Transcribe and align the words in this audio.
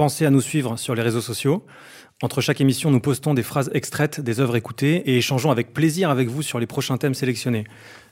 Pensez 0.00 0.24
à 0.24 0.30
nous 0.30 0.40
suivre 0.40 0.78
sur 0.78 0.94
les 0.94 1.02
réseaux 1.02 1.20
sociaux. 1.20 1.66
Entre 2.22 2.40
chaque 2.40 2.62
émission, 2.62 2.90
nous 2.90 3.00
postons 3.00 3.34
des 3.34 3.42
phrases 3.42 3.70
extraites 3.74 4.18
des 4.18 4.40
œuvres 4.40 4.56
écoutées 4.56 4.96
et 5.10 5.18
échangeons 5.18 5.50
avec 5.50 5.74
plaisir 5.74 6.08
avec 6.08 6.30
vous 6.30 6.40
sur 6.40 6.58
les 6.58 6.66
prochains 6.66 6.96
thèmes 6.96 7.12
sélectionnés. 7.12 7.64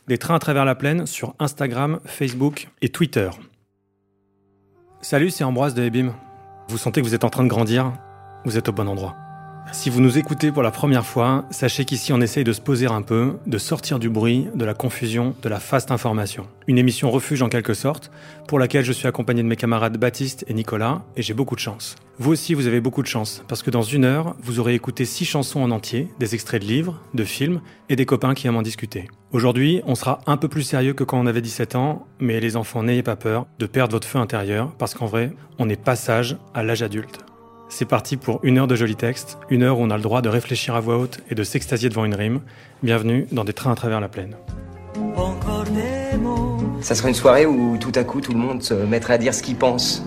Des 0.06 0.19
trains 0.19 0.35
à 0.35 0.38
travers 0.38 0.66
la 0.66 0.74
plaine 0.74 1.06
sur 1.06 1.35
Instagram, 1.38 2.01
Facebook 2.04 2.69
et 2.82 2.90
Twitter. 2.90 3.30
Salut, 5.01 5.30
c'est 5.30 5.45
Ambroise 5.45 5.72
de 5.72 5.82
Ebim. 5.82 6.12
Vous 6.69 6.77
sentez 6.77 7.01
que 7.01 7.06
vous 7.06 7.14
êtes 7.14 7.24
en 7.24 7.30
train 7.30 7.45
de 7.45 7.48
grandir? 7.48 7.94
Vous 8.44 8.58
êtes 8.58 8.68
au 8.68 8.72
bon 8.72 8.86
endroit. 8.86 9.16
Si 9.71 9.90
vous 9.90 10.00
nous 10.00 10.16
écoutez 10.16 10.50
pour 10.50 10.62
la 10.62 10.71
première 10.71 11.04
fois, 11.04 11.44
sachez 11.51 11.84
qu'ici 11.84 12.12
on 12.12 12.21
essaye 12.21 12.42
de 12.42 12.53
se 12.53 12.60
poser 12.60 12.87
un 12.87 13.03
peu, 13.03 13.37
de 13.46 13.58
sortir 13.58 13.98
du 13.98 14.08
bruit, 14.08 14.48
de 14.54 14.64
la 14.64 14.74
confusion, 14.74 15.34
de 15.42 15.48
la 15.48 15.60
faste 15.60 15.90
information. 15.90 16.46
Une 16.66 16.78
émission 16.78 17.10
refuge 17.10 17.42
en 17.42 17.48
quelque 17.48 17.74
sorte, 17.74 18.10
pour 18.48 18.59
laquelle 18.59 18.84
je 18.84 18.92
suis 18.92 19.06
accompagné 19.06 19.42
de 19.42 19.48
mes 19.48 19.56
camarades 19.56 19.98
Baptiste 19.98 20.45
et 20.48 20.55
Nicolas, 20.55 21.02
et 21.16 21.23
j'ai 21.23 21.34
beaucoup 21.34 21.55
de 21.55 21.60
chance. 21.60 21.96
Vous 22.19 22.33
aussi 22.33 22.55
vous 22.55 22.66
avez 22.66 22.80
beaucoup 22.80 23.02
de 23.02 23.06
chance, 23.06 23.45
parce 23.46 23.62
que 23.62 23.70
dans 23.70 23.83
une 23.83 24.05
heure, 24.05 24.34
vous 24.43 24.59
aurez 24.59 24.74
écouté 24.74 25.05
six 25.05 25.27
chansons 25.27 25.60
en 25.60 25.71
entier, 25.71 26.09
des 26.19 26.35
extraits 26.35 26.62
de 26.62 26.66
livres, 26.66 27.01
de 27.15 27.24
films, 27.24 27.60
et 27.88 27.96
des 27.96 28.07
copains 28.07 28.35
qui 28.35 28.46
aiment 28.46 28.57
en 28.57 28.62
discuter. 28.62 29.07
Aujourd'hui, 29.32 29.82
on 29.87 29.95
sera 29.95 30.21
un 30.27 30.38
peu 30.38 30.48
plus 30.48 30.62
sérieux 30.62 30.95
que 30.95 31.05
quand 31.05 31.21
on 31.21 31.27
avait 31.27 31.43
17 31.43 31.77
ans, 31.77 32.07
mais 32.21 32.41
les 32.41 32.57
enfants 32.57 32.82
n'ayez 32.82 33.02
pas 33.02 33.16
peur 33.16 33.46
de 33.59 33.66
perdre 33.66 33.93
votre 33.93 34.09
feu 34.09 34.19
intérieur, 34.19 34.73
parce 34.79 34.95
qu'en 34.95 35.07
vrai, 35.07 35.32
on 35.59 35.69
est 35.69 35.80
passage 35.80 36.38
à 36.55 36.62
l'âge 36.62 36.82
adulte. 36.82 37.27
C'est 37.71 37.85
parti 37.85 38.17
pour 38.17 38.41
une 38.45 38.59
heure 38.59 38.67
de 38.67 38.75
jolis 38.75 38.97
textes, 38.97 39.39
une 39.51 39.63
heure 39.63 39.79
où 39.79 39.83
on 39.83 39.91
a 39.91 39.97
le 39.97 40.03
droit 40.03 40.23
de 40.23 40.29
réfléchir 40.31 40.75
à 40.75 40.81
voix 40.81 40.97
haute 40.97 41.21
et 41.31 41.35
de 41.35 41.43
s'extasier 41.43 41.91
devant 41.91 42.07
une 42.07 42.15
rime. 42.15 42.41
Bienvenue 42.83 43.27
dans 43.31 43.45
des 43.45 43.53
trains 43.53 43.73
à 43.73 43.75
travers 43.75 44.01
la 44.01 44.09
plaine. 44.09 44.37
Ça 46.81 46.95
serait 46.95 47.09
une 47.09 47.15
soirée 47.15 47.45
où 47.45 47.77
tout 47.77 47.93
à 47.95 48.05
coup 48.05 48.21
tout 48.23 48.33
le 48.33 48.39
monde 48.39 48.63
se 48.63 48.73
mettrait 48.73 49.15
à 49.15 49.19
dire 49.19 49.35
ce 49.35 49.43
qu'il 49.43 49.57
pense. 49.57 50.03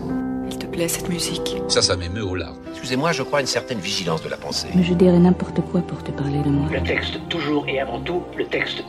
Il 0.50 0.58
te 0.58 0.66
plaît 0.66 0.88
cette 0.88 1.08
musique 1.08 1.62
Ça, 1.68 1.82
ça 1.82 1.96
m'émeut 1.96 2.24
au 2.24 2.34
larmes. 2.34 2.58
Excusez-moi, 2.72 3.12
je 3.12 3.22
crois 3.22 3.38
à 3.38 3.42
une 3.42 3.46
certaine 3.46 3.78
vigilance 3.78 4.22
de 4.22 4.28
la 4.28 4.36
pensée. 4.36 4.66
Mais 4.74 4.82
je 4.82 4.94
dirais 4.94 5.18
n'importe 5.18 5.60
quoi 5.70 5.82
pour 5.82 6.02
te 6.02 6.10
parler 6.10 6.42
de 6.42 6.48
moi. 6.50 6.68
Le 6.70 6.82
texte, 6.82 7.20
toujours 7.28 7.68
et 7.68 7.80
avant 7.80 8.00
tout, 8.00 8.22
le 8.36 8.44
texte. 8.46 8.82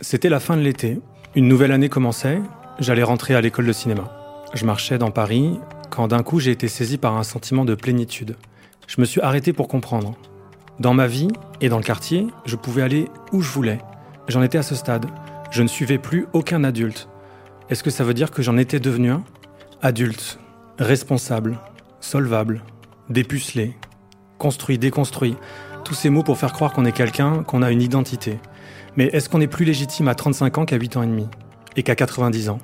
C'était 0.00 0.28
la 0.28 0.40
fin 0.40 0.56
de 0.56 0.62
l'été. 0.62 0.98
Une 1.36 1.46
nouvelle 1.46 1.72
année 1.72 1.88
commençait. 1.88 2.40
J'allais 2.80 3.04
rentrer 3.04 3.34
à 3.36 3.40
l'école 3.40 3.66
de 3.66 3.72
cinéma. 3.72 4.17
Je 4.54 4.64
marchais 4.64 4.96
dans 4.96 5.10
Paris 5.10 5.60
quand 5.90 6.08
d'un 6.08 6.22
coup 6.22 6.40
j'ai 6.40 6.50
été 6.50 6.68
saisi 6.68 6.96
par 6.96 7.16
un 7.16 7.22
sentiment 7.22 7.64
de 7.66 7.74
plénitude. 7.74 8.36
Je 8.86 9.00
me 9.00 9.04
suis 9.04 9.20
arrêté 9.20 9.52
pour 9.52 9.68
comprendre. 9.68 10.16
Dans 10.80 10.94
ma 10.94 11.06
vie 11.06 11.28
et 11.60 11.68
dans 11.68 11.76
le 11.76 11.82
quartier, 11.82 12.26
je 12.46 12.56
pouvais 12.56 12.82
aller 12.82 13.08
où 13.32 13.42
je 13.42 13.50
voulais. 13.50 13.78
J'en 14.26 14.42
étais 14.42 14.58
à 14.58 14.62
ce 14.62 14.74
stade. 14.74 15.06
Je 15.50 15.62
ne 15.62 15.68
suivais 15.68 15.98
plus 15.98 16.26
aucun 16.32 16.64
adulte. 16.64 17.08
Est-ce 17.68 17.82
que 17.82 17.90
ça 17.90 18.04
veut 18.04 18.14
dire 18.14 18.30
que 18.30 18.42
j'en 18.42 18.56
étais 18.56 18.80
devenu 18.80 19.10
un? 19.10 19.22
Adulte, 19.82 20.38
responsable, 20.78 21.58
solvable, 22.00 22.62
dépucelé, 23.10 23.76
construit, 24.38 24.78
déconstruit. 24.78 25.36
Tous 25.84 25.94
ces 25.94 26.08
mots 26.08 26.22
pour 26.22 26.38
faire 26.38 26.52
croire 26.52 26.72
qu'on 26.72 26.86
est 26.86 26.92
quelqu'un, 26.92 27.42
qu'on 27.42 27.62
a 27.62 27.70
une 27.70 27.82
identité. 27.82 28.38
Mais 28.96 29.06
est-ce 29.12 29.28
qu'on 29.28 29.42
est 29.42 29.46
plus 29.46 29.66
légitime 29.66 30.08
à 30.08 30.14
35 30.14 30.58
ans 30.58 30.64
qu'à 30.64 30.76
8 30.76 30.96
ans 30.96 31.02
et 31.02 31.06
demi? 31.06 31.26
Et 31.76 31.82
qu'à 31.82 31.94
90 31.94 32.48
ans? 32.48 32.58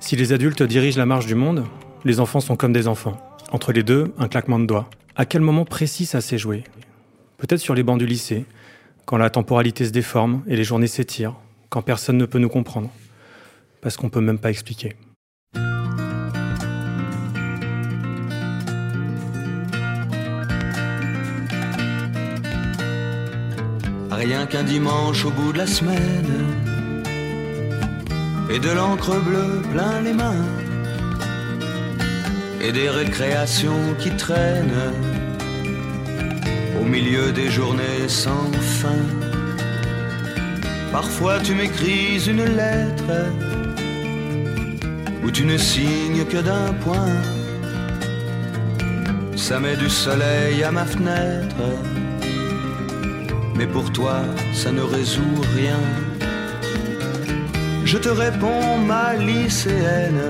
Si 0.00 0.16
les 0.16 0.32
adultes 0.32 0.62
dirigent 0.62 0.98
la 0.98 1.06
marche 1.06 1.26
du 1.26 1.34
monde, 1.34 1.64
les 2.04 2.20
enfants 2.20 2.40
sont 2.40 2.56
comme 2.56 2.72
des 2.72 2.88
enfants. 2.88 3.18
Entre 3.50 3.72
les 3.72 3.82
deux, 3.82 4.12
un 4.18 4.28
claquement 4.28 4.58
de 4.58 4.66
doigts. 4.66 4.88
À 5.16 5.26
quel 5.26 5.40
moment 5.40 5.64
précis 5.64 6.06
ça 6.06 6.20
s'est 6.20 6.38
joué? 6.38 6.64
Peut-être 7.36 7.60
sur 7.60 7.74
les 7.74 7.82
bancs 7.82 7.98
du 7.98 8.06
lycée, 8.06 8.44
quand 9.04 9.16
la 9.16 9.30
temporalité 9.30 9.84
se 9.84 9.90
déforme 9.90 10.42
et 10.46 10.56
les 10.56 10.64
journées 10.64 10.86
s'étirent, 10.86 11.36
quand 11.68 11.82
personne 11.82 12.16
ne 12.16 12.26
peut 12.26 12.38
nous 12.38 12.48
comprendre. 12.48 12.90
Parce 13.80 13.96
qu'on 13.96 14.10
peut 14.10 14.20
même 14.20 14.38
pas 14.38 14.50
expliquer. 14.50 14.96
Rien 24.10 24.46
qu'un 24.46 24.64
dimanche 24.64 25.24
au 25.24 25.30
bout 25.30 25.52
de 25.52 25.58
la 25.58 25.66
semaine 25.66 26.67
et 28.50 28.58
de 28.58 28.70
l'encre 28.70 29.16
bleue 29.20 29.62
plein 29.72 30.00
les 30.00 30.12
mains 30.12 30.46
et 32.60 32.72
des 32.72 32.88
récréations 32.88 33.94
qui 33.98 34.10
traînent 34.16 34.92
au 36.80 36.84
milieu 36.84 37.32
des 37.32 37.50
journées 37.50 38.08
sans 38.08 38.50
fin. 38.80 39.04
Parfois 40.92 41.38
tu 41.40 41.54
m'écris 41.54 42.26
une 42.26 42.44
lettre 42.44 43.12
où 45.24 45.30
tu 45.30 45.44
ne 45.44 45.58
signes 45.58 46.24
que 46.24 46.38
d'un 46.38 46.72
point. 46.84 47.16
Ça 49.36 49.60
met 49.60 49.76
du 49.76 49.88
soleil 49.88 50.62
à 50.64 50.70
ma 50.70 50.84
fenêtre, 50.84 51.62
mais 53.54 53.66
pour 53.66 53.92
toi 53.92 54.22
ça 54.52 54.72
ne 54.72 54.82
résout 54.82 55.40
rien 55.54 55.80
je 57.88 57.96
te 57.96 58.10
réponds, 58.10 58.76
ma 58.86 59.14
lycéenne, 59.14 60.20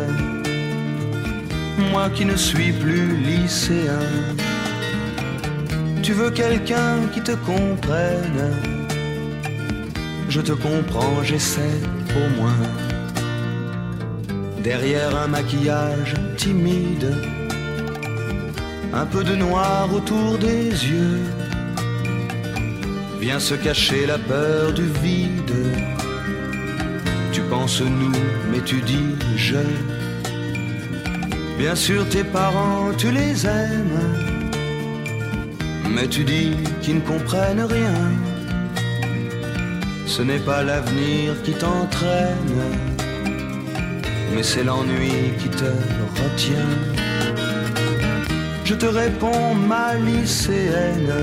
moi 1.91 2.09
qui 2.09 2.25
ne 2.25 2.37
suis 2.37 2.71
plus 2.71 3.17
lycéen. 3.17 4.07
Tu 6.05 6.13
veux 6.13 6.31
quelqu'un 6.31 6.95
qui 7.13 7.21
te 7.21 7.33
comprenne, 7.33 8.45
je 10.29 10.41
te 10.41 10.53
comprends, 10.53 11.25
j'essaie 11.25 11.81
au 12.21 12.41
moins. 12.41 12.63
Derrière 14.63 15.17
un 15.25 15.27
maquillage 15.27 16.15
timide, 16.37 17.13
un 18.95 19.07
peu 19.07 19.25
de 19.25 19.35
noir 19.35 19.93
autour 19.93 20.39
des 20.39 20.67
yeux, 20.93 21.23
vient 23.21 23.41
se 23.41 23.55
cacher 23.55 24.07
la 24.07 24.19
peur 24.19 24.73
du 24.73 24.87
vide 25.03 25.58
pense 27.69 27.83
nous, 27.83 28.13
mais 28.51 28.61
tu 28.65 28.81
dis 28.81 29.11
je. 29.37 29.63
Bien 31.59 31.75
sûr 31.75 32.09
tes 32.09 32.25
parents, 32.25 32.93
tu 32.97 33.11
les 33.11 33.47
aimes, 33.47 34.01
mais 35.95 36.07
tu 36.09 36.25
dis 36.25 36.53
qu'ils 36.81 36.97
ne 36.97 37.01
comprennent 37.01 37.67
rien. 37.79 37.99
Ce 40.07 40.23
n'est 40.23 40.45
pas 40.51 40.63
l'avenir 40.63 41.35
qui 41.45 41.53
t'entraîne, 41.53 42.63
mais 44.35 44.43
c'est 44.43 44.65
l'ennui 44.65 45.19
qui 45.39 45.51
te 45.51 45.71
retient. 46.21 46.75
Je 48.65 48.75
te 48.75 48.87
réponds, 48.87 49.55
ma 49.55 49.95
lycéenne, 49.95 51.15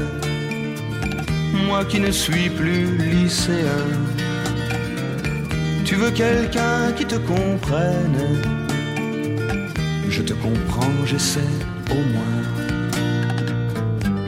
moi 1.67 1.85
qui 1.85 1.99
ne 1.99 2.11
suis 2.11 2.49
plus 2.49 2.97
lycéen. 2.97 4.04
Tu 5.95 6.01
veux 6.01 6.11
quelqu'un 6.11 6.91
qui 6.91 7.05
te 7.05 7.15
comprenne? 7.15 8.19
Je 10.09 10.21
te 10.21 10.33
comprends, 10.33 10.91
j'essaie 11.05 11.55
au 11.89 12.01
moins. 12.15 12.43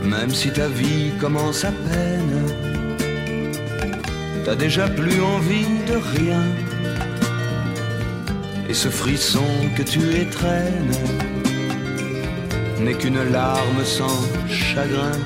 Même 0.02 0.30
si 0.30 0.50
ta 0.50 0.70
vie 0.70 1.12
commence 1.20 1.66
à 1.66 1.74
peine, 1.74 2.46
t'as 4.46 4.56
déjà 4.56 4.88
plus 4.88 5.22
envie 5.22 5.68
de 5.90 5.98
rien. 6.18 6.42
Et 8.70 8.74
ce 8.74 8.88
frisson 8.88 9.50
que 9.76 9.84
tu 9.84 10.00
étrennes 10.16 10.96
n'est 12.80 12.96
qu'une 12.96 13.30
larme 13.30 13.84
sans 13.84 14.24
chagrin. 14.48 15.20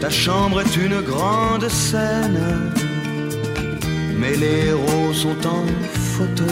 Ta 0.00 0.08
chambre 0.08 0.62
est 0.62 0.76
une 0.78 1.02
grande 1.02 1.68
scène 1.68 2.72
mais 4.18 4.34
les 4.36 4.66
héros 4.68 5.12
sont 5.12 5.46
en 5.46 5.64
photo. 6.14 6.44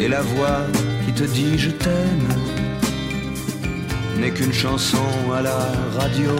Et 0.00 0.08
la 0.08 0.22
voix 0.22 0.60
qui 1.04 1.12
te 1.12 1.24
dit 1.24 1.58
je 1.58 1.70
t'aime 1.70 2.28
n'est 4.18 4.30
qu'une 4.30 4.52
chanson 4.52 5.08
à 5.34 5.42
la 5.42 5.58
radio. 5.98 6.30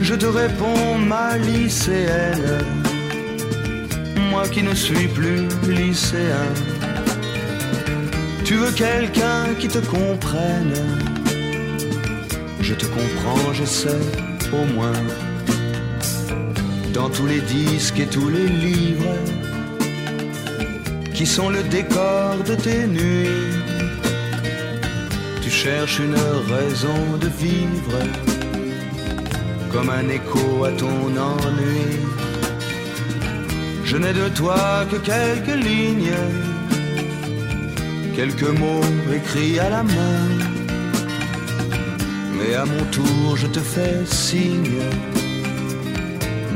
Je 0.00 0.14
te 0.14 0.26
réponds, 0.26 0.98
ma 0.98 1.38
lycéenne, 1.38 2.58
moi 4.30 4.46
qui 4.48 4.62
ne 4.62 4.74
suis 4.74 5.08
plus 5.08 5.42
lycéen. 5.68 6.48
Tu 8.44 8.54
veux 8.54 8.72
quelqu'un 8.72 9.54
qui 9.58 9.68
te 9.68 9.78
comprenne? 9.78 10.74
Je 12.60 12.74
te 12.74 12.86
comprends, 12.86 13.52
je 13.52 13.64
sais 13.64 14.02
au 14.52 14.64
moins 14.74 14.92
dans 17.04 17.10
tous 17.10 17.26
les 17.26 17.42
disques 17.42 18.00
et 18.00 18.06
tous 18.06 18.30
les 18.30 18.48
livres 18.66 19.16
qui 21.12 21.26
sont 21.26 21.50
le 21.50 21.62
décor 21.64 22.32
de 22.50 22.54
tes 22.54 22.86
nuits. 22.86 23.58
Tu 25.42 25.50
cherches 25.50 25.98
une 25.98 26.18
raison 26.54 27.00
de 27.24 27.28
vivre 27.44 27.98
comme 29.70 29.90
un 29.90 30.08
écho 30.08 30.64
à 30.64 30.70
ton 30.82 31.02
ennui. 31.32 31.88
Je 33.84 33.96
n'ai 33.98 34.14
de 34.22 34.28
toi 34.40 34.62
que 34.90 34.96
quelques 35.12 35.58
lignes, 35.68 36.22
quelques 38.16 38.52
mots 38.60 38.88
écrits 39.18 39.58
à 39.58 39.68
la 39.76 39.82
main. 39.82 40.24
Mais 42.38 42.54
à 42.54 42.64
mon 42.64 42.84
tour, 42.96 43.36
je 43.36 43.48
te 43.48 43.60
fais 43.60 43.96
signe, 44.06 44.80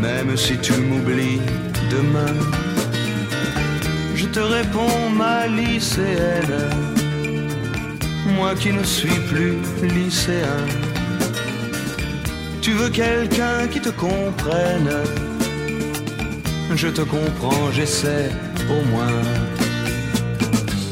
même 0.00 0.36
si 0.36 0.56
tu 0.58 0.72
m'oublies 0.74 1.40
demain. 1.90 2.34
Je 4.14 4.26
te 4.26 4.40
réponds, 4.40 5.10
ma 5.16 5.46
lycéenne, 5.46 6.58
moi 8.36 8.54
qui 8.54 8.72
ne 8.72 8.82
suis 8.82 9.18
plus 9.30 9.56
lycéen. 9.82 10.60
Tu 12.60 12.72
veux 12.72 12.90
quelqu'un 12.90 13.66
qui 13.70 13.80
te 13.80 13.88
comprenne? 13.90 14.90
Je 16.74 16.88
te 16.88 17.00
comprends, 17.00 17.70
j'essaie 17.72 18.30
au 18.68 18.84
moins. 18.90 19.22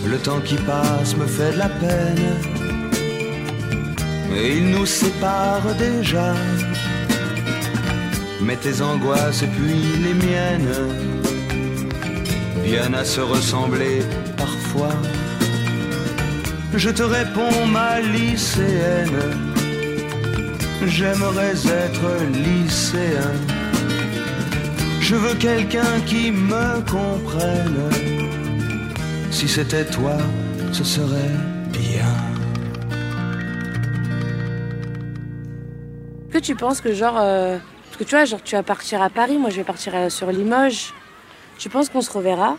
Le 0.06 0.16
temps 0.18 0.40
qui 0.40 0.54
passe 0.56 1.16
me 1.16 1.26
fait 1.26 1.52
de 1.52 1.58
la 1.58 1.68
peine. 1.68 2.26
Et 4.34 4.58
il 4.58 4.70
nous 4.70 4.86
sépare 4.86 5.74
déjà. 5.78 6.34
Mais 8.40 8.56
tes 8.56 8.80
angoisses 8.82 9.42
et 9.42 9.46
puis 9.46 9.80
les 10.04 10.14
miennes 10.14 10.74
viennent 12.64 12.94
à 12.94 13.04
se 13.04 13.20
ressembler 13.20 14.02
parfois. 14.36 14.94
Je 16.74 16.90
te 16.90 17.02
réponds, 17.02 17.66
ma 17.66 18.00
lycéenne 18.00 19.20
J'aimerais 20.84 21.56
être 21.66 22.06
lycéen. 22.32 23.32
Je 25.00 25.16
veux 25.16 25.34
quelqu'un 25.34 26.00
qui 26.04 26.30
me 26.30 26.80
comprenne. 26.90 27.90
Si 29.30 29.48
c'était 29.48 29.84
toi, 29.86 30.16
ce 30.72 30.84
serait 30.84 31.34
bien. 31.72 32.36
que 36.36 36.40
tu 36.42 36.54
penses 36.54 36.82
que 36.82 36.92
genre 36.92 37.16
euh, 37.18 37.56
parce 37.96 38.04
que 38.04 38.04
tu 38.10 38.14
vois 38.16 38.24
genre 38.26 38.42
tu 38.42 38.54
vas 38.56 38.62
partir 38.62 39.00
à 39.00 39.08
Paris 39.08 39.38
moi 39.38 39.48
je 39.50 39.56
vais 39.56 39.64
partir 39.64 39.94
à- 39.94 40.10
sur 40.10 40.30
Limoges 40.30 40.92
tu 41.58 41.68
penses 41.70 41.88
qu'on 41.88 42.02
se 42.02 42.10
reverra 42.10 42.58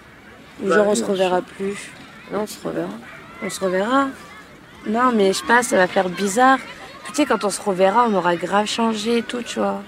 ou 0.64 0.72
genre 0.72 0.88
on 0.88 0.96
se 0.96 1.04
reverra 1.04 1.42
plus 1.42 1.92
non 2.32 2.42
on 2.42 2.48
se 2.48 2.68
reverra 2.68 2.90
on 3.44 3.50
se 3.50 3.60
reverra 3.60 4.08
non 4.88 5.12
mais 5.14 5.28
je 5.34 5.40
sais 5.40 5.46
pas 5.46 5.62
ça 5.62 5.78
va 5.78 5.88
faire 5.88 6.10
bizarre 6.10 6.58
tu 7.06 7.14
sais 7.14 7.26
quand 7.26 7.44
on 7.44 7.50
se 7.52 7.62
reverra 7.62 8.08
on 8.10 8.14
aura 8.16 8.36
grave 8.36 8.66
changé 8.66 9.20
et 9.20 9.24
tout 9.24 9.42
tu 9.44 9.60
vois 9.60 9.82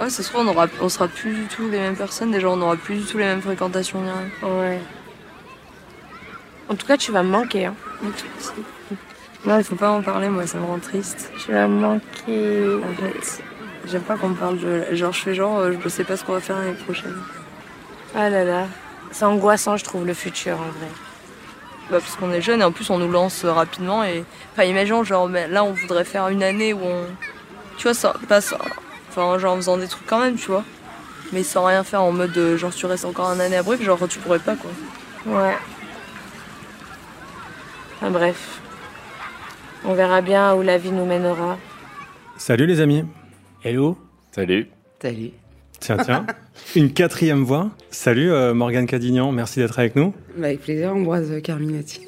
Ouais, 0.00 0.08
ça 0.10 0.22
se 0.22 0.28
trouve, 0.30 0.46
on, 0.46 0.50
aura, 0.50 0.68
on 0.80 0.88
sera 0.88 1.08
plus 1.08 1.34
du 1.34 1.46
tout 1.46 1.68
les 1.68 1.80
mêmes 1.80 1.96
personnes. 1.96 2.30
Déjà, 2.30 2.48
on 2.48 2.56
n'aura 2.58 2.76
plus 2.76 2.98
du 2.98 3.04
tout 3.04 3.18
les 3.18 3.24
mêmes 3.24 3.42
fréquentations. 3.42 4.00
ni 4.00 4.08
rien. 4.08 4.54
ouais 4.56 4.78
en 6.68 6.76
tout 6.76 6.86
cas 6.86 6.96
tu 6.96 7.10
vas 7.10 7.24
me 7.24 7.30
manquer 7.30 7.66
hein. 7.66 7.74
Non, 9.44 9.58
il 9.58 9.64
faut 9.64 9.74
pas 9.74 9.90
en 9.90 10.00
parler, 10.00 10.28
moi, 10.28 10.46
ça 10.46 10.58
me 10.58 10.66
rend 10.66 10.78
triste. 10.78 11.32
tu 11.44 11.50
vas 11.50 11.66
me 11.66 11.80
manquer 11.80 12.78
Arrête. 12.84 13.42
J'aime 13.90 14.02
pas 14.02 14.16
qu'on 14.16 14.28
me 14.28 14.34
parle 14.34 14.58
de. 14.58 14.84
Genre, 14.92 15.12
je 15.12 15.20
fais 15.22 15.34
genre, 15.34 15.58
euh, 15.60 15.72
je 15.82 15.88
sais 15.88 16.04
pas 16.04 16.16
ce 16.16 16.24
qu'on 16.24 16.32
va 16.34 16.40
faire 16.40 16.58
l'année 16.58 16.74
prochaine. 16.74 17.16
ah 18.14 18.28
là 18.28 18.44
là 18.44 18.66
c'est 19.10 19.24
angoissant 19.24 19.78
je 19.78 19.84
trouve 19.84 20.06
le 20.06 20.12
futur 20.12 20.52
en 20.52 20.56
vrai 20.78 20.88
Bah, 21.90 21.98
parce 21.98 22.14
qu'on 22.16 22.30
est 22.30 22.42
jeune 22.42 22.60
et 22.60 22.64
en 22.64 22.72
plus, 22.72 22.90
on 22.90 22.98
nous 22.98 23.10
lance 23.10 23.44
euh, 23.44 23.52
rapidement. 23.52 24.04
Et. 24.04 24.24
Enfin, 24.52 24.64
imaginons, 24.64 25.04
genre, 25.04 25.28
là, 25.28 25.64
on 25.64 25.72
voudrait 25.72 26.04
faire 26.04 26.28
une 26.28 26.42
année 26.42 26.74
où 26.74 26.80
on. 26.82 27.04
Tu 27.78 27.84
vois, 27.84 27.94
ça 27.94 28.12
passe. 28.28 28.54
Enfin, 29.08 29.38
genre, 29.38 29.54
en 29.54 29.56
faisant 29.56 29.78
des 29.78 29.88
trucs 29.88 30.06
quand 30.06 30.20
même, 30.20 30.36
tu 30.36 30.48
vois. 30.48 30.64
Mais 31.32 31.42
sans 31.42 31.64
rien 31.64 31.84
faire 31.84 32.02
en 32.02 32.12
mode, 32.12 32.36
euh, 32.36 32.58
genre, 32.58 32.74
tu 32.74 32.84
restes 32.84 33.06
encore 33.06 33.30
un 33.30 33.40
année 33.40 33.56
à 33.56 33.62
brique, 33.62 33.82
genre, 33.82 33.98
tu 34.08 34.18
pourrais 34.18 34.38
pas, 34.38 34.56
quoi. 34.56 34.70
Ouais. 35.26 35.56
Enfin, 37.96 38.10
bref. 38.10 38.60
On 39.84 39.94
verra 39.94 40.20
bien 40.20 40.54
où 40.54 40.60
la 40.62 40.76
vie 40.76 40.90
nous 40.90 41.06
mènera. 41.06 41.56
Salut 42.36 42.66
les 42.66 42.80
amis. 42.80 43.04
Hello 43.64 43.98
Salut. 44.30 44.68
Salut. 45.02 45.32
Tiens, 45.80 45.96
tiens. 46.04 46.26
Une 46.76 46.92
quatrième 46.92 47.42
voix. 47.42 47.70
Salut 47.90 48.30
euh, 48.30 48.54
Morgane 48.54 48.86
Cadignan, 48.86 49.32
merci 49.32 49.58
d'être 49.58 49.76
avec 49.80 49.96
nous. 49.96 50.14
Bah, 50.36 50.46
avec 50.46 50.60
plaisir, 50.60 50.94
Ambroise 50.94 51.42
Carminati. 51.42 52.06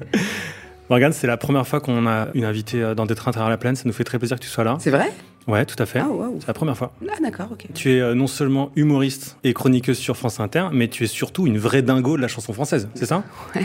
Morgane, 0.90 1.14
c'est 1.14 1.26
la 1.26 1.38
première 1.38 1.66
fois 1.66 1.80
qu'on 1.80 2.06
a 2.06 2.28
une 2.34 2.44
invitée 2.44 2.82
euh, 2.82 2.94
dans 2.94 3.06
Des 3.06 3.14
trains 3.14 3.30
à 3.30 3.32
travers 3.32 3.48
la 3.48 3.56
plaine. 3.56 3.74
Ça 3.74 3.84
nous 3.86 3.94
fait 3.94 4.04
très 4.04 4.18
plaisir 4.18 4.36
que 4.36 4.42
tu 4.42 4.50
sois 4.50 4.64
là. 4.64 4.76
C'est 4.80 4.90
vrai? 4.90 5.10
Ouais, 5.46 5.66
tout 5.66 5.80
à 5.82 5.86
fait. 5.86 5.98
Ah. 5.98 6.08
C'est 6.40 6.48
la 6.48 6.54
première 6.54 6.76
fois. 6.76 6.92
Ah, 7.08 7.20
d'accord, 7.20 7.48
ok. 7.52 7.66
Tu 7.74 7.92
es 7.92 8.00
euh, 8.00 8.14
non 8.14 8.26
seulement 8.26 8.70
humoriste 8.76 9.36
et 9.44 9.52
chroniqueuse 9.52 9.98
sur 9.98 10.16
France 10.16 10.40
Inter, 10.40 10.68
mais 10.72 10.88
tu 10.88 11.04
es 11.04 11.06
surtout 11.06 11.46
une 11.46 11.58
vraie 11.58 11.82
dingo 11.82 12.16
de 12.16 12.22
la 12.22 12.28
chanson 12.28 12.52
française, 12.52 12.88
c'est 12.94 13.06
ça? 13.06 13.22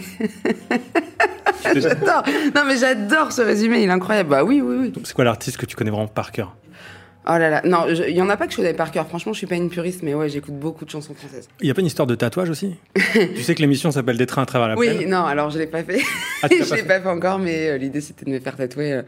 J'adore. 1.75 2.23
Non, 2.55 2.63
mais 2.65 2.77
j'adore 2.77 3.31
ce 3.31 3.41
résumé, 3.41 3.83
il 3.83 3.89
est 3.89 3.91
incroyable. 3.91 4.29
Bah 4.29 4.43
oui, 4.43 4.61
oui, 4.61 4.75
oui. 4.79 4.93
C'est 5.03 5.13
quoi 5.13 5.25
l'artiste 5.25 5.57
que 5.57 5.65
tu 5.65 5.75
connais 5.75 5.91
vraiment 5.91 6.07
par 6.07 6.31
cœur? 6.31 6.55
Oh 7.27 7.37
là 7.37 7.49
là. 7.49 7.61
Non, 7.65 7.85
il 7.89 8.15
y 8.15 8.21
en 8.21 8.29
a 8.29 8.37
pas 8.37 8.45
que 8.47 8.51
je 8.53 8.57
connais 8.57 8.73
par 8.73 8.91
cœur. 8.91 9.07
Franchement, 9.07 9.33
je 9.33 9.37
suis 9.39 9.45
pas 9.47 9.55
une 9.55 9.69
puriste, 9.69 10.01
mais 10.03 10.13
ouais, 10.13 10.29
j'écoute 10.29 10.55
beaucoup 10.57 10.85
de 10.85 10.89
chansons 10.89 11.13
françaises. 11.13 11.47
Il 11.61 11.65
n'y 11.65 11.71
a 11.71 11.73
pas 11.73 11.81
une 11.81 11.87
histoire 11.87 12.07
de 12.07 12.15
tatouage 12.15 12.49
aussi? 12.49 12.75
Tu 13.13 13.43
sais 13.43 13.53
que 13.55 13.61
l'émission 13.61 13.91
s'appelle 13.91 14.17
Des 14.17 14.25
trains 14.25 14.43
à 14.43 14.45
travers 14.45 14.69
la 14.69 14.75
Oui, 14.77 14.87
plaine 14.89 15.09
non, 15.09 15.25
alors 15.25 15.49
je 15.49 15.59
l'ai 15.59 15.67
pas 15.67 15.83
fait. 15.83 15.99
Ah, 16.41 16.47
je 16.51 16.73
l'ai 16.75 16.83
pas 16.83 16.99
fait 17.01 17.09
encore, 17.09 17.37
mais 17.37 17.69
euh, 17.69 17.77
l'idée 17.77 18.01
c'était 18.01 18.25
de 18.25 18.31
me 18.31 18.39
faire 18.39 18.55
tatouer. 18.55 18.93
euh, 18.93 19.01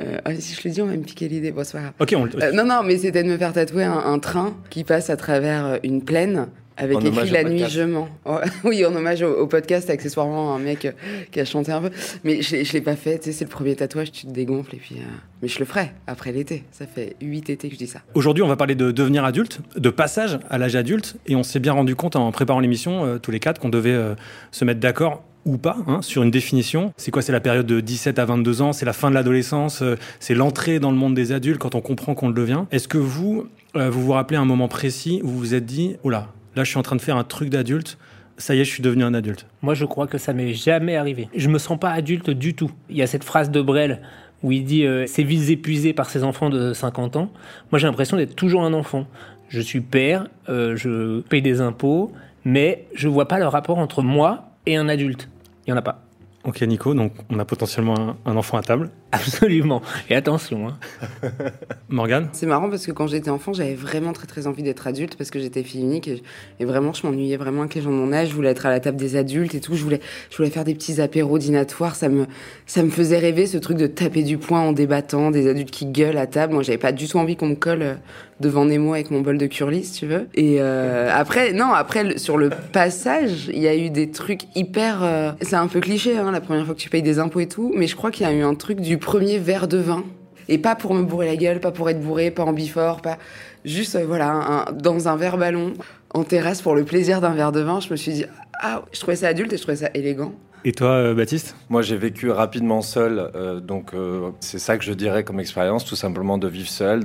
euh, 0.00 0.18
ah, 0.24 0.34
si 0.38 0.54
je 0.54 0.60
le 0.68 0.70
dis, 0.72 0.80
on 0.82 0.86
va 0.86 0.92
me 0.96 1.02
piquer 1.02 1.28
l'idée. 1.28 1.50
Bon, 1.50 1.64
c'est 1.64 1.72
pas 1.72 1.80
grave. 1.80 1.92
Ok, 1.98 2.14
on 2.16 2.24
le- 2.24 2.42
Euh, 2.42 2.52
non, 2.52 2.64
non, 2.64 2.82
mais 2.84 2.96
c'était 2.96 3.22
de 3.24 3.28
me 3.28 3.36
faire 3.36 3.52
tatouer 3.52 3.84
un, 3.84 3.98
un 3.98 4.18
train 4.18 4.56
qui 4.70 4.84
passe 4.84 5.10
à 5.10 5.16
travers 5.16 5.78
une 5.82 6.02
plaine 6.04 6.46
avec 6.78 7.04
écrit 7.04 7.30
La 7.30 7.44
nuit 7.44 7.64
je 7.68 7.82
mens. 7.82 8.08
Oui, 8.64 8.84
en 8.86 8.94
hommage 8.94 9.22
au, 9.22 9.34
au 9.34 9.46
podcast, 9.46 9.90
accessoirement 9.90 10.54
un 10.54 10.58
mec 10.58 10.84
euh, 10.84 10.92
qui 11.30 11.40
a 11.40 11.44
chanté 11.44 11.72
un 11.72 11.80
peu. 11.82 11.90
Mais 12.24 12.40
je, 12.42 12.56
l'ai- 12.56 12.64
je 12.64 12.72
l'ai 12.72 12.80
pas 12.80 12.96
fait, 12.96 13.18
tu 13.18 13.24
sais, 13.26 13.32
c'est 13.32 13.44
le 13.44 13.50
premier 13.50 13.74
tatouage, 13.76 14.12
tu 14.12 14.26
te 14.26 14.32
dégonfles 14.32 14.74
et 14.74 14.78
puis. 14.78 14.96
euh, 14.98 15.02
Mais 15.42 15.48
je 15.48 15.58
le 15.58 15.64
ferai 15.64 15.90
après 16.06 16.32
l'été. 16.32 16.64
Ça 16.72 16.86
fait 16.86 17.16
8 17.20 17.50
étés 17.50 17.68
que 17.68 17.74
je 17.74 17.78
dis 17.78 17.86
ça. 17.86 18.00
Aujourd'hui, 18.14 18.42
on 18.42 18.48
va 18.48 18.56
parler 18.56 18.74
de 18.74 18.90
devenir 18.90 19.24
adulte, 19.24 19.60
de 19.76 19.90
passage 19.90 20.38
à 20.50 20.58
l'âge 20.58 20.76
adulte, 20.76 21.16
et 21.26 21.36
on 21.36 21.42
s'est 21.42 21.60
bien 21.60 21.72
rendu 21.72 21.94
compte 21.96 22.16
en 22.16 22.30
préparant 22.32 22.60
l'émission, 22.60 23.04
euh, 23.04 23.18
tous 23.18 23.30
les 23.30 23.40
quatre, 23.40 23.60
qu'on 23.60 23.68
devait 23.68 23.90
euh, 23.92 24.14
se 24.50 24.64
mettre 24.64 24.80
d'accord 24.80 25.24
ou 25.44 25.56
pas 25.56 25.76
hein, 25.86 26.02
sur 26.02 26.22
une 26.22 26.30
définition. 26.30 26.92
C'est 26.98 27.10
quoi 27.10 27.22
C'est 27.22 27.32
la 27.32 27.40
période 27.40 27.64
de 27.64 27.80
17 27.80 28.18
à 28.18 28.24
22 28.26 28.60
ans, 28.60 28.72
c'est 28.74 28.84
la 28.84 28.92
fin 28.92 29.08
de 29.08 29.14
l'adolescence, 29.14 29.80
euh, 29.82 29.96
c'est 30.20 30.34
l'entrée 30.34 30.78
dans 30.78 30.90
le 30.90 30.96
monde 30.96 31.14
des 31.14 31.32
adultes 31.32 31.58
quand 31.58 31.74
on 31.74 31.80
comprend 31.80 32.14
qu'on 32.14 32.28
le 32.28 32.34
devient? 32.34 32.64
Est-ce 32.70 32.86
que 32.88 32.98
vous, 32.98 33.46
euh, 33.76 33.88
vous 33.88 34.02
vous 34.02 34.12
rappelez 34.12 34.36
un 34.36 34.44
moment 34.44 34.68
précis 34.68 35.20
où 35.24 35.28
vous 35.28 35.38
vous 35.38 35.54
êtes 35.54 35.64
dit, 35.64 35.96
oh 36.02 36.10
là, 36.10 36.28
là 36.56 36.64
je 36.64 36.70
suis 36.70 36.78
en 36.78 36.82
train 36.82 36.96
de 36.96 37.00
faire 37.00 37.16
un 37.16 37.24
truc 37.24 37.50
d'adulte, 37.50 37.98
ça 38.38 38.54
y 38.54 38.60
est, 38.60 38.64
je 38.64 38.70
suis 38.70 38.82
devenu 38.82 39.02
un 39.02 39.14
adulte 39.14 39.46
Moi, 39.62 39.74
je 39.74 39.84
crois 39.84 40.06
que 40.06 40.16
ça 40.16 40.32
m'est 40.32 40.54
jamais 40.54 40.96
arrivé. 40.96 41.28
Je 41.34 41.48
me 41.48 41.58
sens 41.58 41.78
pas 41.78 41.90
adulte 41.90 42.30
du 42.30 42.54
tout. 42.54 42.70
Il 42.88 42.96
y 42.96 43.02
a 43.02 43.06
cette 43.08 43.24
phrase 43.24 43.50
de 43.50 43.60
Brel 43.60 44.00
où 44.44 44.52
il 44.52 44.64
dit 44.64 44.86
euh, 44.86 45.06
ses 45.08 45.24
vies 45.24 45.50
épuisées 45.50 45.92
par 45.92 46.08
ses 46.08 46.22
enfants 46.22 46.48
de 46.48 46.72
50 46.72 47.16
ans. 47.16 47.30
Moi, 47.72 47.80
j'ai 47.80 47.88
l'impression 47.88 48.16
d'être 48.16 48.36
toujours 48.36 48.62
un 48.62 48.72
enfant. 48.72 49.06
Je 49.48 49.60
suis 49.60 49.80
père, 49.80 50.28
euh, 50.48 50.76
je 50.76 51.20
paye 51.22 51.42
des 51.42 51.60
impôts, 51.60 52.12
mais 52.44 52.86
je 52.94 53.08
vois 53.08 53.26
pas 53.26 53.40
le 53.40 53.48
rapport 53.48 53.78
entre 53.78 54.02
moi 54.02 54.50
et 54.66 54.76
un 54.76 54.88
adulte. 54.88 55.28
Il 55.66 55.70
y 55.70 55.72
en 55.72 55.76
a 55.76 55.82
pas. 55.82 56.04
Ok 56.44 56.62
Nico, 56.62 56.94
donc 56.94 57.12
on 57.30 57.38
a 57.40 57.44
potentiellement 57.44 57.98
un, 57.98 58.16
un 58.24 58.36
enfant 58.36 58.56
à 58.56 58.62
table. 58.62 58.90
Absolument. 59.12 59.80
Et 60.10 60.14
attention, 60.14 60.68
hein. 60.68 60.78
Morgane? 61.88 62.28
C'est 62.32 62.44
marrant 62.44 62.68
parce 62.68 62.84
que 62.84 62.92
quand 62.92 63.06
j'étais 63.06 63.30
enfant, 63.30 63.54
j'avais 63.54 63.74
vraiment 63.74 64.12
très 64.12 64.26
très 64.26 64.46
envie 64.46 64.62
d'être 64.62 64.86
adulte 64.86 65.16
parce 65.16 65.30
que 65.30 65.38
j'étais 65.38 65.62
fille 65.62 65.80
unique 65.80 66.08
et, 66.08 66.22
et 66.60 66.66
vraiment 66.66 66.92
je 66.92 67.06
m'ennuyais 67.06 67.38
vraiment 67.38 67.62
avec 67.62 67.74
les 67.74 67.80
gens 67.80 67.90
de 67.90 67.96
mon 67.96 68.12
âge. 68.12 68.28
Je 68.28 68.34
voulais 68.34 68.50
être 68.50 68.66
à 68.66 68.70
la 68.70 68.80
table 68.80 68.98
des 68.98 69.16
adultes 69.16 69.54
et 69.54 69.60
tout. 69.60 69.74
Je 69.76 69.82
voulais, 69.82 70.00
je 70.30 70.36
voulais 70.36 70.50
faire 70.50 70.64
des 70.64 70.74
petits 70.74 71.00
apéros 71.00 71.38
dînatoires. 71.38 71.96
Ça 71.96 72.10
me, 72.10 72.26
ça 72.66 72.82
me 72.82 72.90
faisait 72.90 73.18
rêver 73.18 73.46
ce 73.46 73.56
truc 73.56 73.78
de 73.78 73.86
taper 73.86 74.22
du 74.22 74.36
poing 74.36 74.60
en 74.60 74.72
débattant, 74.72 75.30
des 75.30 75.48
adultes 75.48 75.70
qui 75.70 75.86
gueulent 75.86 76.18
à 76.18 76.26
table. 76.26 76.52
Moi, 76.52 76.62
j'avais 76.62 76.76
pas 76.78 76.92
du 76.92 77.08
tout 77.08 77.16
envie 77.16 77.36
qu'on 77.36 77.48
me 77.48 77.54
colle 77.54 77.82
euh, 77.82 77.94
devant 78.40 78.66
Nemo 78.66 78.92
avec 78.92 79.10
mon 79.10 79.20
bol 79.20 79.38
de 79.38 79.46
curly, 79.46 79.84
si 79.84 80.00
tu 80.00 80.06
veux. 80.06 80.28
Et 80.34 80.58
euh, 80.60 81.10
après, 81.12 81.52
non, 81.52 81.72
après 81.72 82.18
sur 82.18 82.36
le 82.36 82.50
passage, 82.50 83.48
il 83.52 83.58
y 83.58 83.68
a 83.68 83.74
eu 83.74 83.90
des 83.90 84.10
trucs 84.10 84.42
hyper. 84.54 85.02
euh, 85.02 85.32
c'est 85.40 85.56
un 85.56 85.66
peu 85.66 85.80
cliché, 85.80 86.16
hein, 86.16 86.30
la 86.30 86.40
première 86.40 86.64
fois 86.64 86.74
que 86.74 86.80
tu 86.80 86.90
payes 86.90 87.02
des 87.02 87.18
impôts 87.18 87.40
et 87.40 87.48
tout, 87.48 87.72
mais 87.74 87.86
je 87.86 87.96
crois 87.96 88.10
qu'il 88.10 88.26
y 88.26 88.28
a 88.28 88.32
eu 88.32 88.42
un 88.42 88.54
truc 88.54 88.80
du 88.80 88.97
premier 88.98 89.38
verre 89.38 89.68
de 89.68 89.78
vin. 89.78 90.04
Et 90.50 90.58
pas 90.58 90.74
pour 90.74 90.94
me 90.94 91.02
bourrer 91.02 91.26
la 91.26 91.36
gueule, 91.36 91.60
pas 91.60 91.72
pour 91.72 91.90
être 91.90 92.00
bourré, 92.00 92.30
pas 92.30 92.44
en 92.44 92.52
bifort, 92.52 93.02
pas 93.02 93.18
juste 93.64 93.96
euh, 93.96 94.04
voilà 94.06 94.64
dans 94.72 95.08
un 95.08 95.16
verre 95.16 95.36
ballon 95.36 95.74
en 96.14 96.24
terrasse 96.24 96.62
pour 96.62 96.74
le 96.74 96.84
plaisir 96.84 97.20
d'un 97.20 97.34
verre 97.34 97.52
de 97.52 97.60
vin. 97.60 97.80
Je 97.80 97.90
me 97.90 97.96
suis 97.96 98.12
dit 98.12 98.24
ah 98.62 98.82
je 98.92 99.00
trouvais 99.00 99.16
ça 99.16 99.28
adulte 99.28 99.52
et 99.52 99.56
je 99.56 99.62
trouvais 99.62 99.76
ça 99.76 99.90
élégant. 99.94 100.32
Et 100.64 100.72
toi, 100.72 100.88
euh, 100.88 101.14
Baptiste? 101.14 101.54
Moi, 101.70 101.82
j'ai 101.82 101.96
vécu 101.96 102.30
rapidement 102.30 102.82
seul, 102.82 103.30
euh, 103.34 103.60
donc 103.60 103.94
euh, 103.94 104.30
c'est 104.40 104.58
ça 104.58 104.76
que 104.76 104.84
je 104.84 104.92
dirais 104.92 105.22
comme 105.24 105.38
expérience, 105.40 105.84
tout 105.84 105.96
simplement 105.96 106.36
de 106.38 106.48
vivre 106.48 106.68
seul, 106.68 107.04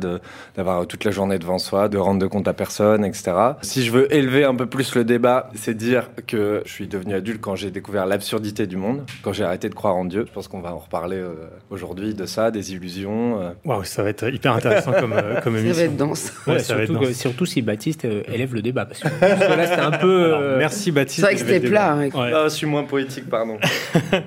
d'avoir 0.56 0.88
toute 0.88 1.04
la 1.04 1.12
journée 1.12 1.38
devant 1.40 1.60
soi, 1.60 1.88
de 1.90 1.98
rendre 1.98 2.20
de 2.20 2.28
compte 2.28 2.48
à 2.48 2.54
personne, 2.54 3.06
etc. 3.06 3.32
Si 3.62 3.84
je 3.84 3.92
veux 3.92 4.14
élever 4.14 4.44
un 4.44 4.56
peu 4.56 4.66
plus 4.66 4.96
le 4.96 5.04
débat, 5.04 5.50
c'est 5.56 5.76
dire 5.76 6.10
que 6.28 6.62
je 6.66 6.72
suis 6.72 6.88
devenu 6.88 7.14
adulte 7.14 7.42
quand 7.42 7.56
j'ai 7.56 7.72
découvert 7.72 8.06
l'absurdité 8.06 8.68
du 8.68 8.76
monde, 8.78 9.04
quand 9.22 9.34
j'ai 9.34 9.44
arrêté 9.44 9.70
de 9.70 9.76
croire 9.76 9.96
en 9.96 10.06
Dieu. 10.06 10.26
Je 10.28 10.34
pense 10.34 10.48
qu'on 10.48 10.62
va 10.62 10.74
en 10.74 10.80
reparler 10.80 11.18
euh, 11.18 11.34
aujourd'hui 11.70 12.14
de 12.14 12.26
ça, 12.26 12.52
des 12.52 12.74
illusions. 12.74 13.54
Waouh, 13.66 13.84
ça 13.84 14.04
va 14.04 14.10
être 14.10 14.34
hyper 14.34 14.54
intéressant 14.54 14.94
comme, 14.94 15.14
euh, 15.14 15.40
comme 15.42 15.54
Ça 15.58 15.60
émission. 15.62 15.78
va 15.78 15.84
être 15.84 15.98
dense. 15.98 16.34
Ouais, 16.48 16.54
Ouais, 16.54 16.60
ça 16.60 16.76
va 16.76 16.82
être 16.84 16.88
surtout, 16.88 17.04
dense. 17.06 17.10
que- 17.14 17.18
surtout 17.18 17.46
si 17.46 17.62
Baptiste 17.62 18.06
euh, 18.06 18.24
élève 18.32 18.54
le 18.54 18.62
débat. 18.62 18.86
Parce 18.86 19.00
que, 19.00 19.08
parce 19.20 19.34
que 19.48 19.54
là, 19.54 19.68
c'était 19.68 19.80
un 19.82 19.92
peu. 19.92 20.26
Alors, 20.26 20.58
merci 20.58 20.92
Baptiste. 20.92 21.18
C'est 21.20 21.22
vrai 21.26 21.34
que 21.36 21.40
c'était 21.40 21.60
plat. 21.68 21.96
débat. 21.96 22.18
ouais. 22.20 22.32
Ah, 22.34 22.44
je 22.46 22.50
suis 22.56 22.68
moins 22.68 22.84
poétique, 22.84 23.30
pardon. 23.44 23.60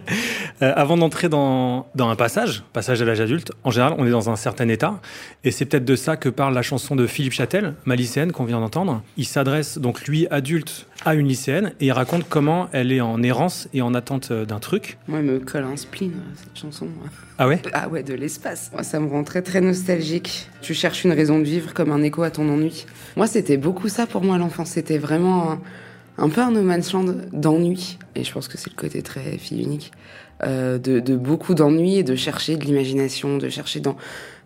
Euh, 0.63 0.73
avant 0.75 0.97
d'entrer 0.97 1.29
dans, 1.29 1.87
dans 1.95 2.09
un 2.09 2.17
passage, 2.17 2.65
passage 2.73 3.03
à 3.03 3.05
l'âge 3.05 3.21
adulte, 3.21 3.53
en 3.63 3.71
général, 3.71 3.95
on 3.99 4.07
est 4.07 4.11
dans 4.11 4.31
un 4.31 4.37
certain 4.37 4.67
état. 4.71 5.03
Et 5.45 5.51
c'est 5.51 5.67
peut-être 5.67 5.85
de 5.85 5.97
ça 5.97 6.17
que 6.17 6.31
parle 6.31 6.55
la 6.55 6.63
chanson 6.63 6.97
de 6.97 7.07
Philippe 7.07 7.35
Châtel, 7.35 7.75
ma 7.85 7.95
lycéenne, 7.95 8.33
qu'on 8.33 8.45
vient 8.45 8.61
d'entendre. 8.61 9.03
Il 9.19 9.27
s'adresse, 9.27 9.77
donc 9.77 10.07
lui, 10.07 10.27
adulte, 10.31 10.87
à 11.05 11.15
une 11.15 11.29
lycéenne 11.29 11.75
et 11.79 11.87
il 11.87 11.93
raconte 11.93 12.27
comment 12.27 12.69
elle 12.73 12.91
est 12.91 13.03
en 13.03 13.23
errance 13.23 13.69
et 13.75 13.83
en 13.83 13.93
attente 13.93 14.31
euh, 14.31 14.47
d'un 14.47 14.59
truc. 14.59 14.97
Moi, 15.09 15.19
elle 15.19 15.27
me 15.27 15.39
colle 15.41 15.65
un 15.65 15.77
spleen, 15.77 16.13
cette 16.37 16.59
chanson. 16.59 16.89
Ah 17.37 17.49
ouais? 17.49 17.61
Ah 17.75 17.89
ouais, 17.89 18.03
de 18.03 18.15
l'espace. 18.15 18.71
Moi, 18.73 18.83
ça 18.83 18.99
me 18.99 19.09
rend 19.09 19.25
très 19.25 19.43
très 19.43 19.61
nostalgique. 19.61 20.49
Tu 20.63 20.73
cherches 20.73 21.05
une 21.05 21.13
raison 21.13 21.39
de 21.39 21.45
vivre 21.45 21.75
comme 21.75 21.93
un 21.93 22.03
écho 22.03 22.23
à 22.23 22.31
ton 22.31 22.49
ennui. 22.49 22.87
Moi, 23.15 23.27
c'était 23.27 23.59
beaucoup 23.59 23.91
ça 23.91 24.07
pour 24.07 24.25
moi, 24.25 24.39
l'enfance. 24.39 24.71
C'était 24.71 24.97
vraiment 24.97 25.53
un, 25.53 25.61
un 26.19 26.29
peu 26.29 26.41
un 26.41 26.51
no 26.51 26.63
man's 26.63 26.93
land 26.93 27.15
d'ennui. 27.33 27.99
Et 28.15 28.25
je 28.25 28.33
pense 28.33 28.49
que 28.49 28.59
c'est 28.59 28.71
le 28.71 28.77
côté 28.77 29.03
très 29.03 29.39
fille 29.39 29.63
unique. 29.63 29.93
Euh, 30.43 30.79
de, 30.79 31.01
de 31.01 31.17
beaucoup 31.17 31.55
d'ennui 31.55 31.97
et 31.97 32.03
de 32.03 32.15
chercher 32.15 32.57
de 32.57 32.65
l'imagination, 32.65 33.39
de 33.39 33.49
chercher 33.49 33.81
dans, 33.81 33.97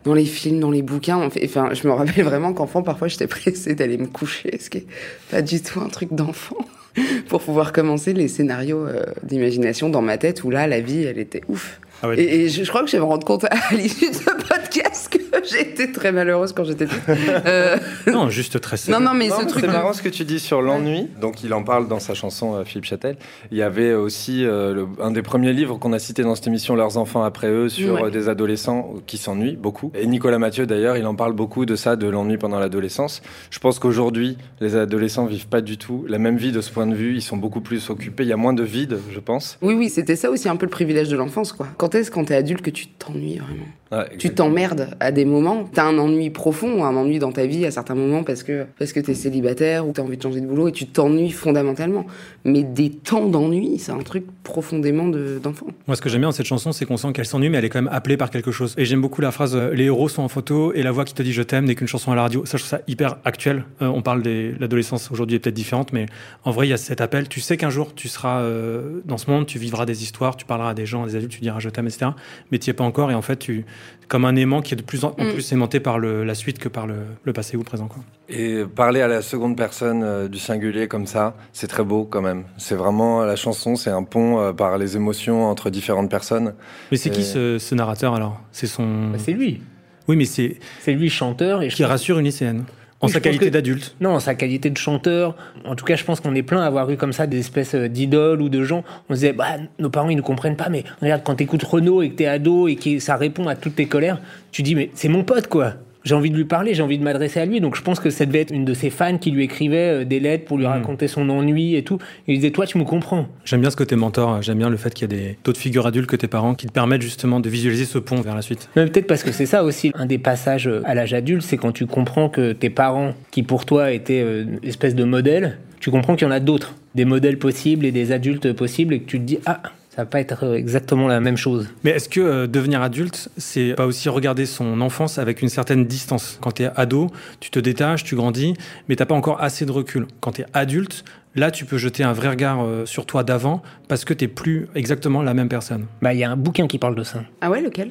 dans 0.05 0.15
les 0.15 0.25
films, 0.25 0.61
dans 0.61 0.71
les 0.71 0.83
bouquins. 0.83 1.29
Fait, 1.31 1.45
enfin, 1.45 1.71
je 1.73 1.87
me 1.89 1.93
rappelle 1.93 2.25
vraiment 2.25 2.53
qu'enfant, 2.53 2.83
parfois, 2.83 3.09
j'étais 3.09 3.27
pressée 3.27 3.75
d'aller 3.75 3.99
me 3.99 4.07
coucher, 4.07 4.57
ce 4.61 4.71
qui 4.71 4.79
est 4.79 4.87
pas 5.31 5.43
du 5.43 5.61
tout 5.61 5.81
un 5.81 5.89
truc 5.89 6.13
d'enfant. 6.13 6.57
pour 7.29 7.43
pouvoir 7.43 7.73
commencer 7.73 8.13
les 8.13 8.29
scénarios 8.29 8.87
euh, 8.87 9.05
d'imagination 9.23 9.89
dans 9.89 10.03
ma 10.03 10.19
tête 10.19 10.45
où 10.45 10.51
là, 10.51 10.67
la 10.67 10.81
vie, 10.81 11.03
elle 11.03 11.19
était 11.19 11.43
ouf. 11.49 11.81
Ah 12.03 12.09
ouais. 12.09 12.19
Et, 12.21 12.43
et 12.45 12.49
je, 12.49 12.65
je 12.65 12.69
crois 12.69 12.83
que 12.83 12.87
je 12.89 12.93
vais 12.93 12.99
me 13.01 13.05
rendre 13.05 13.27
compte 13.27 13.45
à 13.45 13.57
l'issue 13.75 14.11
de 14.11 14.15
ce 14.15 14.25
podcast 14.25 15.09
que 15.11 15.19
j'étais 15.51 15.93
très 15.93 16.13
malheureuse 16.13 16.53
quand 16.53 16.65
j'étais 16.65 16.87
petite. 16.87 17.03
Euh, 17.47 17.77
Non, 18.07 18.29
juste 18.31 18.61
très 18.61 18.77
seul. 18.77 18.95
non, 18.95 19.01
non, 19.01 19.15
mais 19.15 19.29
Non, 19.29 19.37
ce 19.39 19.43
mais 19.45 19.47
truc. 19.49 19.65
C'est 19.65 19.71
marrant 19.71 19.93
ce 19.93 20.03
que 20.03 20.09
tu 20.09 20.25
dis 20.25 20.41
sur 20.41 20.63
l'ennui. 20.63 21.09
Donc, 21.21 21.43
il 21.45 21.53
en 21.55 21.63
parle 21.63 21.89
dans 21.89 22.01
sa 22.01 22.15
chanson 22.15 22.55
euh, 22.57 22.65
Philippe 22.65 22.85
Châtel. 22.87 23.17
Il 23.51 23.59
y 23.59 23.63
avait 23.63 23.93
aussi 23.95 24.45
euh, 24.45 24.75
le- 24.75 24.87
un 25.01 25.11
des 25.11 25.23
premiers 25.23 25.53
livres 25.53 25.77
qu'on 25.79 25.93
a 25.93 25.99
cité 25.99 26.23
dans 26.23 26.35
cette 26.35 26.47
émission, 26.47 26.75
Leurs 26.75 26.97
enfants 26.97 27.23
après 27.23 27.49
eux, 27.49 27.69
sur 27.69 27.95
Ouais. 27.95 28.05
euh, 28.05 28.11
des 28.11 28.29
adolescents 28.29 28.95
qui 29.07 29.19
s'ennuient 29.19 29.57
beaucoup. 29.57 29.93
Et 29.95 30.07
Nicolas 30.07 30.39
Mathieu, 30.39 30.67
d'ailleurs, 30.67 30.97
il 30.97 31.07
en 31.07 31.15
parle 31.15 31.33
beaucoup 31.33 31.67
de 31.67 31.77
ça, 31.77 31.97
de 31.97 32.07
l'ennui 32.09 32.39
pendant 32.39 32.59
l'adolescence. 32.59 33.23
Je 33.51 33.59
pense 33.59 33.79
qu'aujourd'hui, 33.79 34.37
les 34.61 34.77
adolescents 34.77 35.27
vivent 35.27 35.49
pas 35.49 35.61
du 35.61 35.77
tout 35.79 36.05
la 36.09 36.19
même 36.19 36.37
vie 36.37 36.53
de 36.53 36.61
ce 36.61 36.71
point 36.71 36.87
de 36.87 36.95
vue. 36.95 37.15
Ils 37.15 37.23
sont 37.23 37.37
beaucoup 37.37 37.61
plus 37.61 37.91
occupés. 37.91 38.23
Il 38.25 38.29
y 38.29 38.33
a 38.33 38.37
moins 38.37 38.53
de 38.53 38.63
vide, 38.63 38.99
je 39.13 39.21
pense. 39.21 39.59
Oui, 39.63 39.75
oui, 39.75 39.89
c'était 39.91 40.17
ça 40.17 40.31
aussi 40.31 40.49
un 40.49 40.57
peu 40.57 40.67
le 40.67 40.71
privilège 40.71 41.09
de 41.09 41.17
l'enfance, 41.17 41.53
quoi. 41.53 41.67
Quand 41.77 41.90
est-ce, 41.95 42.11
quand 42.11 42.25
t'es 42.25 42.35
adulte, 42.35 42.63
que 42.63 42.71
tu 42.71 42.87
t'ennuies 42.89 43.39
vraiment 43.39 43.65
Ouais, 43.93 44.05
Tu 44.19 44.31
t'emmerdes 44.33 44.91
à 45.01 45.11
des 45.11 45.25
moments. 45.25 45.65
T'as 45.73 45.83
un 45.85 45.99
ennui 45.99 46.31
profond, 46.31 46.85
un 46.85 46.95
ennui 46.95 47.19
dans 47.19 47.33
ta 47.33 47.45
vie 47.47 47.67
à 47.67 47.73
certains 47.73 47.97
moments 47.97 48.23
parce 48.23 48.45
que 48.45 48.65
parce 48.79 48.93
que 48.93 49.01
t'es 49.01 49.15
célibataire 49.15 49.85
ou 49.85 49.91
t'as 49.91 50.03
envie 50.03 50.17
de 50.17 50.23
changer 50.23 50.41
de 50.41 50.47
boulot 50.47 50.69
et 50.69 50.73
tu 50.73 50.87
t'ennuies 50.87 51.33
fondamentalement. 51.33 52.07
Mais 52.45 52.63
des 52.63 52.91
temps 52.91 53.27
d'ennui, 53.27 53.81
c'est 53.81 53.91
un 53.91 53.99
truc 53.99 54.27
profondément 54.45 55.09
de- 55.09 55.41
d'enfant. 55.43 55.67
Moi, 55.89 55.97
ce 55.97 56.03
que 56.03 56.09
j'aime 56.09 56.21
bien 56.21 56.29
dans 56.29 56.33
cette 56.33 56.47
chanson, 56.47 56.71
c'est 56.71 56.85
qu'on 56.87 56.97
sent 56.97 57.13
qu'elle 57.13 57.27
s'ennuie, 57.27 57.49
mais 57.51 57.59
elle 57.59 57.65
est 57.65 57.69
quand 57.69 57.83
même 57.83 57.93
appelée 57.93 58.17
par 58.17 58.31
quelque 58.31 58.53
chose. 58.53 58.75
Et 58.79 58.85
j'aime 58.85 59.01
beaucoup 59.01 59.23
la 59.23 59.33
phrase 59.33 59.57
euh, 59.57 59.75
Les 59.75 59.87
héros 59.87 60.09
sont 60.09 60.23
en 60.23 60.29
photo 60.29 60.73
et 60.73 60.85
la 60.85 60.93
voix 60.93 61.05
qui 61.05 61.15
te 61.15 61.23
dit 61.25 61.33
je 61.33 61.43
t'aime 61.43 61.65
n'est 61.65 61.75
qu'une 61.75 61.89
chanson 61.89 62.13
à 62.13 62.15
la 62.15 62.23
radio. 62.23 62.45
Ça, 62.47 62.59
je 62.59 62.63
trouve 62.63 62.71
ça 62.79 62.83
hyper 62.87 63.17
actuel. 63.25 63.65
Euh, 63.83 63.87
on 63.89 64.03
parle 64.03 64.23
de 64.23 64.53
l'adolescence 64.61 65.11
aujourd'hui 65.11 65.35
est 65.35 65.41
peut-être 65.41 65.55
différente, 65.57 65.93
mais 65.93 66.07
en 66.45 66.53
vrai, 66.53 66.69
il 66.69 66.71
y 66.71 66.75
a 66.75 66.77
cet 66.77 67.01
appel. 67.01 67.29
Tu 67.29 67.41
sais 67.41 67.57
qu'un 67.57 67.71
jour, 67.71 67.93
tu 67.97 68.07
seras 68.07 68.43
euh, 68.43 69.01
dans 69.05 69.19
ce 69.19 69.29
monde, 69.29 69.47
tu 69.47 69.59
vivras 69.59 69.85
des 69.85 70.05
histoires, 70.05 70.37
tu 70.37 70.47
parleras 70.47 70.71
à 70.71 70.75
des 70.75 70.87
gens, 70.87 71.03
à 71.03 71.07
des 71.09 71.17
adultes, 71.17 71.33
tu 71.33 71.41
diras 71.41 71.59
je 71.59 71.69
t'aime, 71.71 71.80
etc. 71.87 72.13
Mais 72.51 72.59
tu 72.59 72.69
n'y 72.69 72.73
es 72.73 72.75
pas 72.75 72.85
encore. 72.85 73.11
Et 73.11 73.15
en 73.15 73.23
fait, 73.23 73.37
tu 73.37 73.65
comme 74.09 74.25
un 74.25 74.35
aimant 74.35 74.61
qui 74.61 74.75
est 74.75 74.77
de 74.77 74.83
plus 74.83 75.05
en, 75.05 75.15
en 75.19 75.25
Mm. 75.25 75.33
plus 75.35 75.53
aimanté 75.53 75.79
par 75.79 75.99
le- 76.01 76.25
la 76.25 76.35
suite 76.35 76.59
que 76.59 76.69
par 76.69 76.87
le, 76.89 76.97
le 77.23 77.33
passé 77.33 77.57
ou 77.57 77.61
le 77.61 77.65
présent. 77.65 77.87
Quoi. 77.87 78.03
Et 78.29 78.65
parler 78.65 79.01
à 79.03 79.07
la 79.09 79.23
seconde 79.23 79.57
personne 79.57 80.03
euh, 80.03 80.27
du 80.29 80.39
singulier 80.39 80.89
comme 80.89 81.07
ça, 81.07 81.37
c'est 81.53 81.69
très 81.69 81.85
beau 81.85 82.05
quand 82.05 82.21
même. 82.23 82.43
C'est 82.59 82.75
vraiment 82.75 83.23
la 83.23 83.37
chanson, 83.37 83.77
c'est 83.77 83.91
un 83.91 84.03
pont 84.03 84.41
euh, 84.41 84.53
par 84.53 84.79
les 84.79 84.97
émotions 84.97 85.45
entre 85.47 85.71
différentes 85.71 86.11
personnes. 86.11 86.55
Mais 86.91 86.97
c'est 86.97 87.11
qui 87.11 87.23
ce, 87.23 87.59
ce 87.59 87.75
narrateur 87.77 88.15
alors? 88.15 88.41
C'est 88.51 88.67
son. 88.67 89.11
bah, 89.11 89.19
c'est 89.19 89.33
lui. 89.33 89.63
Oui, 90.09 90.17
mais 90.17 90.25
c'est 90.25 90.59
C'est 90.81 90.93
lui 90.93 91.09
chanteur. 91.09 91.63
Et 91.63 91.69
qui 91.69 91.85
rassure 91.85 92.19
une 92.19 92.25
lycéenne 92.25 92.65
en 93.01 93.09
sa 93.09 93.21
qualité 93.21 93.51
d'adulte. 93.51 93.95
Non, 94.01 94.21
sa 94.21 94.35
qualité 94.35 94.71
de 94.71 94.77
chanteur. 94.77 95.35
En 95.65 95.75
tout 95.75 95.85
cas, 95.85 95.97
je 95.97 96.05
pense 96.05 96.21
qu'on 96.21 96.35
est 96.35 96.43
plein 96.43 96.61
à 96.61 96.67
avoir 96.67 96.91
eu 96.91 96.97
comme 96.97 97.13
ça 97.13 97.27
des 97.27 97.39
espèces 97.39 97.75
euh, 97.75 97.89
d'idoles 97.89 98.43
ou 98.43 98.49
de 98.49 98.63
gens. 98.63 98.85
On 99.09 99.15
se 99.15 99.21
disait, 99.21 99.33
bah, 99.33 99.57
nos 99.79 99.91
parents, 99.91 100.11
ils 100.11 100.17
ne 100.17 100.23
comprennent 100.23 100.57
pas, 100.57 100.69
mais 100.69 100.85
regarde, 101.01 101.23
quand 101.25 101.37
t'écoutes 101.37 101.63
Renaud 101.63 102.03
et 102.03 102.11
que 102.11 102.17
t'es 102.17 102.27
ado 102.27 102.69
et 102.69 102.77
que 102.77 102.99
ça 102.99 103.17
répond 103.17 103.49
à 103.49 103.57
toutes 103.57 103.77
tes 103.77 103.87
colères, 103.87 104.21
tu 104.53 104.63
dis, 104.63 104.75
mais 104.75 104.91
c'est 104.95 105.09
mon 105.09 105.25
pote, 105.25 105.47
quoi. 105.47 105.75
J'ai 106.05 106.15
envie 106.15 106.31
de 106.31 106.37
lui 106.37 106.45
parler, 106.45 106.75
j'ai 106.75 106.83
envie 106.83 106.99
de 106.99 107.05
m'adresser 107.05 107.41
à 107.41 107.47
lui. 107.47 107.61
Donc 107.61 107.77
je 107.77 107.83
pense 107.83 108.01
que 108.01 108.11
ça 108.11 108.25
devait 108.27 108.41
être 108.41 108.53
une 108.53 108.65
de 108.65 108.75
ses 108.75 108.91
fans 108.91 109.19
qui 109.19 109.31
lui 109.31 109.45
écrivait 109.45 110.03
euh, 110.03 110.05
des 110.05 110.21
lettres 110.21 110.45
pour 110.47 110.57
lui 110.57 110.65
Mm. 110.65 110.69
raconter 110.69 111.09
son 111.09 111.29
ennui 111.29 111.75
et 111.77 111.83
tout. 111.83 111.99
Il 112.27 112.37
disait, 112.37 112.51
toi, 112.51 112.67
tu 112.67 112.79
me 112.79 112.85
comprends. 112.85 113.27
J'aime 113.45 113.61
bien 113.61 113.71
ce 113.71 113.77
côté 113.77 113.97
mentor, 113.97 114.41
j'aime 114.43 114.59
bien 114.59 114.71
le 114.71 114.77
fait 114.77 114.95
qu'il 114.95 115.11
y 115.11 115.15
a 115.15 115.17
des 115.17 115.37
d'autres 115.45 115.59
figures 115.61 115.87
adultes 115.87 116.09
que 116.09 116.17
tes 116.17 116.29
parents 116.29 116.55
qui 116.55 116.67
te 116.67 116.73
permettent 116.73 117.03
justement 117.03 117.41
de 117.41 117.49
visualiser 117.49 117.85
ce 117.85 117.99
pont 117.99 118.21
vers 118.21 118.35
la 118.35 118.43
suite. 118.43 118.69
Mais 118.77 118.87
peut-être 118.87 119.07
parce 119.07 119.23
que 119.23 119.33
c'est 119.33 119.47
ça 119.47 119.63
aussi, 119.65 119.93
un 119.95 120.07
des 120.07 120.19
passages 120.19 120.69
euh, 120.69 120.83
à 120.85 120.95
l'âge 120.95 121.13
adulte, 121.15 121.43
c'est 121.43 121.57
quand 121.57 121.73
tu 121.73 121.87
comprends 121.87 122.29
que 122.29 122.53
tes 122.53 122.71
parents, 122.71 123.15
qui 123.31 123.43
pour 123.43 123.67
toi 123.67 123.91
étaient 123.93 124.23
euh, 124.23 124.45
une 124.63 124.69
espèce 124.69 124.95
de 124.95 125.05
modèle, 125.05 125.59
tu 125.81 125.91
comprends 125.91 126.15
qu'il 126.17 126.27
y 126.27 126.31
en 126.31 126.33
a 126.35 126.41
d'autres, 126.41 126.75
des 126.95 127.05
modèles 127.05 127.39
possibles 127.39 127.85
et 127.87 127.93
des 127.93 128.13
adultes 128.13 128.53
possibles, 128.53 128.95
et 128.95 129.01
que 129.01 129.07
tu 129.07 129.19
te 129.19 129.25
dis, 129.25 129.39
ah, 129.47 129.61
ça 129.91 130.03
va 130.03 130.07
pas 130.07 130.21
être 130.21 130.45
euh, 130.45 130.55
exactement 130.55 131.09
la 131.09 131.21
même 131.21 131.37
chose. 131.37 131.69
Mais 131.83 131.91
est-ce 131.91 132.09
que 132.09 132.21
euh, 132.21 132.47
devenir 132.47 132.81
adulte, 132.81 133.29
c'est 133.37 133.75
pas 133.75 133.87
aussi 133.87 134.09
regarder 134.09 134.47
son 134.47 134.81
enfance 134.81 135.19
avec 135.19 135.43
une 135.43 135.49
certaine 135.49 135.85
distance? 135.85 136.39
Quand 136.41 136.53
tu 136.53 136.63
es 136.63 136.71
ado, 136.77 137.09
tu 137.41 137.51
te 137.51 137.59
détaches, 137.59 138.05
tu 138.05 138.15
grandis, 138.15 138.55
mais 138.89 138.95
t'as 138.95 139.07
pas 139.07 139.17
encore 139.17 139.43
assez 139.43 139.67
de 139.67 139.73
recul. 139.73 140.07
Quand 140.21 140.33
tu 140.33 140.43
es 140.43 140.47
adulte, 140.55 141.05
là 141.35 141.51
tu 141.51 141.65
peux 141.65 141.77
jeter 141.77 142.05
un 142.05 142.13
vrai 142.13 142.29
regard 142.29 142.65
euh, 142.65 142.87
sur 142.87 143.05
toi 143.05 143.25
d'avant 143.25 143.63
parce 143.89 144.05
que 144.05 144.15
t'es 144.15 144.29
plus 144.29 144.69
exactement 144.77 145.23
la 145.23 145.35
même 145.35 145.49
personne. 145.49 145.87
Bah, 146.03 146.15
il 146.15 146.21
y 146.21 146.25
a 146.25 146.31
un 146.31 146.37
bouquin 146.37 146.69
qui 146.69 146.79
parle 146.79 146.95
de 146.95 147.03
ça. 147.03 147.25
Ah 147.41 147.51
ouais, 147.51 147.61
lequel? 147.61 147.91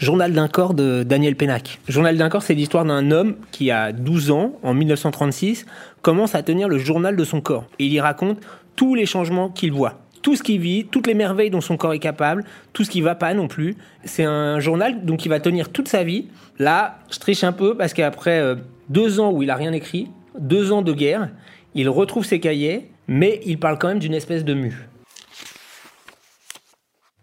Journal 0.00 0.32
d'un 0.32 0.48
corps 0.48 0.74
de 0.74 1.04
Daniel 1.04 1.36
Pénac. 1.36 1.78
Journal 1.88 2.16
d'un 2.16 2.28
corps, 2.28 2.42
c'est 2.42 2.54
l'histoire 2.54 2.84
d'un 2.84 3.10
homme 3.12 3.36
qui, 3.52 3.70
à 3.70 3.92
12 3.92 4.30
ans, 4.30 4.52
en 4.62 4.74
1936, 4.74 5.66
commence 6.02 6.34
à 6.34 6.42
tenir 6.42 6.68
le 6.68 6.78
journal 6.78 7.16
de 7.16 7.24
son 7.24 7.40
corps. 7.40 7.64
Et 7.78 7.86
il 7.86 7.92
y 7.92 8.00
raconte 8.00 8.38
tous 8.76 8.94
les 8.94 9.06
changements 9.06 9.48
qu'il 9.48 9.72
voit. 9.72 9.98
Tout 10.22 10.36
ce 10.36 10.42
qu'il 10.42 10.60
vit, 10.60 10.86
toutes 10.86 11.06
les 11.06 11.14
merveilles 11.14 11.50
dont 11.50 11.60
son 11.60 11.76
corps 11.76 11.92
est 11.92 11.98
capable, 11.98 12.44
tout 12.72 12.84
ce 12.84 12.90
qui 12.90 13.00
va 13.00 13.14
pas 13.14 13.34
non 13.34 13.48
plus. 13.48 13.76
C'est 14.04 14.24
un 14.24 14.60
journal 14.60 15.04
donc 15.04 15.24
il 15.24 15.28
va 15.28 15.40
tenir 15.40 15.70
toute 15.70 15.88
sa 15.88 16.04
vie. 16.04 16.28
Là, 16.58 16.98
je 17.10 17.18
triche 17.18 17.44
un 17.44 17.52
peu 17.52 17.76
parce 17.76 17.92
qu'après 17.92 18.40
euh, 18.40 18.56
deux 18.88 19.20
ans 19.20 19.30
où 19.30 19.42
il 19.42 19.50
a 19.50 19.54
rien 19.54 19.72
écrit, 19.72 20.08
deux 20.38 20.72
ans 20.72 20.82
de 20.82 20.92
guerre, 20.92 21.30
il 21.74 21.88
retrouve 21.88 22.24
ses 22.24 22.40
cahiers, 22.40 22.90
mais 23.06 23.40
il 23.44 23.58
parle 23.58 23.78
quand 23.78 23.88
même 23.88 23.98
d'une 23.98 24.14
espèce 24.14 24.44
de 24.44 24.54
mue. 24.54 24.88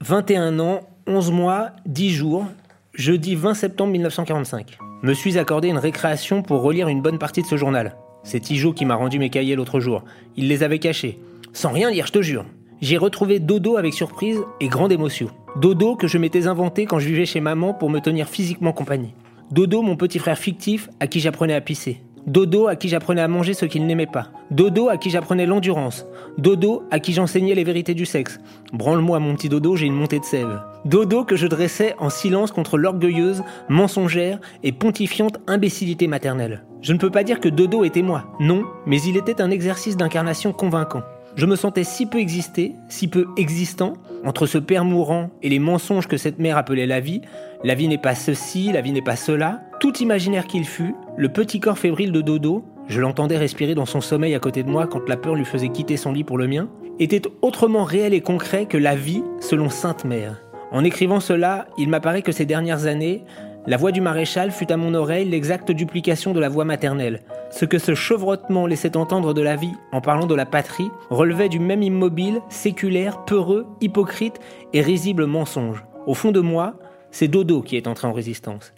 21 0.02 0.60
ans, 0.60 0.82
11 1.08 1.32
mois, 1.32 1.72
10 1.86 2.12
jours, 2.12 2.46
jeudi 2.94 3.36
20 3.36 3.54
septembre 3.54 3.92
1945. 3.92 4.78
Me 5.02 5.14
suis 5.14 5.38
accordé 5.38 5.68
une 5.68 5.78
récréation 5.78 6.42
pour 6.42 6.62
relire 6.62 6.88
une 6.88 7.02
bonne 7.02 7.20
partie 7.20 7.42
de 7.42 7.48
ce 7.48 7.58
journal. 7.58 7.96
C'est 8.24 8.40
Tijo 8.40 8.74
qui 8.74 8.86
m'a 8.86 8.96
rendu 8.96 9.20
mes 9.20 9.30
cahiers 9.30 9.56
l'autre 9.56 9.80
jour. 9.80 10.04
Il 10.36 10.48
les 10.48 10.64
avait 10.64 10.80
cachés. 10.80 11.20
Sans 11.54 11.72
rien 11.72 11.92
lire, 11.92 12.08
je 12.08 12.12
te 12.12 12.22
jure. 12.22 12.46
J'ai 12.82 12.98
retrouvé 12.98 13.40
Dodo 13.40 13.78
avec 13.78 13.94
surprise 13.94 14.40
et 14.60 14.68
grande 14.68 14.92
émotion. 14.92 15.30
Dodo 15.56 15.96
que 15.96 16.08
je 16.08 16.18
m'étais 16.18 16.48
inventé 16.48 16.86
quand 16.86 17.00
je 17.00 17.08
vivais 17.08 17.26
chez 17.26 17.40
maman 17.40 17.74
pour 17.74 17.90
me 17.90 18.00
tenir 18.00 18.28
physiquement 18.28 18.74
compagnie. 18.74 19.14
Dodo, 19.52 19.82
mon 19.82 19.96
petit 19.96 20.20
frère 20.20 20.38
fictif, 20.38 20.90
à 21.00 21.08
qui 21.08 21.22
j'apprenais 21.22 21.54
à 21.54 21.62
pisser. 21.62 22.02
Dodo, 22.28 22.68
à 22.68 22.76
qui 22.76 22.90
j'apprenais 22.90 23.22
à 23.22 23.28
manger 23.28 23.54
ce 23.54 23.66
qu'il 23.66 23.86
n'aimait 23.86 24.08
pas. 24.08 24.30
Dodo, 24.52 24.90
à 24.90 24.98
qui 24.98 25.10
j'apprenais 25.10 25.46
l'endurance. 25.46 26.06
Dodo, 26.38 26.84
à 26.92 27.00
qui 27.00 27.14
j'enseignais 27.14 27.56
les 27.56 27.64
vérités 27.64 27.94
du 27.94 28.06
sexe. 28.06 28.40
Branle-moi, 28.74 29.20
mon 29.20 29.36
petit 29.36 29.48
dodo, 29.48 29.76
j'ai 29.76 29.86
une 29.86 29.94
montée 29.94 30.20
de 30.20 30.26
sève. 30.26 30.62
Dodo 30.84 31.24
que 31.24 31.36
je 31.36 31.48
dressais 31.48 31.96
en 32.00 32.10
silence 32.10 32.52
contre 32.52 32.78
l'orgueilleuse, 32.78 33.44
mensongère 33.70 34.40
et 34.64 34.72
pontifiante 34.72 35.38
imbécilité 35.48 36.08
maternelle. 36.08 36.66
Je 36.82 36.94
ne 36.94 36.98
peux 36.98 37.12
pas 37.12 37.24
dire 37.24 37.40
que 37.40 37.50
Dodo 37.50 37.84
était 37.84 38.02
moi, 38.02 38.26
non, 38.40 38.64
mais 38.86 39.02
il 39.02 39.18
était 39.18 39.42
un 39.42 39.50
exercice 39.50 39.98
d'incarnation 39.98 40.52
convaincant. 40.52 41.02
Je 41.36 41.46
me 41.46 41.58
sentais 41.58 41.84
si 41.84 42.06
peu 42.06 42.20
exister, 42.20 42.76
si 42.88 43.10
peu 43.10 43.28
existant, 43.36 43.96
entre 44.24 44.46
ce 44.46 44.58
père 44.58 44.86
mourant 44.86 45.32
et 45.44 45.50
les 45.50 45.60
mensonges 45.60 46.08
que 46.08 46.16
cette 46.16 46.40
mère 46.40 46.58
appelait 46.58 46.86
la 46.86 47.02
vie. 47.02 47.22
La 47.62 47.76
vie 47.76 47.90
n'est 47.90 47.98
pas 47.98 48.16
ceci, 48.16 48.72
la 48.72 48.80
vie 48.80 48.94
n'est 48.94 49.02
pas 49.02 49.18
cela. 49.18 49.62
Tout 49.82 49.98
imaginaire 49.98 50.48
qu'il 50.48 50.64
fût, 50.64 50.96
le 51.18 51.28
petit 51.28 51.60
corps 51.60 51.78
fébrile 51.78 52.14
de 52.14 52.22
Dodo, 52.22 52.64
je 52.88 53.02
l'entendais 53.02 53.38
respirer 53.38 53.76
dans 53.76 53.86
son 53.86 54.00
sommeil 54.00 54.34
à 54.34 54.40
côté 54.40 54.64
de 54.64 54.70
moi 54.70 54.88
quand 54.88 55.10
la 55.10 55.18
peur 55.18 55.36
lui 55.36 55.44
faisait 55.44 55.70
quitter 55.70 55.98
son 55.98 56.14
lit 56.14 56.24
pour 56.24 56.38
le 56.38 56.48
mien, 56.48 56.70
était 57.00 57.24
autrement 57.42 57.84
réel 57.84 58.14
et 58.14 58.22
concret 58.22 58.66
que 58.66 58.78
la 58.78 58.96
vie 58.96 59.22
selon 59.42 59.70
Sainte 59.70 60.06
Mère. 60.06 60.42
En 60.72 60.86
écrivant 60.86 61.20
cela, 61.20 61.68
il 61.78 61.90
m'apparaît 61.90 62.22
que 62.22 62.32
ces 62.32 62.46
dernières 62.46 62.86
années, 62.86 63.24
la 63.68 63.78
voix 63.78 63.92
du 63.92 64.00
maréchal 64.00 64.52
fut 64.52 64.72
à 64.72 64.78
mon 64.78 64.94
oreille 64.94 65.28
l'exacte 65.28 65.72
duplication 65.72 66.34
de 66.34 66.40
la 66.40 66.50
voix 66.50 66.66
maternelle. 66.66 67.22
Ce 67.50 67.66
que 67.66 67.80
ce 67.80 67.96
chevrotement 67.96 68.68
laissait 68.68 68.96
entendre 68.96 69.34
de 69.34 69.42
la 69.42 69.56
vie 69.56 69.74
en 69.92 70.02
parlant 70.02 70.28
de 70.28 70.36
la 70.36 70.46
patrie 70.46 70.92
relevait 71.10 71.50
du 71.50 71.60
même 71.60 71.82
immobile, 71.82 72.42
séculaire, 72.50 73.26
peureux, 73.26 73.66
hypocrite 73.82 74.40
et 74.74 74.82
risible 74.82 75.26
mensonge. 75.26 75.84
Au 76.06 76.14
fond 76.14 76.32
de 76.32 76.42
moi, 76.42 76.76
c'est 77.10 77.28
Dodo 77.28 77.62
qui 77.62 77.76
est 77.76 77.88
entré 77.88 78.08
en 78.08 78.14
résistance. 78.14 78.74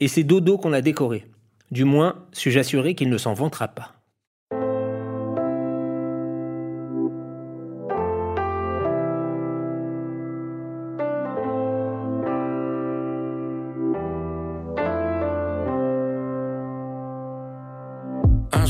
Et 0.00 0.08
c'est 0.08 0.24
Dodo 0.24 0.56
qu'on 0.56 0.72
a 0.72 0.80
décoré. 0.80 1.26
Du 1.70 1.84
moins, 1.84 2.16
suis-je 2.32 2.60
assuré 2.60 2.94
qu'il 2.94 3.10
ne 3.10 3.18
s'en 3.18 3.34
vantera 3.34 3.68
pas. 3.68 3.99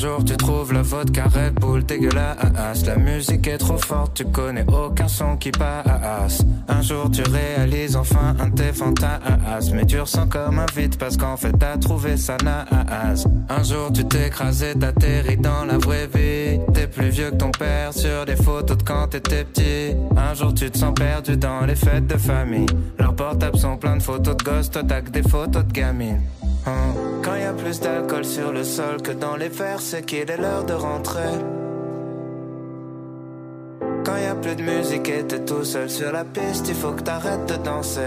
Jour 0.01 0.25
tu 0.25 0.35
trouves 0.37 0.73
la 0.73 0.81
vodka 0.81 1.25
Red 1.25 1.61
Bull 1.61 1.85
dégueulasse 1.85 2.87
La 2.87 2.97
musique 2.97 3.47
est 3.47 3.59
trop 3.59 3.77
forte, 3.77 4.15
tu 4.15 4.25
connais 4.25 4.65
aucun 4.67 5.09
son 5.09 5.37
qui 5.37 5.51
passe. 5.51 6.43
Un 6.69 6.81
jour 6.81 7.11
tu 7.11 7.23
réalises 7.23 7.97
enfin 7.97 8.35
un 8.41 8.51
tes 8.51 8.73
fantasmes. 8.73 9.75
Mais 9.75 9.85
tu 9.85 10.01
ressens 10.01 10.27
comme 10.29 10.59
un 10.59 10.67
vide 10.75 10.97
parce 10.97 11.19
qu'en 11.19 11.37
fait 11.37 11.53
t'as 11.59 11.77
trouvé 11.77 12.17
ça 12.17 12.39
naze. 12.43 13.27
Un 13.51 13.63
jour 13.63 13.93
tu 13.93 14.05
t'écrases 14.07 14.65
t'atterris 14.81 15.37
dans 15.37 15.67
la 15.67 15.77
vraie 15.77 16.07
vie. 16.07 16.61
T'es 16.73 16.87
plus 16.87 17.11
vieux 17.11 17.31
que 17.31 17.37
ton 17.37 17.51
père 17.51 17.93
sur 17.93 18.25
des 18.25 18.37
photos 18.37 18.79
de 18.79 18.83
quand 18.83 19.09
t'étais 19.09 19.45
petit. 19.45 19.95
Un 20.17 20.33
jour 20.33 20.55
tu 20.55 20.71
te 20.71 20.79
sens 20.79 20.95
perdu 20.95 21.37
dans 21.37 21.67
les 21.67 21.77
fêtes 21.77 22.07
de 22.07 22.17
famille. 22.17 22.67
Leurs 22.99 23.15
portables 23.15 23.59
sont 23.59 23.77
pleins 23.77 23.99
de 23.99 24.03
photos 24.03 24.35
de 24.35 24.45
gosses, 24.45 24.71
toi 24.71 24.83
t'as 24.87 25.03
que 25.03 25.11
des 25.11 25.23
photos 25.23 25.65
de 25.65 25.73
gamines 25.73 26.23
Hein. 26.67 26.95
Quand 27.23 27.37
y 27.37 27.45
a 27.45 27.53
plus 27.53 27.81
d'alcool 27.81 28.25
sur 28.25 28.53
le 28.53 28.65
sol 28.65 29.03
que 29.03 29.13
dans 29.13 29.37
les 29.37 29.49
verres, 29.49 29.81
c'est 29.81 30.05
qu'il 30.05 30.31
est 30.31 30.37
l'heure 30.37 30.65
de 30.65 30.75
rentrer. 30.75 31.35
Quand 34.05 34.17
y 34.17 34.27
a 34.27 34.35
plus 34.35 34.57
de 34.57 34.63
musique 34.63 35.09
et 35.09 35.25
t'es 35.25 35.45
tout 35.45 35.65
seul 35.65 35.91
sur 35.91 36.13
la 36.13 36.25
piste, 36.25 36.69
il 36.69 36.75
faut 36.75 36.93
que 36.93 37.03
t'arrêtes 37.03 37.47
de 37.47 37.57
danser. 37.57 38.01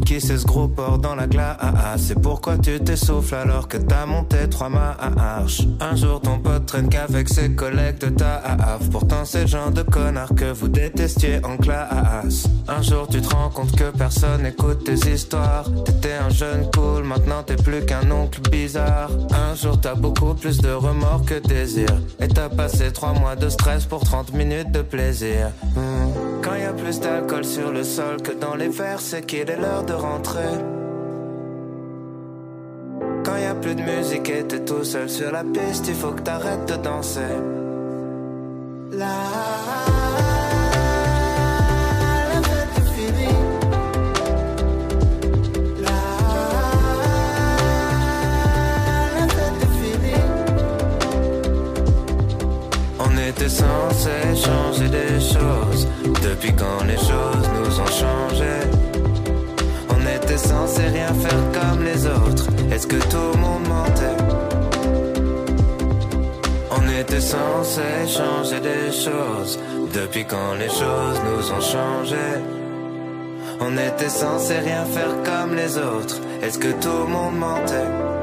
Qui 0.00 0.20
c'est 0.20 0.38
ce 0.38 0.46
gros 0.46 0.68
porc 0.68 0.98
dans 0.98 1.14
la 1.14 1.26
glace. 1.26 1.56
C'est 1.96 2.20
pourquoi 2.20 2.58
tu 2.58 2.80
t'essouffles 2.80 3.34
alors 3.34 3.68
que 3.68 3.76
t'as 3.76 4.06
monté 4.06 4.48
trois 4.48 4.68
marches. 4.68 5.62
Un 5.80 5.96
jour 5.96 6.20
ton 6.20 6.38
pote 6.38 6.66
traîne 6.66 6.88
qu'avec 6.88 7.28
ses 7.28 7.50
collègues 7.52 7.98
de 7.98 8.08
ta 8.08 8.34
AAF 8.36 8.90
Pourtant 8.90 9.24
c'est 9.24 9.42
le 9.42 9.46
genre 9.46 9.70
de 9.70 9.82
connard 9.82 10.34
que 10.34 10.52
vous 10.52 10.68
détestiez 10.68 11.44
en 11.44 11.56
classe. 11.56 12.46
Un 12.68 12.82
jour 12.82 13.06
tu 13.08 13.20
te 13.20 13.34
rends 13.34 13.50
compte 13.50 13.74
que 13.76 13.90
personne 13.90 14.46
écoute 14.46 14.84
tes 14.84 15.10
histoires. 15.12 15.66
T'étais 15.84 16.14
un 16.14 16.30
jeune 16.30 16.70
cool, 16.74 17.04
maintenant 17.04 17.42
t'es 17.42 17.56
plus 17.56 17.84
qu'un 17.84 18.10
oncle 18.10 18.40
bizarre. 18.50 19.10
Un 19.30 19.54
jour 19.54 19.80
t'as 19.80 19.94
beaucoup 19.94 20.34
plus 20.34 20.58
de 20.58 20.70
remords 20.70 21.24
que 21.24 21.38
désir 21.38 21.88
Et 22.20 22.28
t'as 22.28 22.48
passé 22.48 22.92
trois 22.92 23.12
mois 23.12 23.36
de 23.36 23.48
stress 23.48 23.84
pour 23.86 24.04
30 24.04 24.32
minutes 24.32 24.72
de 24.72 24.82
plaisir. 24.82 25.50
Hmm. 25.74 25.93
Plus 26.76 27.00
d'alcool 27.00 27.44
sur 27.44 27.72
le 27.72 27.84
sol 27.84 28.20
que 28.22 28.32
dans 28.32 28.54
les 28.54 28.68
verres, 28.68 29.00
c'est 29.00 29.24
qu'il 29.24 29.48
est 29.50 29.56
l'heure 29.56 29.84
de 29.84 29.92
rentrer. 29.94 30.54
Quand 33.24 33.36
y 33.36 33.46
a 33.46 33.54
plus 33.54 33.74
de 33.74 33.82
musique 33.82 34.28
et 34.28 34.44
t'es 34.44 34.64
tout 34.64 34.84
seul 34.84 35.08
sur 35.08 35.32
la 35.32 35.44
piste, 35.44 35.88
il 35.88 35.94
faut 35.94 36.12
que 36.12 36.22
t'arrêtes 36.22 36.68
de 36.68 36.76
danser. 36.76 37.34
Était 53.44 53.54
censé 53.56 54.10
changer 54.34 54.88
des 54.88 55.20
choses. 55.20 55.86
Depuis 56.22 56.52
quand 56.54 56.84
les 56.86 56.96
choses 56.96 57.46
nous 57.56 57.80
ont 57.80 57.94
changé? 58.02 58.54
On 59.90 60.00
était 60.16 60.38
censé 60.38 60.82
rien 60.84 61.12
faire 61.12 61.44
comme 61.52 61.84
les 61.84 62.06
autres. 62.06 62.46
Est-ce 62.72 62.86
que 62.86 62.96
tout 62.96 63.30
le 63.34 63.40
monde 63.40 63.68
mentait? 63.68 64.16
On 66.70 67.00
était 67.00 67.20
censé 67.20 67.82
changer 68.06 68.60
des 68.60 68.90
choses. 68.92 69.58
Depuis 69.92 70.24
quand 70.24 70.54
les 70.58 70.70
choses 70.70 71.20
nous 71.28 71.52
ont 71.52 71.60
changé? 71.60 72.26
On 73.60 73.76
était 73.76 74.08
censé 74.08 74.54
rien 74.58 74.84
faire 74.86 75.14
comme 75.22 75.54
les 75.54 75.76
autres. 75.76 76.18
Est-ce 76.42 76.58
que 76.58 76.72
tout 76.80 76.98
le 77.06 77.12
monde 77.12 77.36
mentait? 77.38 78.13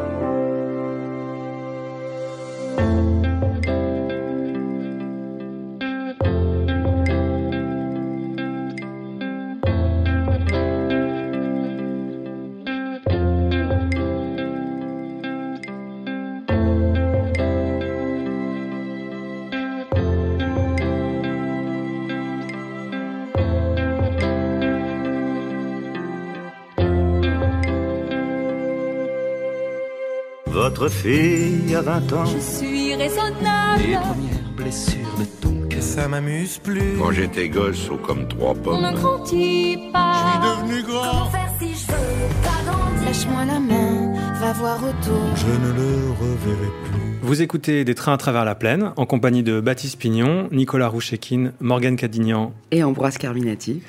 Votre 30.82 30.94
fille 30.96 31.76
a 31.76 31.82
20 31.84 32.14
ans. 32.14 32.26
Je 32.26 32.40
suis 32.40 32.96
raisonnable. 32.96 33.84
Les 33.88 33.94
premières 33.98 34.52
blessures 34.58 35.16
de 35.20 35.26
ton 35.40 35.68
cœur. 35.70 35.80
Ça 35.80 36.08
m'amuse 36.08 36.58
plus. 36.58 36.98
Quand 36.98 37.12
j'étais 37.12 37.50
gosse, 37.50 37.88
ou 37.92 37.98
comme 37.98 38.28
trois 38.28 38.50
On 38.50 38.56
pommes. 38.56 38.82
ne 38.82 38.92
grandit 38.92 39.78
pas. 39.94 40.12
Je 40.16 40.32
suis 40.32 40.74
devenu 40.74 40.82
grand. 40.92 41.04
Comment 41.04 41.26
faire 41.30 41.54
si 41.60 41.68
je 41.68 41.92
veux 41.92 43.06
Lâche-moi 43.06 43.46
la 43.46 43.60
main, 43.60 44.14
va 44.40 44.54
voir 44.54 44.78
autour. 44.78 45.36
Je 45.36 45.46
ne 45.46 45.72
le 45.72 46.10
reverrai 46.20 46.72
plus. 46.86 47.20
Vous 47.22 47.44
écoutez 47.44 47.86
Des 47.86 47.94
trains 47.94 48.14
à 48.14 48.18
travers 48.18 48.44
la 48.44 48.56
plaine 48.56 48.92
en 48.98 49.06
compagnie 49.06 49.44
de 49.44 49.60
Baptiste 49.62 50.00
Pignon, 50.00 50.48
Nicolas 50.52 50.88
Rouchékin, 50.88 51.52
Morgane 51.60 51.96
Cadignan. 51.96 52.54
Et 52.72 52.84
Ambroise 52.84 53.20
Carminati. 53.20 53.84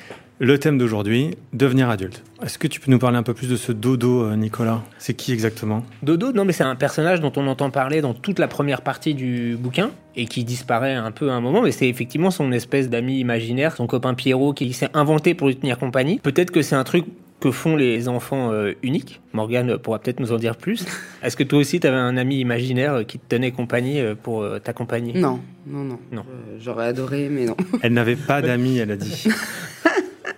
Le 0.45 0.59
thème 0.59 0.77
d'aujourd'hui, 0.77 1.37
devenir 1.53 1.89
adulte. 1.89 2.25
Est-ce 2.45 2.59
que 2.59 2.67
tu 2.67 2.81
peux 2.81 2.91
nous 2.91 2.99
parler 2.99 3.17
un 3.17 3.23
peu 3.23 3.33
plus 3.33 3.49
de 3.49 3.55
ce 3.55 3.71
dodo, 3.71 4.25
euh, 4.25 4.35
Nicolas? 4.35 4.83
C'est 4.99 5.15
qui 5.15 5.33
exactement? 5.33 5.85
Dodo, 6.03 6.33
non 6.33 6.45
mais 6.45 6.53
c'est 6.53 6.65
un 6.65 6.75
personnage 6.75 7.21
dont 7.21 7.31
on 7.37 7.47
entend 7.47 7.71
parler 7.71 8.01
dans 8.01 8.13
toute 8.13 8.41
la 8.41 8.49
première 8.49 8.83
partie 8.83 9.15
du 9.15 9.57
bouquin 9.57 9.93
et 10.17 10.27
qui 10.27 10.43
disparaît 10.43 10.95
un 10.95 11.13
peu 11.13 11.31
à 11.31 11.35
un 11.35 11.41
moment, 11.41 11.63
mais 11.63 11.71
c'est 11.71 11.89
effectivement 11.89 12.33
son 12.33 12.51
espèce 12.51 12.91
d'ami 12.91 13.21
imaginaire, 13.21 13.77
son 13.77 13.87
copain 13.87 14.15
Pierrot 14.15 14.53
qui 14.53 14.73
s'est 14.73 14.89
inventé 14.95 15.35
pour 15.35 15.47
lui 15.47 15.55
tenir 15.55 15.79
compagnie. 15.79 16.19
Peut-être 16.19 16.51
que 16.51 16.61
c'est 16.63 16.75
un 16.75 16.83
truc 16.83 17.05
que 17.39 17.53
font 17.53 17.77
les 17.77 18.09
enfants 18.09 18.51
euh, 18.51 18.73
uniques. 18.83 19.21
Morgane 19.35 19.79
pourra 19.79 20.01
peut-être 20.01 20.19
nous 20.19 20.33
en 20.33 20.39
dire 20.39 20.57
plus. 20.57 20.85
Est-ce 21.23 21.37
que 21.37 21.45
toi 21.45 21.61
aussi 21.61 21.79
tu 21.79 21.87
avais 21.87 21.97
un 21.97 22.17
ami 22.17 22.41
imaginaire 22.41 22.95
euh, 22.95 23.03
qui 23.05 23.21
te 23.21 23.29
tenait 23.29 23.53
compagnie 23.53 24.03
pour 24.25 24.43
euh, 24.43 24.59
t'accompagner? 24.59 25.13
Non, 25.21 25.39
non, 25.69 25.85
non. 25.85 25.99
Non. 26.11 26.23
Euh, 26.29 26.57
J'aurais 26.59 26.87
adoré, 26.87 27.29
mais 27.31 27.45
non. 27.45 27.57
Elle 27.83 27.93
n'avait 27.93 28.17
pas 28.17 28.43
d'amis, 28.43 28.79
elle 28.79 28.91
a 28.91 28.97
dit. 28.97 29.29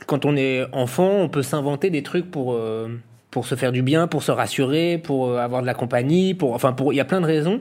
Quand 0.06 0.24
on 0.24 0.36
est 0.36 0.64
enfant, 0.72 1.10
on 1.10 1.28
peut 1.28 1.42
s'inventer 1.42 1.90
des 1.90 2.02
trucs 2.02 2.30
pour 2.30 2.54
euh, 2.54 2.88
pour 3.30 3.46
se 3.46 3.54
faire 3.54 3.72
du 3.72 3.82
bien, 3.82 4.06
pour 4.06 4.22
se 4.22 4.30
rassurer, 4.30 4.98
pour 5.02 5.28
euh, 5.28 5.38
avoir 5.38 5.60
de 5.62 5.66
la 5.66 5.74
compagnie, 5.74 6.34
pour 6.34 6.54
enfin 6.54 6.72
pour 6.72 6.92
il 6.92 6.96
y 6.96 7.00
a 7.00 7.04
plein 7.04 7.20
de 7.20 7.26
raisons. 7.26 7.60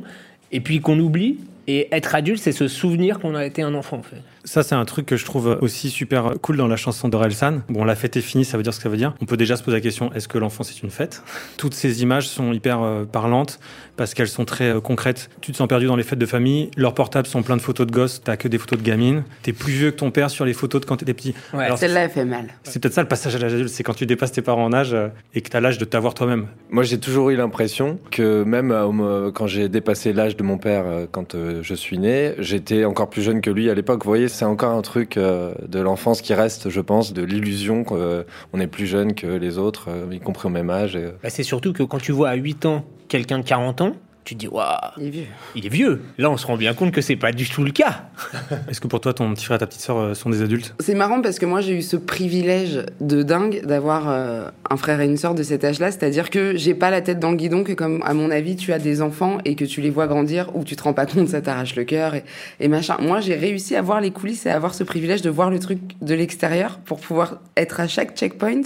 Et 0.52 0.60
puis 0.60 0.80
qu'on 0.80 1.00
oublie. 1.00 1.40
Et 1.66 1.88
être 1.96 2.14
adulte, 2.14 2.40
c'est 2.40 2.52
se 2.52 2.68
souvenir 2.68 3.20
qu'on 3.20 3.36
a 3.36 3.46
été 3.46 3.62
un 3.62 3.74
enfant, 3.74 3.98
en 3.98 4.04
fait. 4.04 4.22
Ça, 4.44 4.64
c'est 4.64 4.76
un 4.76 4.86
truc 4.86 5.06
que 5.06 5.18
je 5.18 5.26
trouve 5.26 5.58
aussi 5.62 5.90
super 5.90 6.34
cool 6.42 6.58
dans 6.58 6.68
la 6.68 6.76
chanson 6.76 7.08
d'Orelsan. 7.08 7.62
Bon, 7.70 7.84
la 7.84 7.96
fête 7.96 8.18
est 8.18 8.22
finie, 8.22 8.46
ça 8.46 8.58
veut 8.58 8.64
dire 8.64 8.74
ce 8.74 8.80
que 8.80 8.84
ça 8.84 8.90
veut 8.90 8.98
dire. 8.98 9.14
On 9.22 9.26
peut 9.26 9.38
déjà 9.38 9.56
se 9.56 9.64
poser 9.64 9.78
la 9.78 9.82
question 9.82 10.12
est-ce 10.14 10.28
que 10.28 10.38
l'enfance 10.38 10.70
est 10.72 10.84
une 10.84 10.90
fête? 10.90 11.24
Toutes 11.58 11.74
ces 11.74 12.02
images 12.02 12.28
sont 12.28 12.52
hyper 12.54 12.82
euh, 12.82 13.06
parlantes 13.06 13.60
parce 13.96 14.14
qu'elles 14.14 14.28
sont 14.28 14.46
très 14.46 14.76
euh, 14.76 14.82
concrètes. 14.82 15.30
Tu 15.42 15.52
te 15.52 15.58
sens 15.58 15.68
perdu 15.68 15.86
dans 15.86 15.96
les 15.96 16.04
fêtes 16.04 16.20
de 16.20 16.26
famille. 16.26 16.72
Leurs 16.78 16.94
portables 16.94 17.28
sont 17.28 17.44
pleins 17.44 17.58
de 17.58 17.62
photos 17.62 17.88
de 17.88 17.92
gosses. 17.92 18.22
T'as 18.24 18.38
que 18.38 18.48
des 18.48 18.58
photos 18.58 18.80
de 18.80 18.84
gamines. 18.84 19.24
T'es 19.44 19.54
plus 19.54 19.74
vieux 19.74 19.92
que 19.92 19.98
ton 19.98 20.12
père 20.12 20.30
sur 20.30 20.46
les 20.46 20.54
photos 20.54 20.82
de 20.82 20.86
quand 20.86 20.98
t'étais 20.98 21.14
petit. 21.14 21.34
Ouais, 21.54 21.70
Celle-là, 21.78 22.02
elle 22.02 22.10
fait 22.10 22.26
mal. 22.26 22.48
c'est 22.64 22.82
peut-être 22.82 22.94
ça 22.94 23.02
le 23.02 23.08
passage 23.08 23.36
à 23.36 23.40
l'âge 23.40 23.54
adulte, 23.54 23.70
c'est 23.70 23.84
quand 23.84 23.94
tu 23.94 24.06
dépasses 24.06 24.32
tes 24.32 24.42
parents 24.42 24.66
en 24.66 24.74
âge 24.74 24.94
euh, 24.94 25.08
et 25.34 25.42
que 25.42 25.50
t'as 25.50 25.60
l'âge 25.60 25.78
de 25.78 25.86
t'avoir 25.86 26.14
toi-même. 26.14 26.48
Moi, 26.70 26.84
j'ai 26.84 27.00
toujours 27.00 27.30
eu 27.30 27.36
l'impression 27.36 28.00
que 28.12 28.44
même 28.44 28.72
euh, 28.72 29.32
quand 29.32 29.48
j'ai 29.48 29.70
dépassé 29.70 30.14
l'âge 30.14 30.36
de 30.36 30.44
mon 30.44 30.58
père, 30.58 30.84
euh, 30.86 31.06
quand 31.10 31.36
euh, 31.36 31.60
je 31.62 31.74
suis 31.76 31.98
né. 31.98 32.34
J'étais 32.40 32.86
encore 32.86 33.10
plus 33.10 33.22
jeune 33.22 33.42
que 33.42 33.50
lui 33.50 33.70
à 33.70 33.74
l'époque. 33.74 34.04
Vous 34.04 34.10
voyez, 34.10 34.28
c'est 34.34 34.46
encore 34.46 34.72
un 34.74 34.82
truc 34.82 35.18
euh, 35.18 35.54
de 35.68 35.80
l'enfance 35.80 36.22
qui 36.22 36.34
reste, 36.34 36.70
je 36.70 36.82
pense, 36.82 37.14
de 37.14 37.22
l'illusion 37.24 37.84
qu'on 37.84 38.60
est 38.60 38.68
plus 38.68 38.88
jeune 38.88 39.14
que 39.16 39.28
les 39.28 39.58
autres, 39.58 39.90
euh, 39.90 40.14
y 40.14 40.20
compris 40.20 40.48
au 40.48 40.52
même 40.52 40.70
âge. 40.70 40.96
et- 40.96 41.12
Bah, 41.22 41.30
c'est 41.30 41.44
surtout 41.44 41.72
que 41.74 41.84
quand 41.84 42.00
tu 42.00 42.12
vois 42.12 42.30
à 42.30 42.36
8 42.36 42.66
ans 42.66 42.84
quelqu'un 43.08 43.40
de 43.40 43.44
40 43.46 43.82
ans, 43.82 43.96
tu 44.24 44.36
te 44.36 44.40
dis 44.40 44.48
waouh, 44.48 44.66
Il 44.98 45.08
est 45.08 45.10
vieux. 45.10 45.26
il 45.56 45.66
est 45.66 45.70
vieux. 45.70 46.02
Là, 46.18 46.30
on 46.30 46.38
se 46.38 46.46
rend 46.46 46.56
bien 46.58 46.74
compte 46.74 46.92
que 46.92 47.02
c'est 47.02 47.16
pas 47.16 47.32
du 47.32 47.48
tout 47.50 47.64
le 47.64 47.72
cas. 47.72 48.04
Est-ce 48.70 48.80
que 48.80 48.88
pour 48.88 49.02
toi, 49.02 49.14
ton 49.14 49.34
petit 49.34 49.46
frère 49.46 49.56
et 49.56 49.60
ta 49.60 49.68
petite 49.68 49.82
sœur 49.82 49.98
euh, 49.98 50.14
sont 50.14 50.30
des 50.30 50.42
adultes? 50.42 50.74
C'est 50.80 50.96
marrant 50.96 51.22
parce 51.22 51.40
que 51.40 51.46
moi 51.46 51.62
j'ai 51.62 51.78
eu 51.78 51.82
ce 51.82 51.98
privilège 51.98 52.86
de 53.02 53.24
dingue 53.24 53.66
d'avoir 53.66 54.10
euh, 54.10 54.50
un 54.70 54.78
frère 54.78 55.02
et 55.02 55.06
une 55.06 55.18
sœur 55.18 55.36
de 55.36 55.44
cet 55.44 55.64
âge-là, 55.64 55.92
c'est-à-dire 55.92 56.30
que 56.30 56.56
j'ai 56.56 56.74
pas 56.74 56.90
la 56.90 57.02
tête 57.02 57.20
dans 57.20 57.32
le 57.32 57.38
guidon, 57.38 57.64
que 57.64 57.74
comme 57.74 58.02
à 58.06 58.14
mon 58.14 58.32
avis 58.32 58.56
tu 58.56 58.74
as 58.74 58.80
des 58.80 59.02
enfants 59.02 59.38
et 59.46 59.56
que 59.56 59.66
tu 59.66 59.82
les 59.82 59.90
vois 59.90 60.08
grandir 60.08 60.56
ou 60.56 60.64
tu 60.64 60.76
te 60.76 60.84
rends 60.84 60.94
pas 60.94 61.06
compte, 61.06 61.28
ça 61.30 61.42
t'arrache 61.42 61.76
le 61.76 61.84
cœur 61.84 62.16
et, 62.16 62.24
et 62.60 62.68
machin. 62.68 62.98
Moi 63.02 63.20
j'ai 63.20 63.36
réussi 63.36 63.76
à 63.76 63.82
voir 63.82 64.00
les 64.02 64.12
coulisses 64.12 64.46
et 64.46 64.50
à 64.50 64.56
avoir 64.56 64.74
ce 64.74 64.84
privilège 64.84 65.22
de 65.22 65.30
voir 65.30 65.50
le 65.50 65.60
truc 65.60 65.80
de 66.02 66.14
l'extérieur 66.16 66.80
pour 66.86 67.00
pouvoir 67.00 67.40
être 67.58 67.80
à 67.80 67.88
chaque 67.88 68.16
checkpoint 68.18 68.62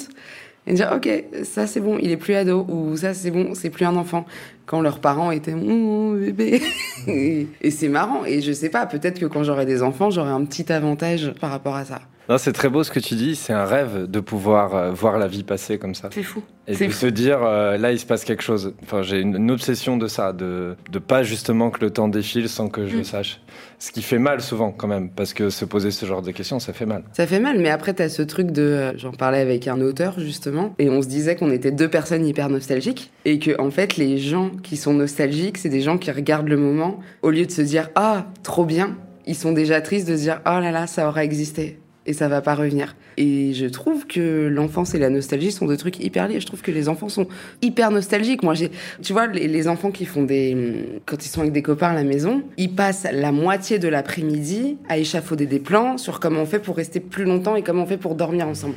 et 0.67 0.73
dire 0.73 0.91
ok 0.95 1.09
ça 1.43 1.65
c'est 1.65 1.79
bon, 1.79 1.97
il 1.99 2.11
est 2.11 2.17
plus 2.17 2.35
ado 2.35 2.65
ou 2.69 2.95
ça 2.97 3.13
c'est 3.13 3.31
bon, 3.31 3.55
c'est 3.55 3.69
plus 3.69 3.85
un 3.85 3.95
enfant. 3.95 4.25
Quand 4.65 4.81
leurs 4.81 4.99
parents 4.99 5.31
étaient 5.31 5.55
mon 5.55 6.11
bébé 6.11 6.61
et, 7.07 7.71
c'est 7.71 7.87
marrant 7.87 8.25
et 8.25 8.41
je 8.41 8.51
sais 8.51 8.69
pas, 8.69 8.85
peut-être 8.85 9.19
que 9.19 9.25
quand 9.25 9.43
j'aurai 9.43 9.65
des 9.65 9.81
enfants 9.81 10.09
j'aurai 10.09 10.31
un 10.31 10.43
petit 10.43 10.71
avantage 10.71 11.33
par 11.39 11.49
rapport 11.49 11.75
à 11.75 11.85
ça. 11.85 12.01
Non, 12.29 12.37
c'est 12.37 12.51
très 12.51 12.67
beau 12.69 12.83
ce 12.83 12.91
que 12.91 12.99
tu 12.99 13.15
dis. 13.15 13.35
C'est 13.35 13.53
un 13.53 13.63
rêve 13.65 14.05
de 14.09 14.19
pouvoir 14.19 14.75
euh, 14.75 14.91
voir 14.91 15.17
la 15.17 15.27
vie 15.27 15.43
passer 15.43 15.77
comme 15.77 15.95
ça. 15.95 16.09
C'est 16.11 16.23
fou. 16.23 16.43
Et 16.67 16.73
de 16.73 16.77
fou. 16.77 16.91
se 16.91 17.05
dire, 17.07 17.39
euh, 17.43 17.77
là, 17.77 17.93
il 17.93 17.99
se 17.99 18.05
passe 18.05 18.25
quelque 18.25 18.43
chose. 18.43 18.73
Enfin, 18.83 19.01
j'ai 19.01 19.21
une, 19.21 19.35
une 19.37 19.49
obsession 19.51 19.95
de 19.95 20.07
ça, 20.07 20.33
de, 20.33 20.75
de 20.91 20.99
pas 20.99 21.23
justement 21.23 21.69
que 21.69 21.79
le 21.79 21.89
temps 21.91 22.09
défile 22.09 22.49
sans 22.49 22.67
que 22.67 22.85
je 22.85 22.95
Mm. 22.95 22.97
le 22.97 23.03
sache. 23.05 23.39
Ce 23.79 23.91
qui 23.91 24.01
fait 24.01 24.17
mal 24.19 24.41
souvent, 24.41 24.71
quand 24.71 24.87
même, 24.87 25.09
parce 25.09 25.33
que 25.33 25.49
se 25.49 25.63
poser 25.63 25.91
ce 25.91 26.05
genre 26.05 26.21
de 26.21 26.31
questions, 26.31 26.59
ça 26.59 26.73
fait 26.73 26.85
mal. 26.85 27.03
Ça 27.13 27.25
fait 27.27 27.39
mal, 27.39 27.59
mais 27.59 27.69
après, 27.69 27.93
t'as 27.93 28.09
ce 28.09 28.21
truc 28.23 28.51
de. 28.51 28.61
euh, 28.61 28.91
J'en 28.97 29.11
parlais 29.11 29.39
avec 29.39 29.67
un 29.69 29.79
auteur, 29.79 30.19
justement, 30.19 30.73
et 30.79 30.89
on 30.89 31.01
se 31.01 31.07
disait 31.07 31.35
qu'on 31.37 31.51
était 31.51 31.71
deux 31.71 31.87
personnes 31.89 32.25
hyper 32.25 32.49
nostalgiques, 32.49 33.11
et 33.23 33.39
que, 33.39 33.59
en 33.61 33.71
fait, 33.71 33.95
les 33.97 34.17
gens 34.17 34.49
qui 34.63 34.75
sont 34.77 34.93
nostalgiques, 34.93 35.57
c'est 35.59 35.69
des 35.69 35.81
gens 35.81 35.97
qui 35.97 36.11
regardent 36.11 36.49
le 36.49 36.57
moment, 36.57 36.99
au 37.21 37.29
lieu 37.29 37.45
de 37.45 37.51
se 37.51 37.61
dire 37.61 37.89
Ah, 37.95 38.25
trop 38.43 38.65
bien, 38.65 38.97
ils 39.25 39.35
sont 39.35 39.53
déjà 39.53 39.79
tristes 39.79 40.07
de 40.09 40.17
se 40.17 40.21
dire 40.23 40.41
Oh 40.45 40.59
là 40.59 40.71
là, 40.71 40.87
ça 40.87 41.07
aura 41.07 41.23
existé, 41.23 41.79
et 42.07 42.13
ça 42.13 42.27
va 42.27 42.41
pas 42.41 42.55
revenir. 42.55 42.95
Et 43.17 43.53
je 43.53 43.65
trouve 43.65 44.05
que 44.05 44.47
l'enfance 44.47 44.93
et 44.93 44.99
la 44.99 45.09
nostalgie 45.09 45.51
sont 45.51 45.65
deux 45.65 45.77
trucs 45.77 45.99
hyper 45.99 46.27
liés. 46.27 46.39
Je 46.39 46.45
trouve 46.45 46.61
que 46.61 46.71
les 46.71 46.87
enfants 46.87 47.09
sont 47.09 47.27
hyper 47.63 47.89
nostalgiques. 47.89 48.43
Moi, 48.43 48.53
j'ai, 48.53 48.69
tu 49.01 49.11
vois, 49.11 49.25
les, 49.25 49.67
enfants 49.67 49.89
qui 49.89 50.05
font 50.05 50.23
des, 50.23 50.85
quand 51.05 51.25
ils 51.25 51.29
sont 51.29 51.41
avec 51.41 51.51
des 51.51 51.63
copains 51.63 51.89
à 51.89 51.93
la 51.95 52.03
maison, 52.03 52.43
ils 52.57 52.73
passent 52.73 53.07
la 53.11 53.31
moitié 53.31 53.79
de 53.79 53.87
l'après-midi 53.87 54.77
à 54.87 54.99
échafauder 54.99 55.47
des 55.47 55.59
plans 55.59 55.97
sur 55.97 56.19
comment 56.19 56.41
on 56.41 56.45
fait 56.45 56.59
pour 56.59 56.75
rester 56.75 56.99
plus 56.99 57.25
longtemps 57.25 57.55
et 57.55 57.63
comment 57.63 57.83
on 57.83 57.87
fait 57.87 57.97
pour 57.97 58.13
dormir 58.13 58.47
ensemble. 58.47 58.75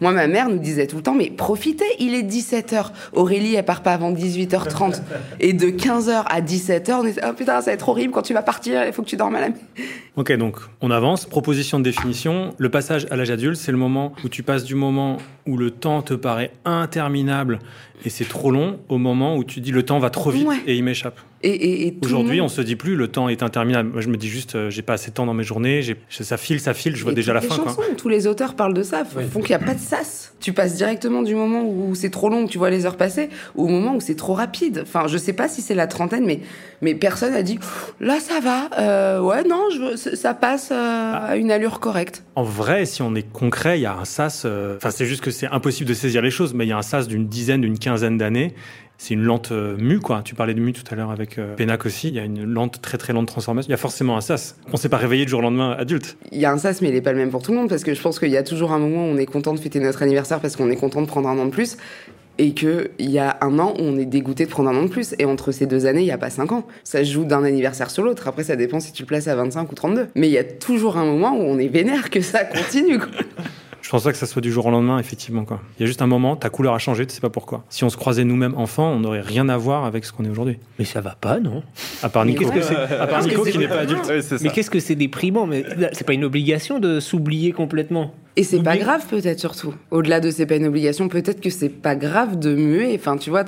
Moi, 0.00 0.12
ma 0.12 0.28
mère 0.28 0.48
nous 0.48 0.58
disait 0.58 0.86
tout 0.86 0.96
le 0.96 1.02
temps, 1.02 1.14
mais 1.14 1.30
profitez, 1.30 1.84
il 1.98 2.14
est 2.14 2.22
17h. 2.22 2.92
Aurélie, 3.12 3.56
elle 3.56 3.64
part 3.64 3.82
pas 3.82 3.92
avant 3.92 4.12
18h30. 4.12 5.02
Et 5.40 5.52
de 5.52 5.66
15h 5.66 6.24
à 6.26 6.40
17h, 6.40 6.92
on 6.92 7.06
était, 7.06 7.20
oh 7.28 7.32
putain, 7.32 7.60
ça 7.60 7.70
va 7.70 7.72
être 7.72 7.88
horrible 7.88 8.12
quand 8.12 8.22
tu 8.22 8.34
vas 8.34 8.42
partir, 8.42 8.86
il 8.86 8.92
faut 8.92 9.02
que 9.02 9.08
tu 9.08 9.16
dormes 9.16 9.34
à 9.34 9.40
la. 9.40 9.48
Ok, 10.16 10.32
donc 10.32 10.58
on 10.80 10.90
avance. 10.90 11.26
Proposition 11.26 11.78
de 11.78 11.84
définition. 11.84 12.54
Le 12.58 12.68
passage 12.68 13.06
à 13.10 13.16
l'âge 13.16 13.30
adulte, 13.30 13.56
c'est 13.56 13.72
le 13.72 13.78
moment 13.80 14.12
où 14.24 14.28
tu 14.28 14.42
passes 14.42 14.64
du 14.64 14.74
moment 14.74 15.16
où 15.46 15.56
le 15.56 15.70
temps 15.70 16.02
te 16.02 16.14
paraît 16.14 16.52
interminable 16.64 17.58
et 18.04 18.10
c'est 18.10 18.24
trop 18.28 18.50
long 18.50 18.78
au 18.88 18.98
moment 18.98 19.36
où 19.36 19.44
tu 19.44 19.60
dis 19.60 19.72
le 19.72 19.82
temps 19.82 19.98
va 19.98 20.10
trop 20.10 20.30
vite 20.30 20.46
Ouais. 20.46 20.60
et 20.66 20.76
il 20.76 20.84
m'échappe. 20.84 21.18
Et, 21.42 21.48
et, 21.50 21.86
et 21.86 21.92
tout 21.94 22.00
le 22.02 22.06
Aujourd'hui, 22.06 22.36
monde- 22.40 22.46
on 22.46 22.48
se 22.48 22.60
dit 22.60 22.76
plus 22.76 22.96
le 22.96 23.08
temps 23.08 23.28
est 23.30 23.42
interminable. 23.42 23.90
Moi, 23.92 24.00
je 24.02 24.08
me 24.08 24.16
dis 24.18 24.28
juste, 24.28 24.56
euh, 24.56 24.68
j'ai 24.70 24.82
pas 24.82 24.92
assez 24.94 25.10
de 25.10 25.14
temps 25.14 25.24
dans 25.24 25.32
mes 25.34 25.42
journées, 25.44 25.80
j'ai- 25.80 25.96
ça 26.10 26.36
file, 26.36 26.60
ça 26.60 26.74
file, 26.74 26.96
je 26.96 27.02
vois 27.02 27.12
Et 27.12 27.14
déjà 27.14 27.32
la 27.32 27.40
fin. 27.40 27.56
les 27.56 27.62
quoi. 27.62 27.72
chansons, 27.72 27.94
tous 27.96 28.08
les 28.10 28.26
auteurs 28.26 28.54
parlent 28.54 28.74
de 28.74 28.82
ça, 28.82 29.04
font 29.06 29.20
font 29.22 29.40
qu'il 29.40 29.56
n'y 29.56 29.62
a 29.62 29.66
pas 29.66 29.74
de 29.74 29.80
sas. 29.80 30.34
Tu 30.38 30.52
passes 30.52 30.74
directement 30.76 31.22
du 31.22 31.34
moment 31.34 31.62
où 31.64 31.94
c'est 31.94 32.10
trop 32.10 32.28
long, 32.28 32.44
où 32.44 32.48
tu 32.48 32.58
vois 32.58 32.68
les 32.70 32.84
heures 32.84 32.96
passer, 32.96 33.28
au 33.54 33.68
moment 33.68 33.94
où 33.96 34.00
c'est 34.00 34.14
trop 34.16 34.34
rapide. 34.34 34.80
Enfin, 34.82 35.06
je 35.06 35.16
sais 35.18 35.32
pas 35.32 35.48
si 35.48 35.62
c'est 35.62 35.74
la 35.74 35.86
trentaine, 35.86 36.24
mais, 36.26 36.40
mais 36.82 36.94
personne 36.94 37.32
a 37.34 37.42
dit 37.42 37.58
là 38.00 38.18
ça 38.20 38.40
va, 38.40 38.68
euh, 38.78 39.20
ouais 39.22 39.42
non, 39.44 39.64
je, 39.70 39.96
ça 39.96 40.34
passe 40.34 40.70
euh, 40.72 41.12
à 41.14 41.36
une 41.36 41.50
allure 41.50 41.80
correcte. 41.80 42.22
En 42.36 42.42
vrai, 42.42 42.84
si 42.86 43.00
on 43.02 43.14
est 43.14 43.22
concret, 43.30 43.78
il 43.78 43.82
y 43.82 43.86
a 43.86 43.94
un 43.96 44.04
sas. 44.04 44.42
euh, 44.44 44.76
Enfin, 44.76 44.90
c'est 44.90 45.06
juste 45.06 45.22
que 45.22 45.30
c'est 45.30 45.46
impossible 45.46 45.88
de 45.88 45.94
saisir 45.94 46.20
les 46.22 46.30
choses, 46.30 46.52
mais 46.54 46.64
il 46.66 46.68
y 46.68 46.72
a 46.72 46.78
un 46.78 46.82
sas 46.82 47.06
d'une 47.08 47.26
dizaine, 47.28 47.60
d'une 47.62 47.78
quinzaine 47.78 48.16
d'années. 48.18 48.54
C'est 49.02 49.14
une 49.14 49.22
lente 49.22 49.50
euh, 49.50 49.78
mue, 49.78 49.98
quoi. 49.98 50.20
Tu 50.22 50.34
parlais 50.34 50.52
de 50.52 50.60
mue 50.60 50.74
tout 50.74 50.82
à 50.90 50.94
l'heure 50.94 51.10
avec 51.10 51.38
euh, 51.38 51.54
Pénac 51.56 51.86
aussi. 51.86 52.08
Il 52.08 52.14
y 52.14 52.18
a 52.18 52.24
une 52.24 52.44
lente, 52.44 52.82
très 52.82 52.98
très 52.98 53.14
lente 53.14 53.28
transformation. 53.28 53.66
Il 53.66 53.70
y 53.70 53.74
a 53.74 53.78
forcément 53.78 54.14
un 54.18 54.20
sas. 54.20 54.56
On 54.74 54.76
s'est 54.76 54.90
pas 54.90 54.98
réveillé 54.98 55.24
du 55.24 55.30
jour 55.30 55.38
au 55.38 55.42
lendemain 55.42 55.70
adulte. 55.70 56.18
Il 56.32 56.38
y 56.38 56.44
a 56.44 56.52
un 56.52 56.58
sas, 56.58 56.82
mais 56.82 56.90
il 56.90 56.94
est 56.94 57.00
pas 57.00 57.12
le 57.12 57.16
même 57.16 57.30
pour 57.30 57.42
tout 57.42 57.52
le 57.52 57.56
monde, 57.56 57.70
parce 57.70 57.82
que 57.82 57.94
je 57.94 58.02
pense 58.02 58.18
qu'il 58.18 58.28
y 58.28 58.36
a 58.36 58.42
toujours 58.42 58.72
un 58.72 58.78
moment 58.78 59.06
où 59.06 59.08
on 59.08 59.16
est 59.16 59.24
content 59.24 59.54
de 59.54 59.58
fêter 59.58 59.80
notre 59.80 60.02
anniversaire 60.02 60.38
parce 60.40 60.54
qu'on 60.54 60.68
est 60.68 60.76
content 60.76 61.00
de 61.00 61.06
prendre 61.06 61.30
un 61.30 61.38
an 61.38 61.46
de 61.46 61.50
plus. 61.50 61.78
Et 62.36 62.52
qu'il 62.52 62.90
y 62.98 63.18
a 63.18 63.38
un 63.40 63.58
an 63.58 63.72
où 63.78 63.82
on 63.82 63.96
est 63.96 64.04
dégoûté 64.04 64.44
de 64.44 64.50
prendre 64.50 64.68
un 64.68 64.76
an 64.76 64.82
de 64.82 64.90
plus. 64.90 65.14
Et 65.18 65.24
entre 65.24 65.50
ces 65.50 65.64
deux 65.64 65.86
années, 65.86 66.02
il 66.02 66.04
n'y 66.04 66.10
a 66.10 66.18
pas 66.18 66.28
cinq 66.28 66.52
ans. 66.52 66.66
Ça 66.84 66.98
se 66.98 67.10
joue 67.10 67.24
d'un 67.24 67.42
anniversaire 67.42 67.90
sur 67.90 68.04
l'autre. 68.04 68.28
Après, 68.28 68.44
ça 68.44 68.56
dépend 68.56 68.80
si 68.80 68.92
tu 68.92 69.04
le 69.04 69.06
places 69.06 69.28
à 69.28 69.34
25 69.34 69.72
ou 69.72 69.74
32. 69.74 70.08
Mais 70.14 70.28
il 70.28 70.32
y 70.32 70.38
a 70.38 70.44
toujours 70.44 70.98
un 70.98 71.06
moment 71.06 71.32
où 71.32 71.40
on 71.40 71.58
est 71.58 71.68
vénère 71.68 72.10
que 72.10 72.20
ça 72.20 72.44
continue. 72.44 72.98
quoi. 72.98 73.08
Je 73.90 73.92
pense 73.96 74.04
pas 74.04 74.12
que 74.12 74.18
ça 74.18 74.26
soit 74.26 74.40
du 74.40 74.52
jour 74.52 74.66
au 74.66 74.70
lendemain, 74.70 75.00
effectivement, 75.00 75.44
quoi. 75.44 75.60
Il 75.76 75.82
y 75.82 75.82
a 75.82 75.86
juste 75.88 76.00
un 76.00 76.06
moment, 76.06 76.36
ta 76.36 76.48
couleur 76.48 76.74
a 76.74 76.78
changé, 76.78 77.04
tu 77.08 77.12
sais 77.12 77.20
pas 77.20 77.28
pourquoi. 77.28 77.64
Si 77.70 77.82
on 77.82 77.90
se 77.90 77.96
croisait 77.96 78.22
nous-mêmes 78.22 78.54
enfants, 78.56 78.88
on 78.88 79.00
n'aurait 79.00 79.20
rien 79.20 79.48
à 79.48 79.56
voir 79.56 79.84
avec 79.84 80.04
ce 80.04 80.12
qu'on 80.12 80.24
est 80.24 80.28
aujourd'hui. 80.28 80.58
Mais 80.78 80.84
ça 80.84 81.00
va 81.00 81.16
pas, 81.20 81.40
non? 81.40 81.64
À 82.00 82.08
part 82.08 82.24
Nico, 82.24 82.48
qu'est-ce 82.48 82.52
que 82.52 82.62
c'est? 82.62 82.76
À 82.76 83.08
part 83.08 83.24
Qu'est-ce 83.24 83.30
Nico 83.30 83.42
que 83.42 83.46
c'est 83.46 83.50
qui 83.50 83.58
n'est 83.58 83.66
pas 83.66 83.80
adulte. 83.80 84.08
Mais 84.42 84.50
qu'est-ce 84.50 84.70
que 84.70 84.78
c'est 84.78 84.94
déprimant? 84.94 85.48
Mais 85.48 85.64
c'est 85.92 86.06
pas 86.06 86.12
une 86.12 86.22
obligation 86.22 86.78
de 86.78 87.00
s'oublier 87.00 87.50
complètement. 87.50 88.14
Et 88.36 88.44
c'est 88.44 88.62
pas 88.62 88.76
grave 88.76 89.06
peut-être 89.06 89.40
surtout. 89.40 89.74
Au-delà 89.90 90.20
de 90.20 90.30
c'est 90.30 90.46
pas 90.46 90.56
une 90.56 90.66
obligation, 90.66 91.08
peut-être 91.08 91.40
que 91.40 91.50
c'est 91.50 91.68
pas 91.68 91.96
grave 91.96 92.38
de 92.38 92.54
muer. 92.54 92.92
Enfin, 92.94 93.16
tu 93.16 93.28
vois, 93.30 93.44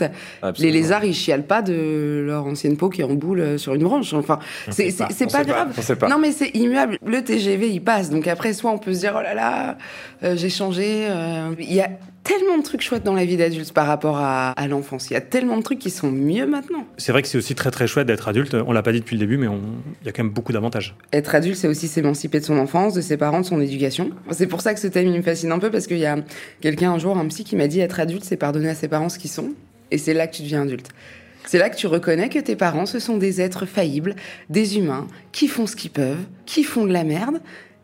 les 0.58 0.70
lézards 0.70 1.04
ils 1.04 1.14
chialent 1.14 1.46
pas 1.46 1.62
de 1.62 2.24
leur 2.26 2.46
ancienne 2.46 2.76
peau 2.76 2.88
qui 2.88 3.00
est 3.00 3.04
en 3.04 3.14
boule 3.14 3.40
euh, 3.40 3.58
sur 3.58 3.74
une 3.74 3.84
branche. 3.84 4.12
Enfin, 4.12 4.38
c'est 4.70 4.90
pas, 5.30 5.44
grave. 5.44 5.96
pas. 5.98 6.08
Non 6.08 6.18
mais 6.18 6.32
c'est 6.32 6.48
immuable. 6.54 6.98
Le 7.06 7.22
TGV 7.22 7.70
il 7.70 7.80
passe. 7.80 8.10
Donc 8.10 8.26
après, 8.26 8.52
soit 8.52 8.70
on 8.72 8.78
peut 8.78 8.92
se 8.92 9.00
dire 9.00 9.14
oh 9.16 9.22
là 9.22 9.34
là, 9.34 9.78
euh, 10.24 10.36
j'ai 10.36 10.50
changé. 10.50 11.06
euh, 11.08 11.54
Il 11.58 11.72
y 11.72 11.80
a 11.80 11.88
tellement 12.24 12.56
de 12.58 12.62
trucs 12.62 12.82
chouettes 12.82 13.02
dans 13.02 13.14
la 13.14 13.24
vie 13.24 13.36
d'adulte 13.36 13.72
par 13.72 13.86
rapport 13.86 14.16
à, 14.18 14.50
à 14.52 14.68
l'enfance. 14.68 15.10
Il 15.10 15.14
y 15.14 15.16
a 15.16 15.20
tellement 15.20 15.56
de 15.56 15.62
trucs 15.62 15.78
qui 15.78 15.90
sont 15.90 16.10
mieux 16.12 16.46
maintenant. 16.46 16.86
C'est 16.96 17.10
vrai 17.12 17.22
que 17.22 17.28
c'est 17.28 17.38
aussi 17.38 17.54
très 17.54 17.70
très 17.70 17.86
chouette 17.86 18.06
d'être 18.06 18.28
adulte. 18.28 18.54
On 18.54 18.72
l'a 18.72 18.82
pas 18.82 18.92
dit 18.92 19.00
depuis 19.00 19.16
le 19.16 19.20
début, 19.20 19.36
mais 19.38 19.48
on- 19.48 19.60
il 20.02 20.06
y 20.06 20.08
a 20.08 20.12
quand 20.12 20.22
même 20.22 20.32
beaucoup 20.32 20.52
d'avantages. 20.52 20.94
Être 21.12 21.34
adulte, 21.34 21.56
c'est 21.56 21.68
aussi 21.68 21.88
s'émanciper 21.88 22.38
de 22.40 22.44
son 22.44 22.58
enfance, 22.58 22.94
de 22.94 23.00
ses 23.00 23.16
parents, 23.16 23.40
de 23.40 23.46
son 23.46 23.60
éducation. 23.60 24.10
C'est 24.30 24.46
pour 24.46 24.60
ça 24.60 24.72
que 24.74 24.80
ce 24.80 24.86
thème, 24.86 25.08
il 25.08 25.16
me 25.16 25.22
fascine 25.22 25.50
un 25.52 25.58
peu, 25.58 25.70
parce 25.70 25.86
qu'il 25.86 25.98
y 25.98 26.06
a 26.06 26.16
quelqu'un 26.60 26.92
un 26.92 26.98
jour, 26.98 27.16
un 27.18 27.26
psy, 27.26 27.44
qui 27.44 27.56
m'a 27.56 27.66
dit 27.66 27.80
être 27.80 27.98
adulte, 27.98 28.24
c'est 28.24 28.36
pardonner 28.36 28.68
à 28.68 28.74
ses 28.74 28.88
parents 28.88 29.08
ce 29.08 29.18
qu'ils 29.18 29.30
sont. 29.30 29.50
Et 29.90 29.98
c'est 29.98 30.14
là 30.14 30.26
que 30.26 30.36
tu 30.36 30.42
deviens 30.42 30.62
adulte. 30.62 30.88
C'est 31.44 31.58
là 31.58 31.68
que 31.70 31.76
tu 31.76 31.88
reconnais 31.88 32.28
que 32.28 32.38
tes 32.38 32.54
parents, 32.54 32.86
ce 32.86 33.00
sont 33.00 33.16
des 33.16 33.40
êtres 33.40 33.66
faillibles, 33.66 34.14
des 34.48 34.78
humains, 34.78 35.08
qui 35.32 35.48
font 35.48 35.66
ce 35.66 35.74
qu'ils 35.74 35.90
peuvent, 35.90 36.24
qui 36.46 36.62
font 36.62 36.86
de 36.86 36.92
la 36.92 37.02
merde. 37.02 37.40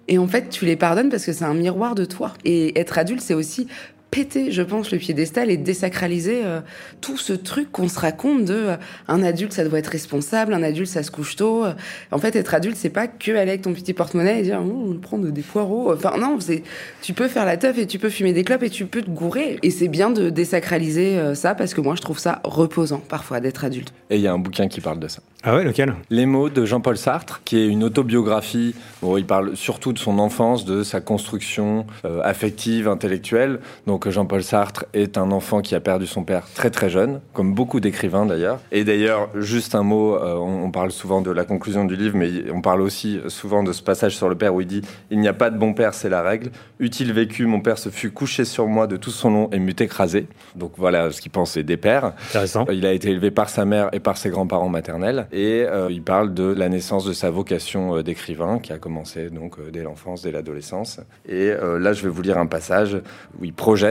Et 0.06 0.16
en 0.16 0.28
fait, 0.28 0.48
tu 0.48 0.64
les 0.64 0.76
pardonnes 0.76 1.10
parce 1.10 1.26
que 1.26 1.32
c'est 1.32 1.44
un 1.44 1.54
miroir 1.54 1.94
de 1.96 2.04
toi. 2.04 2.32
Et 2.44 2.78
être 2.78 2.98
adulte, 2.98 3.20
c'est 3.20 3.34
aussi 3.34 3.66
péter, 4.10 4.50
je 4.52 4.62
pense, 4.62 4.90
le 4.90 4.98
piédestal 4.98 5.50
et 5.50 5.56
désacraliser 5.56 6.40
euh, 6.44 6.60
tout 7.00 7.16
ce 7.16 7.32
truc 7.32 7.70
qu'on 7.70 7.88
se 7.88 7.98
raconte 7.98 8.44
de 8.44 8.54
euh, 8.54 8.76
un 9.06 9.22
adulte, 9.22 9.52
ça 9.52 9.64
doit 9.64 9.78
être 9.78 9.88
responsable, 9.88 10.54
un 10.54 10.62
adulte, 10.62 10.88
ça 10.88 11.02
se 11.02 11.10
couche 11.10 11.36
tôt. 11.36 11.64
Euh, 11.64 11.72
En 12.10 12.18
fait, 12.18 12.34
être 12.36 12.54
adulte, 12.54 12.76
c'est 12.76 12.88
pas 12.88 13.06
que 13.06 13.30
aller 13.32 13.50
avec 13.50 13.62
ton 13.62 13.72
petit 13.72 13.92
porte-monnaie 13.92 14.40
et 14.40 14.42
dire 14.42 14.60
oh, 14.64 14.94
prendre 14.94 15.28
des 15.28 15.42
poireaux. 15.42 15.92
Enfin 15.92 16.16
non, 16.18 16.38
c'est 16.40 16.62
tu 17.02 17.12
peux 17.12 17.28
faire 17.28 17.44
la 17.44 17.56
teuf 17.56 17.78
et 17.78 17.86
tu 17.86 17.98
peux 17.98 18.10
fumer 18.10 18.32
des 18.32 18.44
clopes 18.44 18.62
et 18.62 18.70
tu 18.70 18.86
peux 18.86 19.02
te 19.02 19.10
gourer. 19.10 19.58
Et 19.62 19.70
c'est 19.70 19.88
bien 19.88 20.10
de 20.10 20.30
désacraliser 20.30 21.18
euh, 21.18 21.34
ça 21.34 21.54
parce 21.54 21.74
que 21.74 21.80
moi, 21.80 21.94
je 21.94 22.00
trouve 22.00 22.18
ça 22.18 22.40
reposant 22.44 22.98
parfois 22.98 23.40
d'être 23.40 23.64
adulte. 23.64 23.92
Et 24.10 24.16
il 24.16 24.22
y 24.22 24.26
a 24.26 24.32
un 24.32 24.38
bouquin 24.38 24.68
qui 24.68 24.80
parle 24.80 24.98
de 24.98 25.08
ça. 25.08 25.20
Ah 25.44 25.54
ouais, 25.54 25.64
lequel? 25.64 25.94
Les 26.10 26.26
mots 26.26 26.48
de 26.48 26.64
Jean-Paul 26.64 26.96
Sartre, 26.96 27.42
qui 27.44 27.58
est 27.58 27.66
une 27.66 27.84
autobiographie 27.84 28.74
où 29.02 29.16
il 29.18 29.24
parle 29.24 29.56
surtout 29.56 29.92
de 29.92 29.98
son 29.98 30.18
enfance, 30.18 30.64
de 30.64 30.82
sa 30.82 31.00
construction 31.00 31.86
euh, 32.04 32.20
affective, 32.24 32.88
intellectuelle. 32.88 33.60
Donc 33.86 33.97
Jean-Paul 34.06 34.42
Sartre 34.42 34.84
est 34.94 35.18
un 35.18 35.30
enfant 35.30 35.60
qui 35.60 35.74
a 35.74 35.80
perdu 35.80 36.06
son 36.06 36.24
père 36.24 36.46
très 36.54 36.70
très 36.70 36.88
jeune, 36.90 37.20
comme 37.32 37.54
beaucoup 37.54 37.80
d'écrivains 37.80 38.26
d'ailleurs. 38.26 38.60
Et 38.72 38.84
d'ailleurs, 38.84 39.28
juste 39.34 39.74
un 39.74 39.82
mot, 39.82 40.14
euh, 40.14 40.36
on, 40.36 40.64
on 40.64 40.70
parle 40.70 40.90
souvent 40.90 41.20
de 41.20 41.30
la 41.30 41.44
conclusion 41.44 41.84
du 41.84 41.96
livre, 41.96 42.16
mais 42.16 42.50
on 42.52 42.60
parle 42.60 42.80
aussi 42.80 43.20
souvent 43.28 43.62
de 43.62 43.72
ce 43.72 43.82
passage 43.82 44.16
sur 44.16 44.28
le 44.28 44.34
père 44.34 44.54
où 44.54 44.60
il 44.60 44.66
dit 44.66 44.82
«Il 45.10 45.18
n'y 45.18 45.28
a 45.28 45.32
pas 45.32 45.50
de 45.50 45.58
bon 45.58 45.74
père, 45.74 45.94
c'est 45.94 46.08
la 46.08 46.22
règle. 46.22 46.50
Eût-il 46.80 47.12
vécu, 47.12 47.46
mon 47.46 47.60
père 47.60 47.78
se 47.78 47.88
fut 47.88 48.10
couché 48.10 48.44
sur 48.44 48.66
moi 48.66 48.86
de 48.86 48.96
tout 48.96 49.10
son 49.10 49.30
long 49.30 49.50
et 49.52 49.58
m'eût 49.58 49.74
écrasé.» 49.78 50.26
Donc 50.54 50.72
voilà 50.76 51.10
ce 51.10 51.20
qu'il 51.20 51.32
pensait 51.32 51.62
des 51.62 51.76
pères. 51.76 52.12
Intéressant. 52.30 52.66
Il 52.70 52.86
a 52.86 52.92
été 52.92 53.10
élevé 53.10 53.30
par 53.30 53.48
sa 53.48 53.64
mère 53.64 53.88
et 53.92 54.00
par 54.00 54.16
ses 54.16 54.30
grands-parents 54.30 54.68
maternels. 54.68 55.26
Et 55.32 55.64
euh, 55.66 55.88
il 55.90 56.02
parle 56.02 56.34
de 56.34 56.44
la 56.44 56.68
naissance 56.68 57.04
de 57.04 57.12
sa 57.12 57.30
vocation 57.30 57.96
euh, 57.96 58.02
d'écrivain, 58.02 58.58
qui 58.58 58.72
a 58.72 58.78
commencé 58.78 59.30
donc 59.30 59.58
euh, 59.58 59.70
dès 59.72 59.82
l'enfance, 59.82 60.22
dès 60.22 60.30
l'adolescence. 60.30 61.00
Et 61.26 61.50
euh, 61.50 61.78
là, 61.78 61.92
je 61.92 62.02
vais 62.02 62.08
vous 62.08 62.22
lire 62.22 62.38
un 62.38 62.46
passage 62.46 63.00
où 63.40 63.44
il 63.44 63.52
projette 63.52 63.87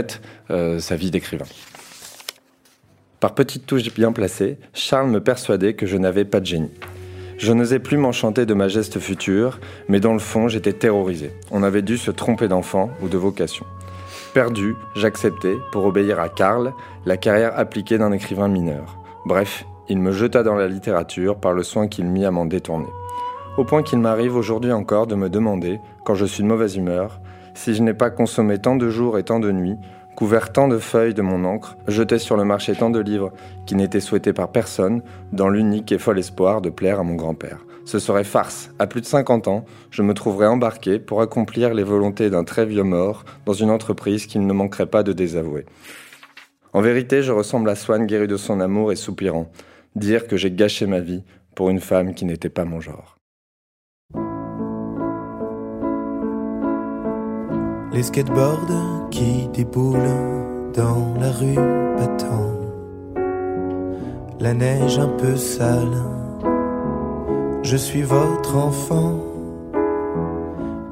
euh, 0.52 0.80
sa 0.80 0.96
vie 0.96 1.12
d'écrivain. 1.12 1.46
Par 3.20 3.34
petites 3.34 3.66
touches 3.66 3.94
bien 3.94 4.12
placées, 4.12 4.58
Charles 4.74 5.10
me 5.10 5.22
persuadait 5.22 5.74
que 5.74 5.86
je 5.86 5.98
n'avais 5.98 6.26
pas 6.26 6.40
de 6.40 6.46
génie. 6.46 6.72
Je 7.38 7.54
n'osais 7.54 7.80
plus 7.80 7.98
m'enchanter 7.98 8.46
de 8.46 8.54
ma 8.54 8.68
geste 8.68 9.00
future, 9.00 9.60
mais 9.88 10.00
dans 10.00 10.14
le 10.14 10.20
fond, 10.20 10.48
j'étais 10.48 10.74
terrorisé. 10.74 11.32
On 11.52 11.64
avait 11.64 11.82
dû 11.82 11.98
se 11.98 12.12
tromper 12.12 12.48
d'enfant 12.48 12.90
ou 13.02 13.10
de 13.10 13.18
vocation. 13.18 13.66
Perdu, 14.34 14.76
j'acceptais, 14.96 15.56
pour 15.72 15.86
obéir 15.86 16.20
à 16.20 16.30
Karl, 16.30 16.74
la 17.06 17.18
carrière 17.18 17.58
appliquée 17.58 17.98
d'un 17.98 18.12
écrivain 18.12 18.48
mineur. 18.48 18.98
Bref, 19.26 19.66
il 19.90 20.00
me 20.00 20.12
jeta 20.12 20.44
dans 20.44 20.56
la 20.56 20.68
littérature 20.68 21.38
par 21.38 21.54
le 21.54 21.64
soin 21.64 21.88
qu'il 21.88 22.06
mit 22.06 22.26
à 22.26 22.32
m'en 22.32 22.46
détourner. 22.46 22.90
Au 23.58 23.64
point 23.64 23.82
qu'il 23.82 24.00
m'arrive 24.00 24.36
aujourd'hui 24.36 24.72
encore 24.72 25.08
de 25.08 25.16
me 25.16 25.30
demander, 25.30 25.80
quand 26.06 26.14
je 26.14 26.26
suis 26.26 26.44
de 26.44 26.48
mauvaise 26.48 26.76
humeur, 26.76 27.20
si 27.58 27.74
je 27.74 27.82
n'ai 27.82 27.96
pas 27.96 28.12
consommé 28.12 28.60
tant 28.60 28.76
de 28.76 28.88
jours 28.89 29.17
et 29.17 29.24
tant 29.24 29.39
de 29.39 29.52
nuits, 29.52 29.78
couvert 30.15 30.54
tant 30.54 30.67
de 30.67 30.78
feuilles 30.78 31.15
de 31.15 31.24
mon 31.24 31.43
encre, 31.43 31.76
jeté 31.88 32.20
sur 32.20 32.38
le 32.38 32.43
marché 32.43 32.76
tant 32.76 32.91
de 32.91 33.00
livres 33.00 33.34
qui 33.65 33.76
n'étaient 33.76 34.00
souhaités 34.00 34.32
par 34.32 34.52
personne, 34.52 35.02
dans 35.34 35.50
l'unique 35.50 35.91
et 35.91 35.98
fol 35.98 36.20
espoir 36.20 36.62
de 36.62 36.70
plaire 36.70 37.00
à 37.00 37.04
mon 37.04 37.15
grand-père. 37.15 37.65
Ce 37.84 38.00
serait 38.00 38.24
farce. 38.24 38.70
À 38.78 38.86
plus 38.86 39.02
de 39.02 39.06
50 39.08 39.48
ans, 39.48 39.65
je 39.89 40.04
me 40.04 40.13
trouverais 40.13 40.48
embarqué 40.48 41.00
pour 41.00 41.22
accomplir 41.22 41.74
les 41.74 41.84
volontés 41.84 42.30
d'un 42.30 42.43
très 42.43 42.65
vieux 42.65 42.84
mort 42.84 43.26
dans 43.46 43.54
une 43.54 43.72
entreprise 43.72 44.28
qu'il 44.28 44.46
ne 44.46 44.54
manquerait 44.54 44.86
pas 44.86 45.04
de 45.04 45.13
désavouer. 45.13 45.65
En 46.74 46.82
vérité, 46.82 47.24
je 47.24 47.32
ressemble 47.32 47.70
à 47.70 47.76
Swann 47.76 48.06
guéri 48.06 48.28
de 48.28 48.38
son 48.38 48.60
amour 48.60 48.91
et 48.91 48.96
soupirant. 48.96 49.50
Dire 49.96 50.28
que 50.28 50.38
j'ai 50.38 50.52
gâché 50.52 50.86
ma 50.86 51.00
vie 51.00 51.24
pour 51.56 51.70
une 51.72 51.80
femme 51.80 52.13
qui 52.13 52.26
n'était 52.26 52.50
pas 52.50 52.65
mon 52.65 52.80
genre. 52.80 53.16
Les 57.93 58.04
skateboards 58.04 59.10
qui 59.10 59.47
déboulent 59.54 59.97
dans 60.76 61.13
la 61.19 61.32
rue 61.32 61.56
battant. 61.97 62.52
La 64.39 64.54
neige 64.54 65.00
un 65.00 65.08
peu 65.08 65.36
sale. 65.38 65.97
Je 67.63 67.78
suis 67.78 68.04
votre 68.04 68.58
enfant. 68.58 69.19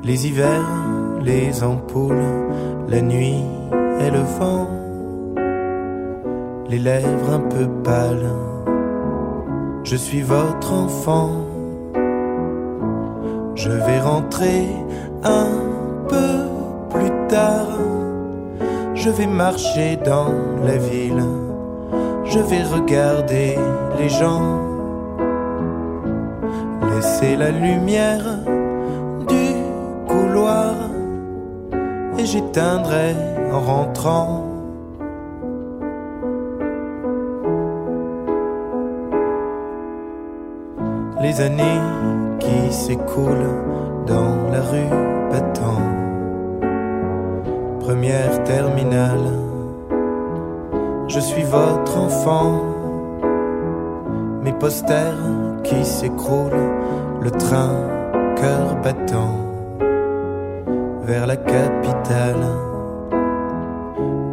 Les 0.03 0.27
hivers, 0.27 0.65
les 1.21 1.63
ampoules, 1.63 2.47
la 2.87 3.01
nuit 3.01 3.43
et 3.99 4.09
le 4.09 4.23
vent. 4.39 4.69
Les 6.69 6.79
lèvres 6.79 7.33
un 7.33 7.39
peu 7.39 7.67
pâles. 7.83 8.31
Je 9.83 9.95
suis 9.97 10.21
votre 10.21 10.73
enfant. 10.73 11.29
Je 13.55 13.69
vais 13.69 13.99
rentrer 13.99 14.67
un 15.23 15.47
peu 16.07 16.54
plus 16.95 17.11
tard. 17.27 17.67
Je 18.93 19.09
vais 19.09 19.27
marcher 19.27 19.97
dans 19.97 20.33
la 20.63 20.77
ville. 20.77 21.23
Je 22.25 22.39
vais 22.39 22.63
regarder 22.63 23.57
les 23.99 24.09
gens. 24.09 24.61
Laisser 26.89 27.35
la 27.35 27.51
lumière 27.51 28.25
du 29.27 29.45
couloir. 30.07 30.73
Et 32.17 32.25
j'éteindrai 32.25 33.15
en 33.51 33.59
rentrant. 33.59 34.43
Les 41.21 41.41
années 41.41 41.81
qui 42.39 42.71
s'écoulent 42.71 43.53
dans 44.05 44.35
la 44.51 44.61
rue 44.61 44.91
battant 45.31 45.94
première 47.85 48.43
terminale. 48.45 49.27
Je 51.07 51.19
suis 51.19 51.43
votre 51.43 51.95
enfant, 51.99 52.63
mes 54.41 54.53
posters 54.53 55.23
qui 55.63 55.85
s'écroulent, 55.85 56.71
le 57.21 57.29
train, 57.29 57.75
cœur 58.37 58.75
battant, 58.83 59.37
vers 61.03 61.27
la 61.27 61.37
capitale. 61.37 62.45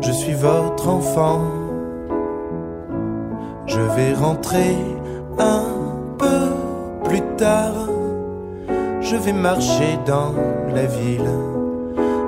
Je 0.01 0.12
suis 0.12 0.35
votre 0.35 0.88
enfant, 0.88 1.43
je 3.67 3.81
vais 3.97 4.15
rentrer 4.15 4.77
un 5.38 5.65
peu 6.17 6.41
plus 7.05 7.23
tard. 7.37 7.87
Je 9.03 9.17
vais 9.17 9.35
marcher 9.35 9.99
dans 10.07 10.33
la 10.75 10.87
ville 10.87 11.52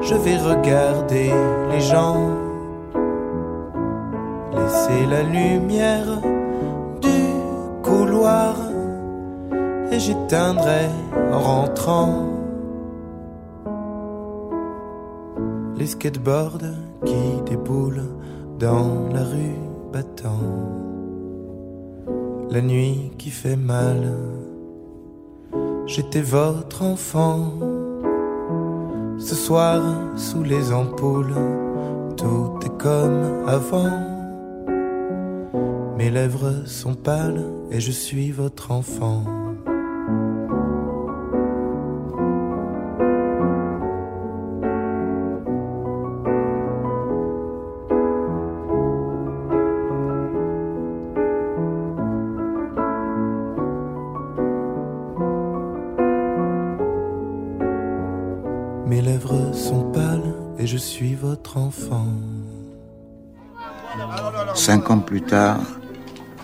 je 0.05 0.15
vais 0.15 0.37
regarder 0.37 1.31
les 1.71 1.81
gens. 1.81 2.31
Laisser 4.53 5.07
la 5.07 5.23
lumière 5.23 6.21
du 7.01 7.21
couloir 7.83 8.57
et 9.91 9.99
j'éteindrai 9.99 10.87
en 11.33 11.41
rentrant. 11.41 12.29
Les 15.77 15.87
skateboards 15.87 16.73
qui 17.05 17.43
déboulent 17.47 18.11
dans 18.59 19.09
la 19.13 19.25
rue 19.25 19.59
battant. 19.93 20.47
La 22.51 22.61
nuit 22.61 23.11
qui 23.19 23.31
fait 23.31 23.57
mal. 23.57 24.13
J'étais 25.87 26.23
votre 26.23 26.83
enfant. 26.83 27.74
Ce 29.25 29.35
soir, 29.35 29.83
sous 30.17 30.43
les 30.43 30.71
ampoules, 30.71 31.35
tout 32.15 32.59
est 32.63 32.79
comme 32.79 33.49
avant. 33.49 33.89
Mes 35.97 36.11
lèvres 36.11 36.67
sont 36.67 36.95
pâles 36.95 37.43
et 37.71 37.81
je 37.81 37.91
suis 37.91 38.33
votre 38.33 38.71
enfant. 38.71 39.25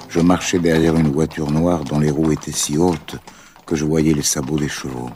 Je 0.09 0.21
marchais 0.21 0.59
derrière 0.59 0.97
une 0.97 1.13
voiture 1.13 1.51
noire 1.51 1.85
dont 1.85 2.01
les 2.01 2.11
roues 2.11 2.33
étaient 2.33 2.51
si 2.51 2.77
hautes 2.77 3.17
que 3.65 3.77
je 3.77 3.85
voyais 3.85 4.15
les 4.15 4.23
sabots 4.23 4.59
des 4.59 4.69
chevaux. 4.69 5.11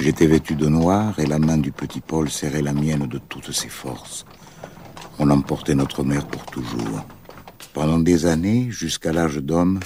J'étais 0.00 0.26
vêtu 0.26 0.56
de 0.56 0.66
noir 0.66 1.18
et 1.18 1.26
la 1.26 1.38
main 1.38 1.58
du 1.58 1.70
petit 1.70 2.00
Paul 2.00 2.28
serrait 2.28 2.62
la 2.62 2.72
mienne 2.72 3.06
de 3.06 3.18
toutes 3.18 3.52
ses 3.52 3.68
forces. 3.68 4.24
On 5.18 5.30
emportait 5.30 5.76
notre 5.76 6.02
mère 6.02 6.26
pour 6.26 6.44
toujours. 6.46 7.04
Pendant 7.72 8.00
des 8.00 8.26
années, 8.26 8.68
jusqu'à 8.70 9.12
l'âge 9.12 9.36
d'homme, 9.36 9.78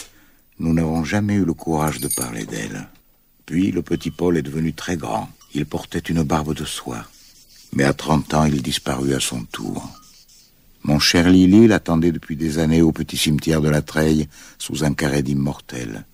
nous 0.59 0.73
n'avons 0.73 1.05
jamais 1.05 1.35
eu 1.35 1.45
le 1.45 1.53
courage 1.53 2.01
de 2.01 2.09
parler 2.09 2.47
d'elle. 2.47 2.89
Puis 3.45 3.73
le 3.73 3.83
petit 3.83 4.11
Paul 4.11 4.39
est 4.39 4.43
devenu 4.43 4.73
très 4.73 4.97
grand. 4.97 5.29
Il 5.53 5.67
portait 5.67 5.99
une 5.99 6.23
barbe 6.23 6.55
de 6.55 6.65
soie. 6.65 7.05
Mais 7.75 7.85
à 7.85 7.93
30 7.93 8.35
ans, 8.35 8.45
il 8.45 8.63
disparut 8.63 9.15
à 9.15 9.21
son 9.21 9.45
tour. 9.45 9.91
Mon 10.87 10.99
cher 10.99 11.31
Lily 11.31 11.67
l'attendait 11.67 12.13
depuis 12.13 12.37
des 12.37 12.59
années 12.59 12.83
au 12.83 12.93
petit 12.93 13.17
cimetière 13.17 13.63
de 13.63 13.71
la 13.71 13.81
Treille, 13.81 14.29
sous 14.59 14.85
un 14.85 14.93
carré 14.93 15.23
d'immortels. 15.23 16.05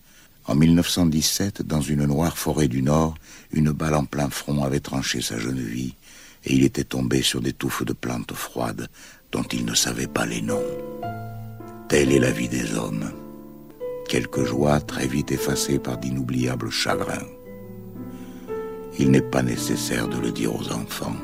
En 0.46 0.54
1917, 0.54 1.62
dans 1.62 1.80
une 1.80 2.06
noire 2.06 2.38
forêt 2.38 2.68
du 2.68 2.80
Nord, 2.80 3.16
une 3.52 3.72
balle 3.72 3.96
en 3.96 4.04
plein 4.04 4.30
front 4.30 4.62
avait 4.62 4.78
tranché 4.78 5.22
sa 5.22 5.38
jeune 5.38 5.61
vie, 5.61 5.96
et 6.44 6.54
il 6.54 6.64
était 6.64 6.85
tombé 6.85 7.20
sur 7.20 7.40
des 7.40 7.52
touffes 7.52 7.85
de 7.85 7.92
plantes 7.92 8.33
froides 8.33 8.87
dont 9.33 9.42
il 9.42 9.64
ne 9.64 9.74
savait 9.74 10.06
pas 10.06 10.24
les 10.24 10.40
noms. 10.40 10.62
Telle 11.88 12.12
est 12.12 12.20
la 12.20 12.30
vie 12.30 12.48
des 12.48 12.76
hommes. 12.76 13.11
Quelques 14.09 14.44
joies 14.44 14.80
très 14.80 15.09
vite 15.09 15.33
effacées 15.33 15.80
par 15.80 15.98
d'inoubliables 15.98 16.70
chagrins. 16.70 17.26
Il 19.00 19.11
n'est 19.11 19.20
pas 19.20 19.42
nécessaire 19.42 20.06
de 20.06 20.18
le 20.18 20.30
dire 20.30 20.54
aux 20.54 20.72
enfants. 20.72 21.16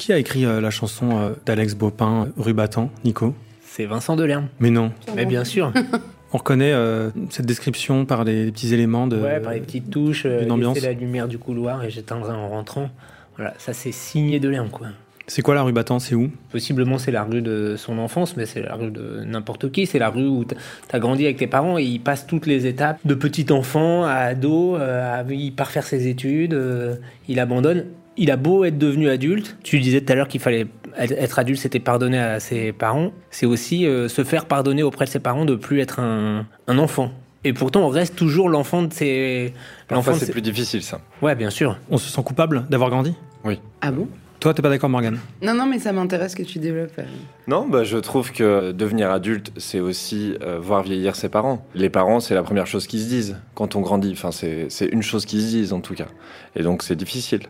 Qui 0.00 0.14
a 0.14 0.18
écrit 0.18 0.46
euh, 0.46 0.62
la 0.62 0.70
chanson 0.70 1.10
euh, 1.20 1.30
d'Alex 1.44 1.74
Bopin, 1.74 2.28
Rue 2.38 2.54
Battant, 2.54 2.90
Nico? 3.04 3.34
C'est 3.62 3.84
Vincent 3.84 4.16
Delerme. 4.16 4.48
Mais 4.58 4.70
non. 4.70 4.92
Mais 5.14 5.26
bien 5.26 5.44
sûr. 5.44 5.74
On 6.32 6.38
reconnaît 6.38 6.72
euh, 6.72 7.10
cette 7.28 7.44
description 7.44 8.06
par 8.06 8.24
des 8.24 8.50
petits 8.50 8.72
éléments 8.72 9.06
de. 9.06 9.18
Ouais, 9.18 9.40
par 9.40 9.52
les 9.52 9.60
petites 9.60 9.90
touches, 9.90 10.22
euh, 10.24 10.40
laisser 10.56 10.80
la 10.80 10.92
lumière 10.94 11.28
du 11.28 11.36
couloir 11.38 11.84
et 11.84 11.90
j'éteindrai 11.90 12.32
en 12.32 12.48
rentrant. 12.48 12.88
Voilà, 13.36 13.52
ça 13.58 13.74
c'est 13.74 13.92
signé 13.92 14.40
Delerme, 14.40 14.70
quoi. 14.70 14.86
C'est 15.26 15.42
quoi 15.42 15.54
la 15.54 15.62
rue 15.62 15.72
Battant? 15.72 15.98
C'est 15.98 16.14
où? 16.14 16.30
Possiblement 16.50 16.96
c'est 16.96 17.10
la 17.12 17.22
rue 17.24 17.42
de 17.42 17.74
son 17.76 17.98
enfance, 17.98 18.36
mais 18.38 18.46
c'est 18.46 18.62
la 18.62 18.76
rue 18.76 18.90
de 18.90 19.22
n'importe 19.26 19.70
qui. 19.70 19.84
C'est 19.86 19.98
la 19.98 20.08
rue 20.08 20.26
où 20.26 20.44
tu 20.46 20.54
as 20.92 20.98
grandi 20.98 21.24
avec 21.26 21.36
tes 21.36 21.46
parents 21.46 21.76
et 21.78 21.84
il 21.84 22.00
passe 22.00 22.26
toutes 22.26 22.46
les 22.46 22.66
étapes 22.66 22.98
de 23.04 23.14
petit 23.14 23.52
enfant 23.52 24.04
à 24.04 24.14
ado. 24.14 24.76
euh, 24.76 25.20
à- 25.20 25.24
il 25.30 25.52
part 25.54 25.70
faire 25.70 25.84
ses 25.84 26.08
études, 26.08 26.54
euh, 26.54 26.96
il 27.28 27.38
abandonne. 27.38 27.84
Il 28.22 28.30
a 28.30 28.36
beau 28.36 28.64
être 28.64 28.76
devenu 28.78 29.08
adulte, 29.08 29.56
tu 29.64 29.80
disais 29.80 30.02
tout 30.02 30.12
à 30.12 30.14
l'heure 30.16 30.28
qu'il 30.28 30.40
fallait 30.40 30.66
être 30.98 31.38
adulte, 31.38 31.58
c'était 31.58 31.80
pardonner 31.80 32.18
à 32.18 32.38
ses 32.38 32.70
parents. 32.72 33.12
C'est 33.30 33.46
aussi 33.46 33.86
euh, 33.86 34.08
se 34.08 34.24
faire 34.24 34.44
pardonner 34.44 34.82
auprès 34.82 35.06
de 35.06 35.10
ses 35.10 35.20
parents 35.20 35.46
de 35.46 35.54
plus 35.54 35.80
être 35.80 36.00
un, 36.00 36.46
un 36.68 36.78
enfant. 36.78 37.12
Et 37.44 37.54
pourtant, 37.54 37.80
on 37.80 37.88
reste 37.88 38.16
toujours 38.16 38.50
l'enfant 38.50 38.82
de 38.82 38.92
ses. 38.92 39.54
L'enfant 39.90 40.12
c'est 40.14 40.26
ses- 40.26 40.32
plus 40.32 40.42
difficile, 40.42 40.82
ça. 40.82 41.00
Ouais, 41.22 41.34
bien 41.34 41.48
sûr. 41.48 41.78
On 41.90 41.96
se 41.96 42.10
sent 42.10 42.22
coupable 42.22 42.66
d'avoir 42.68 42.90
grandi? 42.90 43.14
Oui. 43.44 43.58
Ah 43.80 43.90
bon? 43.90 44.06
Toi, 44.40 44.52
t'es 44.54 44.62
pas 44.62 44.68
d'accord, 44.70 44.88
Morgane? 44.90 45.18
Non, 45.42 45.52
non, 45.54 45.66
mais 45.66 45.78
ça 45.78 45.92
m'intéresse 45.92 46.34
que 46.34 46.42
tu 46.42 46.58
développes. 46.58 46.92
euh. 46.98 47.04
Non, 47.46 47.66
bah, 47.68 47.84
je 47.84 47.96
trouve 47.98 48.32
que 48.32 48.72
devenir 48.72 49.10
adulte, 49.10 49.52
c'est 49.58 49.80
aussi 49.80 50.34
euh, 50.42 50.58
voir 50.58 50.82
vieillir 50.82 51.14
ses 51.16 51.28
parents. 51.30 51.64
Les 51.74 51.88
parents, 51.90 52.20
c'est 52.20 52.34
la 52.34 52.42
première 52.42 52.66
chose 52.66 52.86
qu'ils 52.86 53.00
se 53.00 53.08
disent 53.08 53.36
quand 53.54 53.76
on 53.76 53.80
grandit. 53.80 54.12
Enfin, 54.12 54.30
c'est 54.32 54.66
c'est 54.68 54.86
une 54.86 55.02
chose 55.02 55.24
qu'ils 55.26 55.40
se 55.42 55.46
disent 55.46 55.72
en 55.72 55.80
tout 55.80 55.94
cas. 55.94 56.06
Et 56.56 56.62
donc, 56.62 56.82
c'est 56.82 56.96
difficile. 56.96 57.40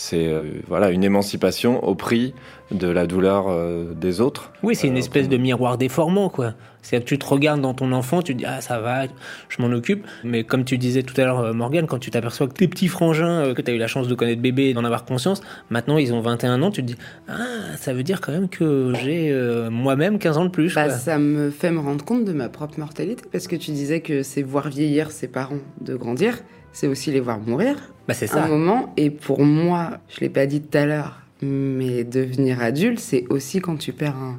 C'est 0.00 0.28
euh, 0.28 0.42
voilà 0.68 0.90
une 0.90 1.02
émancipation 1.02 1.84
au 1.84 1.96
prix 1.96 2.32
de 2.70 2.86
la 2.86 3.06
douleur 3.06 3.48
euh, 3.48 3.92
des 3.94 4.20
autres. 4.20 4.52
Oui, 4.62 4.76
c'est 4.76 4.86
une 4.86 4.96
espèce 4.96 5.28
de 5.28 5.36
miroir 5.36 5.76
déformant, 5.76 6.28
quoi. 6.30 6.54
C'est-à-dire 6.88 7.04
que 7.04 7.08
tu 7.10 7.18
te 7.18 7.26
regardes 7.26 7.60
dans 7.60 7.74
ton 7.74 7.92
enfant, 7.92 8.22
tu 8.22 8.32
te 8.32 8.38
dis 8.38 8.44
ah 8.46 8.60
ça 8.60 8.80
va, 8.80 9.04
je 9.48 9.60
m'en 9.60 9.70
occupe. 9.72 10.06
Mais 10.24 10.44
comme 10.44 10.64
tu 10.64 10.78
disais 10.78 11.02
tout 11.02 11.18
à 11.20 11.24
l'heure, 11.24 11.40
euh, 11.40 11.52
Morgane, 11.52 11.86
quand 11.86 11.98
tu 11.98 12.10
t'aperçois 12.10 12.46
que 12.46 12.54
tes 12.54 12.68
petits 12.68 12.88
frangins, 12.88 13.44
euh, 13.44 13.54
que 13.54 13.60
tu 13.60 13.70
as 13.70 13.74
eu 13.74 13.78
la 13.78 13.88
chance 13.88 14.08
de 14.08 14.14
connaître 14.14 14.40
bébé 14.40 14.70
et 14.70 14.74
d'en 14.74 14.84
avoir 14.84 15.04
conscience, 15.04 15.42
maintenant 15.70 15.98
ils 15.98 16.14
ont 16.14 16.20
21 16.20 16.62
ans, 16.62 16.70
tu 16.70 16.80
te 16.80 16.86
dis 16.86 16.96
ah 17.28 17.36
ça 17.76 17.92
veut 17.92 18.02
dire 18.02 18.20
quand 18.20 18.32
même 18.32 18.48
que 18.48 18.92
j'ai 19.02 19.30
euh, 19.30 19.70
moi-même 19.70 20.18
15 20.18 20.38
ans 20.38 20.44
de 20.44 20.50
plus. 20.50 20.74
Bah, 20.74 20.84
quoi. 20.84 20.94
ça 20.94 21.18
me 21.18 21.50
fait 21.50 21.70
me 21.70 21.80
rendre 21.80 22.04
compte 22.04 22.24
de 22.24 22.32
ma 22.32 22.48
propre 22.48 22.78
mortalité, 22.78 23.22
parce 23.30 23.48
que 23.48 23.56
tu 23.56 23.72
disais 23.72 24.00
que 24.00 24.22
c'est 24.22 24.42
voir 24.42 24.68
vieillir 24.68 25.10
ses 25.10 25.28
parents 25.28 25.58
de 25.80 25.94
grandir, 25.94 26.38
c'est 26.72 26.86
aussi 26.86 27.10
les 27.10 27.20
voir 27.20 27.38
mourir. 27.38 27.76
Bah, 28.06 28.14
c'est 28.14 28.26
ça. 28.26 28.44
Un 28.44 28.48
moment, 28.48 28.92
et 28.96 29.10
pour 29.10 29.44
moi, 29.44 29.98
je 30.08 30.20
l'ai 30.20 30.28
pas 30.28 30.46
dit 30.46 30.60
tout 30.60 30.78
à 30.78 30.86
l'heure, 30.86 31.20
mais 31.42 32.04
devenir 32.04 32.62
adulte, 32.62 32.98
c'est 32.98 33.24
aussi 33.30 33.60
quand 33.60 33.76
tu 33.76 33.92
perds 33.92 34.16
un, 34.16 34.38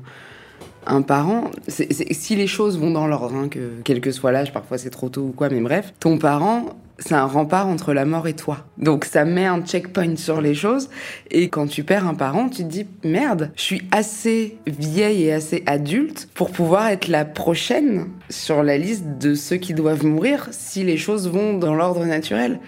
un 0.90 1.02
parent. 1.02 1.52
Si 1.68 2.36
les 2.36 2.48
choses 2.48 2.78
vont 2.78 2.92
dans 2.92 3.08
l'ordre, 3.08 3.36
hein, 3.36 3.48
que 3.50 3.82
quel 3.84 4.02
que 4.02 4.12
soit 4.12 4.32
l'âge, 4.32 4.52
parfois 4.52 4.78
c'est 4.78 4.90
trop 4.90 5.10
tôt 5.10 5.22
ou 5.22 5.32
quoi, 5.32 5.50
mais 5.50 5.62
bref, 5.62 5.94
ton 6.00 6.18
parent. 6.18 6.66
C'est 7.02 7.16
un 7.16 7.28
rempart 7.28 7.68
entre 7.68 7.94
la 7.94 8.04
mort 8.04 8.28
et 8.28 8.34
toi. 8.34 8.66
Donc 8.78 9.06
ça 9.06 9.24
met 9.24 9.46
un 9.46 9.62
checkpoint 9.62 10.18
sur 10.18 10.42
les 10.42 10.54
choses. 10.54 10.90
Et 11.32 11.48
quand 11.48 11.66
tu 11.66 11.86
perds 11.86 12.06
un 12.06 12.14
parent, 12.14 12.50
tu 12.50 12.64
te 12.64 12.68
dis 12.68 12.86
merde, 13.06 13.52
je 13.56 13.62
suis 13.62 13.82
assez 13.94 14.58
vieille 14.68 15.24
et 15.24 15.32
assez 15.32 15.64
adulte 15.66 16.28
pour 16.34 16.52
pouvoir 16.52 16.88
être 16.88 17.08
la 17.08 17.24
prochaine 17.24 18.08
sur 18.30 18.64
la 18.64 18.78
liste 18.78 19.06
de 19.18 19.34
ceux 19.34 19.56
qui 19.56 19.74
doivent 19.74 20.06
mourir 20.06 20.50
si 20.52 20.84
les 20.84 20.98
choses 20.98 21.30
vont 21.30 21.58
dans 21.58 21.74
l'ordre 21.74 22.04
naturel. 22.04 22.60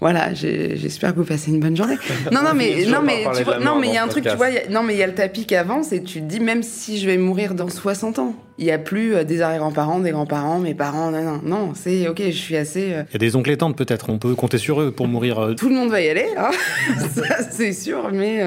Voilà, 0.00 0.32
j'espère 0.32 1.12
que 1.12 1.18
vous 1.18 1.24
passez 1.24 1.50
une 1.50 1.58
bonne 1.58 1.76
journée. 1.76 1.96
Non, 2.30 2.42
non, 2.42 2.50
On 2.52 2.54
mais 2.54 2.84
non, 2.88 3.02
mais 3.02 3.24
tu 3.36 3.42
vois- 3.42 3.58
non, 3.58 3.82
il 3.82 3.92
y 3.92 3.96
a 3.96 4.04
un 4.04 4.08
truc, 4.08 4.24
tu 4.24 4.36
vois, 4.36 4.48
il 4.48 4.54
y 4.54 4.58
a- 4.58 4.68
non, 4.70 4.82
mais 4.84 4.94
il 4.94 4.98
y 4.98 5.02
a 5.02 5.06
le 5.08 5.14
tapis 5.14 5.44
qui 5.44 5.56
avance 5.56 5.92
et 5.92 6.02
tu 6.02 6.20
te 6.20 6.24
dis 6.26 6.38
même 6.38 6.62
si 6.62 6.98
je 6.98 7.06
vais 7.06 7.16
mourir 7.18 7.54
dans 7.54 7.68
60 7.68 8.20
ans, 8.20 8.34
il 8.58 8.66
y 8.66 8.70
a 8.70 8.78
plus 8.78 9.14
euh, 9.16 9.24
des 9.24 9.40
arrière-grands-parents, 9.42 9.98
des 9.98 10.12
grands-parents, 10.12 10.60
mes 10.60 10.74
parents, 10.74 11.10
non, 11.10 11.22
non, 11.22 11.40
non, 11.44 11.72
c'est 11.74 12.06
ok, 12.06 12.22
je 12.26 12.30
suis 12.30 12.56
assez. 12.56 12.92
euh, 12.92 13.02
Il 13.10 13.14
y 13.14 13.16
a 13.16 13.18
des 13.18 13.34
oncles 13.34 13.50
et 13.50 13.56
tantes 13.56 13.76
peut-être, 13.76 14.08
on 14.10 14.18
peut 14.18 14.34
compter 14.36 14.58
sur 14.58 14.80
eux 14.80 14.92
pour 14.92 15.08
mourir. 15.08 15.38
euh, 15.40 15.54
tout 15.54 15.68
le 15.68 15.74
monde 15.74 15.90
va 15.90 16.00
y 16.00 16.08
aller, 16.08 16.26
hein 16.36 16.50
ça 17.14 17.42
c'est 17.50 17.72
sûr, 17.72 18.10
mais 18.12 18.40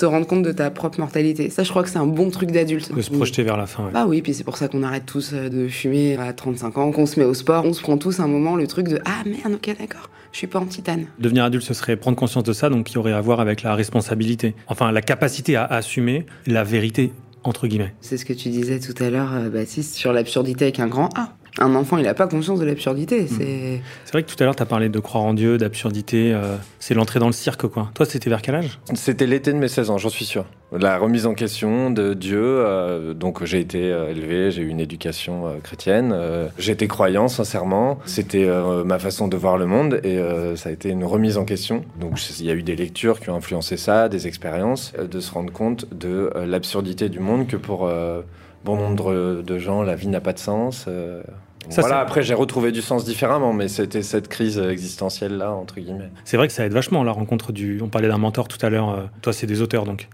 te 0.00 0.06
rendre 0.06 0.26
compte 0.26 0.42
de 0.42 0.52
ta 0.52 0.70
propre 0.70 0.98
mortalité. 0.98 1.50
Ça, 1.50 1.62
je 1.62 1.70
crois 1.70 1.82
que 1.82 1.90
c'est 1.90 1.98
un 1.98 2.06
bon 2.06 2.30
truc 2.30 2.50
d'adulte. 2.50 2.92
de 2.92 3.00
se 3.02 3.10
projeter 3.10 3.42
vers 3.42 3.56
la 3.56 3.66
fin. 3.66 3.84
ouais. 3.84 3.92
Bah 3.92 4.06
oui, 4.08 4.22
puis 4.22 4.32
c'est 4.34 4.44
pour 4.44 4.56
ça 4.56 4.68
qu'on 4.68 4.82
arrête 4.82 5.04
tous 5.06 5.32
euh, 5.34 5.48
de 5.48 5.68
fumer 5.68 6.16
à 6.16 6.32
35 6.32 6.78
ans, 6.78 6.90
qu'on 6.90 7.06
se 7.06 7.20
met 7.20 7.26
au 7.26 7.34
sport, 7.34 7.64
on 7.66 7.74
se 7.74 7.82
prend 7.82 7.98
tous 7.98 8.18
un 8.18 8.26
moment 8.26 8.56
le 8.56 8.66
truc 8.66 8.88
de 8.88 9.00
ah 9.04 9.22
merde, 9.26 9.54
ok 9.54 9.76
d'accord, 9.78 10.08
je 10.32 10.38
suis 10.38 10.46
pas 10.46 10.58
en 10.58 10.64
titane. 10.64 11.06
Devenir 11.18 11.44
adulte, 11.44 11.64
ce 11.64 11.74
serait 11.74 11.96
prendre 11.96 12.16
conscience 12.16 12.44
de 12.44 12.52
ça, 12.54 12.70
donc 12.70 12.86
qui 12.86 12.96
aurait 12.98 13.12
à 13.12 13.20
voir 13.20 13.40
avec 13.40 13.62
la 13.62 13.74
responsabilité. 13.74 14.54
Enfin, 14.68 14.90
la 14.90 15.02
capacité 15.02 15.56
à 15.56 15.64
assumer 15.66 16.24
la 16.46 16.64
vérité, 16.64 17.12
entre 17.44 17.66
guillemets. 17.66 17.94
C'est 18.00 18.16
ce 18.16 18.24
que 18.24 18.32
tu 18.32 18.48
disais 18.48 18.80
tout 18.80 18.94
à 19.02 19.10
l'heure, 19.10 19.34
euh, 19.34 19.50
Baptiste, 19.50 19.94
sur 19.94 20.12
l'absurdité 20.12 20.64
avec 20.64 20.80
un 20.80 20.86
grand 20.88 21.10
A. 21.18 21.34
Un 21.58 21.74
enfant, 21.74 21.98
il 21.98 22.06
a 22.06 22.14
pas 22.14 22.26
conscience 22.26 22.60
de 22.60 22.64
l'absurdité. 22.64 23.26
C'est 23.26 23.80
C'est 24.04 24.12
vrai 24.12 24.22
que 24.22 24.30
tout 24.30 24.36
à 24.40 24.44
l'heure, 24.44 24.56
tu 24.56 24.62
as 24.62 24.66
parlé 24.66 24.88
de 24.88 24.98
croire 25.00 25.24
en 25.24 25.34
Dieu, 25.34 25.58
d'absurdité. 25.58 26.32
euh, 26.32 26.56
c'est 26.78 26.94
l'entrée 26.94 27.18
dans 27.20 27.26
le 27.26 27.32
cirque, 27.32 27.66
quoi. 27.66 27.90
Toi, 27.94 28.06
c'était 28.06 28.30
vers 28.30 28.40
quel 28.42 28.54
âge? 28.54 28.78
C'était 28.94 29.26
l'été 29.26 29.52
de 29.52 29.58
mes 29.58 29.68
16 29.68 29.90
ans, 29.90 29.98
j'en 29.98 30.08
suis 30.08 30.24
sûr. 30.24 30.44
La 30.72 30.98
remise 30.98 31.26
en 31.26 31.34
question 31.34 31.90
de 31.90 32.14
Dieu, 32.14 32.40
euh, 32.40 33.12
donc 33.12 33.44
j'ai 33.44 33.58
été 33.58 33.90
euh, 33.90 34.10
élevé, 34.12 34.52
j'ai 34.52 34.62
eu 34.62 34.68
une 34.68 34.78
éducation 34.78 35.48
euh, 35.48 35.58
chrétienne, 35.60 36.12
euh, 36.14 36.46
j'étais 36.58 36.86
croyant 36.86 37.26
sincèrement, 37.26 37.98
c'était 38.04 38.44
euh, 38.46 38.84
ma 38.84 39.00
façon 39.00 39.26
de 39.26 39.36
voir 39.36 39.58
le 39.58 39.66
monde 39.66 40.00
et 40.04 40.18
euh, 40.18 40.54
ça 40.54 40.68
a 40.68 40.72
été 40.72 40.90
une 40.90 41.04
remise 41.04 41.38
en 41.38 41.44
question. 41.44 41.84
Donc 42.00 42.20
il 42.38 42.46
y 42.46 42.50
a 42.50 42.54
eu 42.54 42.62
des 42.62 42.76
lectures 42.76 43.18
qui 43.18 43.30
ont 43.30 43.34
influencé 43.34 43.76
ça, 43.76 44.08
des 44.08 44.28
expériences, 44.28 44.92
euh, 44.96 45.08
de 45.08 45.18
se 45.18 45.32
rendre 45.32 45.52
compte 45.52 45.86
de 45.92 46.30
euh, 46.36 46.46
l'absurdité 46.46 47.08
du 47.08 47.18
monde, 47.18 47.48
que 47.48 47.56
pour 47.56 47.88
euh, 47.88 48.22
bon 48.64 48.76
nombre 48.76 49.42
de 49.42 49.58
gens, 49.58 49.82
la 49.82 49.94
vie 49.94 50.08
n'a 50.08 50.20
pas 50.20 50.32
de 50.32 50.38
sens. 50.38 50.84
euh, 50.88 51.22
Ça, 51.68 51.80
voilà, 51.82 52.00
après 52.00 52.22
j'ai 52.22 52.34
retrouvé 52.34 52.72
du 52.72 52.82
sens 52.82 53.04
différemment, 53.04 53.52
mais 53.52 53.68
c'était 53.68 54.02
cette 54.02 54.28
crise 54.28 54.58
existentielle 54.58 55.36
là, 55.36 55.52
entre 55.52 55.76
guillemets. 55.80 56.10
C'est 56.24 56.36
vrai 56.36 56.46
que 56.46 56.52
ça 56.52 56.64
aide 56.66 56.72
vachement, 56.72 57.02
la 57.04 57.12
rencontre 57.12 57.52
du. 57.52 57.80
On 57.82 57.88
parlait 57.88 58.08
d'un 58.08 58.18
mentor 58.18 58.48
tout 58.48 58.64
à 58.64 58.70
l'heure. 58.70 58.90
euh, 58.90 59.02
Toi, 59.22 59.32
c'est 59.32 59.46
des 59.46 59.60
auteurs, 59.62 59.84
donc. 59.84 60.08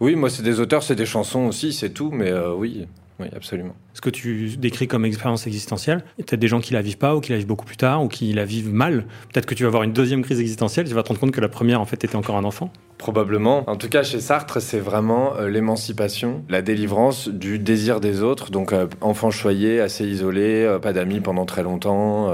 Oui, 0.00 0.16
moi 0.16 0.30
c'est 0.30 0.42
des 0.42 0.60
auteurs, 0.60 0.82
c'est 0.82 0.94
des 0.94 1.04
chansons 1.06 1.40
aussi, 1.46 1.72
c'est 1.74 1.90
tout, 1.90 2.10
mais 2.10 2.30
euh, 2.30 2.54
oui, 2.54 2.86
oui, 3.20 3.26
absolument. 3.36 3.74
Ce 3.92 4.00
que 4.00 4.10
tu 4.10 4.56
décris 4.56 4.88
comme 4.88 5.04
expérience 5.04 5.46
existentielle, 5.46 6.02
peut-être 6.16 6.40
des 6.40 6.48
gens 6.48 6.60
qui 6.60 6.72
la 6.72 6.80
vivent 6.80 6.98
pas, 6.98 7.14
ou 7.14 7.20
qui 7.20 7.32
la 7.32 7.38
vivent 7.38 7.46
beaucoup 7.46 7.66
plus 7.66 7.76
tard, 7.76 8.02
ou 8.02 8.08
qui 8.08 8.32
la 8.32 8.44
vivent 8.44 8.72
mal. 8.72 9.04
Peut-être 9.32 9.46
que 9.46 9.54
tu 9.54 9.64
vas 9.64 9.68
avoir 9.68 9.82
une 9.82 9.92
deuxième 9.92 10.22
crise 10.22 10.40
existentielle, 10.40 10.88
tu 10.88 10.94
vas 10.94 11.02
te 11.02 11.08
rendre 11.08 11.20
compte 11.20 11.32
que 11.32 11.40
la 11.40 11.48
première, 11.48 11.80
en 11.80 11.84
fait, 11.84 12.02
était 12.02 12.16
encore 12.16 12.36
un 12.36 12.44
enfant. 12.44 12.72
Probablement. 12.98 13.68
En 13.68 13.76
tout 13.76 13.88
cas, 13.88 14.02
chez 14.02 14.20
Sartre, 14.20 14.60
c'est 14.60 14.78
vraiment 14.78 15.36
euh, 15.36 15.48
l'émancipation, 15.48 16.44
la 16.48 16.62
délivrance 16.62 17.28
du 17.28 17.58
désir 17.58 18.00
des 18.00 18.22
autres. 18.22 18.50
Donc, 18.50 18.72
euh, 18.72 18.86
enfant 19.00 19.30
choyé, 19.30 19.80
assez 19.80 20.06
isolé, 20.06 20.64
euh, 20.64 20.78
pas 20.78 20.92
d'amis 20.92 21.20
pendant 21.20 21.46
très 21.46 21.62
longtemps, 21.62 22.30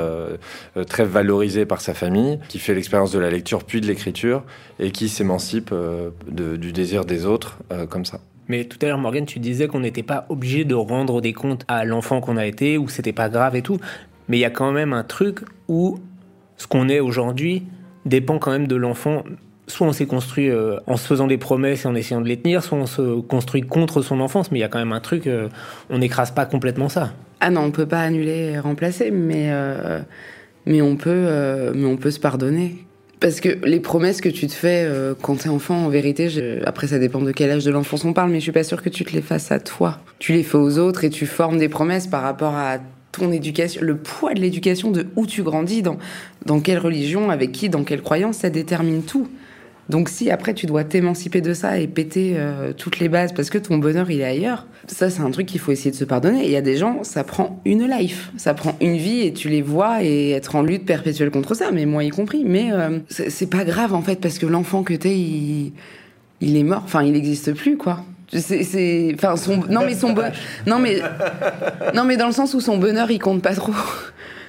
très 0.89 1.05
valorisé 1.05 1.67
par 1.67 1.81
sa 1.81 1.95
famille, 1.95 2.39
qui 2.49 2.59
fait 2.59 2.75
l'expérience 2.75 3.13
de 3.13 3.19
la 3.19 3.31
lecture 3.31 3.65
puis 3.65 3.81
de 3.81 3.87
l'écriture 3.87 4.45
et 4.79 4.91
qui 4.91 5.09
s'émancipe 5.09 5.73
du 6.29 6.73
désir 6.73 7.05
des 7.05 7.27
autres 7.27 7.59
comme 7.89 8.05
ça. 8.05 8.21
Mais 8.49 8.65
tout 8.65 8.79
à 8.83 8.87
l'heure, 8.87 8.99
Morgan, 8.99 9.27
tu 9.27 9.39
disais 9.39 9.67
qu'on 9.67 9.81
n'était 9.81 10.03
pas 10.03 10.27
obligé 10.29 10.65
de 10.65 10.75
rendre 10.75 11.21
des 11.21 11.33
comptes 11.33 11.65
à 11.69 11.85
l'enfant 11.85 12.21
qu'on 12.21 12.37
a 12.37 12.47
été, 12.47 12.79
ou 12.79 12.89
c'était 12.89 13.13
pas 13.13 13.29
grave 13.29 13.57
et 13.57 13.63
tout. 13.63 13.79
Mais 14.29 14.39
il 14.39 14.41
y 14.41 14.45
a 14.45 14.51
quand 14.51 14.73
même 14.73 14.93
un 14.93 15.05
truc 15.05 15.41
où 15.69 15.99
ce 16.57 16.67
qu'on 16.67 16.89
est 16.89 17.01
aujourd'hui 17.01 17.65
dépend 18.05 18.39
quand 18.39 18.51
même 18.51 18.67
de 18.67 18.77
l'enfant. 18.77 19.25
Soit 19.69 19.89
on 19.89 19.93
s'est 19.93 20.07
construit 20.07 20.49
euh, 20.49 20.79
en 20.87 20.97
se 20.97 21.07
faisant 21.07 21.27
des 21.27 21.39
promesses 21.39 21.85
et 21.85 21.89
en 21.89 21.95
essayant 21.97 22.21
de 22.21 22.29
les 22.29 22.37
tenir, 22.37 22.63
soit 22.63 22.79
on 22.79 22.87
se 22.87 23.21
construit 23.21 23.63
contre 23.63 24.01
son 24.01 24.21
enfance. 24.21 24.53
Mais 24.53 24.59
il 24.59 24.63
y 24.63 24.65
a 24.65 24.69
quand 24.69 24.79
même 24.79 24.93
un 24.93 25.01
truc, 25.01 25.27
euh, 25.27 25.49
on 25.91 25.99
n'écrase 25.99 26.31
pas 26.31 26.47
complètement 26.47 26.89
ça. 26.89 27.13
Ah 27.41 27.51
non, 27.51 27.63
on 27.63 27.71
peut 27.73 27.87
pas 27.87 28.01
annuler 28.01 28.53
et 28.53 28.59
remplacer, 28.61 29.11
mais, 29.11 29.49
euh, 29.51 30.01
mais, 30.67 30.81
on 30.83 30.97
peut, 30.97 31.73
mais 31.75 31.85
on 31.85 31.97
peut 31.97 32.11
se 32.11 32.21
pardonner. 32.21 32.86
Parce 33.27 33.41
que 33.41 33.59
les 33.65 33.81
promesses 33.81 34.21
que 34.21 34.29
tu 34.29 34.47
te 34.47 34.53
fais 34.53 34.85
euh, 34.87 35.13
quand 35.21 35.35
t'es 35.35 35.49
enfant, 35.49 35.75
en 35.75 35.89
vérité, 35.89 36.29
après 36.65 36.87
ça 36.87 37.01
dépend 37.01 37.21
de 37.21 37.33
quel 37.33 37.51
âge 37.51 37.65
de 37.65 37.73
l'enfance 37.73 38.05
on 38.05 38.13
parle, 38.13 38.31
mais 38.31 38.39
je 38.39 38.45
suis 38.45 38.53
pas 38.53 38.63
sûre 38.63 38.81
que 38.81 38.89
tu 38.89 39.05
te 39.05 39.13
les 39.13 39.21
fasses 39.21 39.51
à 39.51 39.59
toi. 39.59 39.99
Tu 40.21 40.33
les 40.33 40.45
fais 40.45 40.59
aux 40.59 40.79
autres 40.79 41.03
et 41.03 41.11
tu 41.11 41.27
formes 41.27 41.59
des 41.59 41.69
promesses 41.69 42.07
par 42.07 42.23
rapport 42.23 42.55
à 42.55 42.79
ton 43.11 43.33
éducation, 43.33 43.81
le 43.83 43.97
poids 43.97 44.33
de 44.33 44.41
l'éducation, 44.41 44.93
de 44.93 45.09
où 45.17 45.27
tu 45.27 45.43
grandis, 45.43 45.83
dans, 45.83 45.99
dans 46.45 46.61
quelle 46.61 46.79
religion, 46.79 47.29
avec 47.29 47.51
qui, 47.51 47.69
dans 47.69 47.83
quelle 47.83 48.01
croyance, 48.01 48.37
ça 48.37 48.49
détermine 48.49 49.03
tout. 49.03 49.27
Donc 49.89 50.09
si 50.09 50.31
après 50.31 50.53
tu 50.53 50.67
dois 50.67 50.85
t'émanciper 50.85 51.41
de 51.41 51.55
ça 51.55 51.79
et 51.79 51.87
péter 51.87 52.35
euh, 52.37 52.73
toutes 52.73 52.99
les 52.99 53.09
bases 53.09 53.33
parce 53.33 53.51
que 53.51 53.59
ton 53.59 53.79
bonheur 53.79 54.11
il 54.11 54.21
est 54.21 54.25
ailleurs, 54.25 54.67
ça 54.89 55.11
c'est 55.11 55.21
un 55.21 55.31
truc 55.31 55.47
qu'il 55.47 55.61
faut 55.61 55.71
essayer 55.71 55.91
de 55.91 55.97
se 55.97 56.05
pardonner. 56.05 56.45
Il 56.45 56.51
y 56.51 56.57
a 56.57 56.63
des 56.63 56.77
gens, 56.77 57.05
ça 57.05 57.23
prend 57.23 57.61
une 57.65 57.89
life, 57.89 58.33
ça 58.37 58.53
prend 58.55 58.77
une 58.81 58.97
vie 58.97 59.21
et 59.21 59.33
tu 59.33 59.49
les 59.49 59.63
vois 59.63 60.03
et 60.03 60.31
être 60.31 60.57
en 60.57 60.63
lutte 60.63 60.85
perpétuelle 60.85 61.31
contre 61.31 61.55
ça, 61.55 61.71
mais 61.73 61.87
moi 61.87 62.03
y 62.03 62.11
compris. 62.11 62.45
Mais 62.45 62.73
euh, 62.73 62.99
c'est 63.09 63.51
pas 63.51 63.65
grave 63.65 63.95
en 63.95 64.03
fait 64.03 64.21
parce 64.21 64.39
que 64.39 64.47
l'enfant 64.47 64.83
que 64.83 64.95
t'es, 64.95 65.17
il, 65.17 65.73
il 66.41 66.57
est 66.57 66.65
mort, 66.65 66.83
enfin 66.85 67.03
il 67.03 67.13
n'existe 67.13 67.53
plus 67.53 67.77
quoi. 67.77 68.05
C'est, 68.29 68.65
c'est, 68.65 69.13
enfin 69.15 69.37
son, 69.37 69.59
non 69.69 69.83
mais 69.87 69.95
son 69.95 70.13
bon, 70.13 70.33
non 70.67 70.79
mais, 70.79 71.01
non 71.95 72.05
mais 72.05 72.17
dans 72.17 72.27
le 72.27 72.33
sens 72.33 72.55
où 72.55 72.61
son 72.61 72.77
bonheur 72.77 73.11
il 73.11 73.19
compte 73.19 73.43
pas 73.43 73.55
trop. 73.55 73.73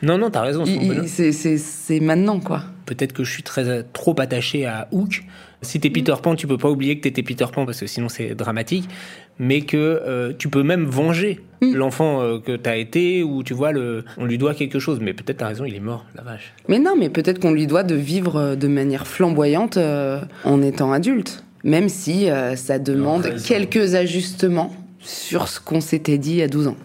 Non, 0.01 0.17
non, 0.17 0.29
t'as 0.29 0.41
raison. 0.41 0.63
bonheur. 0.63 1.05
c'est, 1.07 1.99
maintenant 1.99 2.39
quoi. 2.39 2.63
Peut-être 2.85 3.13
que 3.13 3.23
je 3.23 3.31
suis 3.31 3.43
très 3.43 3.83
trop 3.93 4.19
attaché 4.19 4.65
à 4.65 4.87
Hook. 4.91 5.23
Si 5.63 5.79
t'es 5.79 5.89
Peter 5.89 6.13
Pan, 6.21 6.35
tu 6.35 6.45
peux 6.45 6.57
pas 6.57 6.69
oublier 6.69 6.97
que 6.97 7.03
t'étais 7.03 7.23
Peter 7.23 7.45
Pan 7.51 7.65
parce 7.65 7.79
que 7.79 7.87
sinon 7.87 8.09
c'est 8.09 8.35
dramatique. 8.35 8.87
Mais 9.39 9.61
que 9.61 9.77
euh, 9.77 10.33
tu 10.37 10.49
peux 10.49 10.63
même 10.63 10.85
venger 10.85 11.39
l'enfant 11.61 12.21
euh, 12.21 12.39
que 12.39 12.55
t'as 12.55 12.77
été 12.77 13.23
ou 13.23 13.43
tu 13.43 13.53
vois 13.53 13.71
le, 13.71 14.03
on 14.17 14.25
lui 14.25 14.37
doit 14.37 14.53
quelque 14.53 14.79
chose. 14.79 14.99
Mais 14.99 15.13
peut-être 15.13 15.37
t'as 15.37 15.47
raison, 15.47 15.65
il 15.65 15.75
est 15.75 15.79
mort, 15.79 16.05
la 16.15 16.23
vache. 16.23 16.53
Mais 16.67 16.79
non, 16.79 16.95
mais 16.97 17.09
peut-être 17.09 17.39
qu'on 17.39 17.51
lui 17.51 17.67
doit 17.67 17.83
de 17.83 17.95
vivre 17.95 18.35
euh, 18.35 18.55
de 18.55 18.67
manière 18.67 19.07
flamboyante 19.07 19.77
euh, 19.77 20.19
en 20.43 20.61
étant 20.61 20.91
adulte. 20.91 21.43
Même 21.67 21.89
si 21.89 22.29
euh, 22.29 22.55
ça 22.55 22.79
demande 22.79 23.29
quelques 23.45 23.93
ajustements 23.93 24.73
sur 25.01 25.49
ce 25.49 25.59
qu'on 25.59 25.81
s'était 25.81 26.17
dit 26.17 26.41
à 26.41 26.47
12 26.47 26.69
ans. 26.69 26.77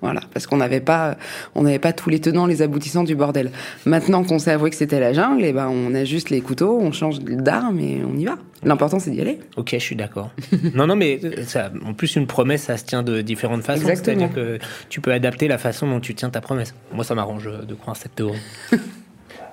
Voilà, 0.00 0.20
parce 0.32 0.46
qu'on 0.46 0.58
n'avait 0.58 0.80
pas, 0.80 1.16
on 1.56 1.62
n'avait 1.62 1.80
pas 1.80 1.92
tous 1.92 2.08
les 2.08 2.20
tenants, 2.20 2.46
les 2.46 2.62
aboutissants 2.62 3.02
du 3.02 3.16
bordel. 3.16 3.50
Maintenant 3.84 4.22
qu'on 4.22 4.38
s'est 4.38 4.52
avoué 4.52 4.70
que 4.70 4.76
c'était 4.76 5.00
la 5.00 5.12
jungle, 5.12 5.44
et 5.44 5.52
ben 5.52 5.66
on 5.66 5.92
a 5.92 6.04
juste 6.04 6.30
les 6.30 6.40
couteaux, 6.40 6.78
on 6.80 6.92
change 6.92 7.18
d'arme 7.18 7.80
et 7.80 8.00
on 8.08 8.16
y 8.16 8.26
va. 8.26 8.38
L'important 8.62 9.00
c'est 9.00 9.10
d'y 9.10 9.20
aller. 9.20 9.40
Ok, 9.56 9.70
je 9.72 9.78
suis 9.78 9.96
d'accord. 9.96 10.30
non, 10.74 10.86
non, 10.86 10.94
mais 10.94 11.18
ça, 11.44 11.72
en 11.84 11.94
plus 11.94 12.14
une 12.14 12.28
promesse, 12.28 12.62
ça 12.62 12.76
se 12.76 12.84
tient 12.84 13.02
de 13.02 13.22
différentes 13.22 13.64
façons. 13.64 13.88
C'est-à-dire 13.88 14.32
que 14.32 14.60
tu 14.88 15.00
peux 15.00 15.10
adapter 15.10 15.48
la 15.48 15.58
façon 15.58 15.88
dont 15.88 15.98
tu 15.98 16.14
tiens 16.14 16.30
ta 16.30 16.40
promesse. 16.40 16.74
Moi, 16.92 17.02
ça 17.02 17.16
m'arrange 17.16 17.50
de 17.66 17.74
croire 17.74 17.96
cette 17.96 18.14
théorie. 18.14 18.38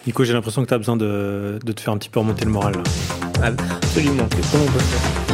Nico, 0.06 0.24
j'ai 0.24 0.34
l'impression 0.34 0.62
que 0.62 0.68
tu 0.68 0.74
as 0.74 0.78
besoin 0.78 0.98
de, 0.98 1.60
de 1.64 1.72
te 1.72 1.82
faire 1.82 1.94
un 1.94 1.98
petit 1.98 2.10
peu 2.10 2.20
remonter 2.20 2.46
le 2.46 2.52
moral. 2.52 2.76
Là. 3.42 3.52
Absolument. 3.82 4.28
Comment 4.52 4.64
on 4.64 4.72
peut 4.72 4.80
faire? 4.80 5.25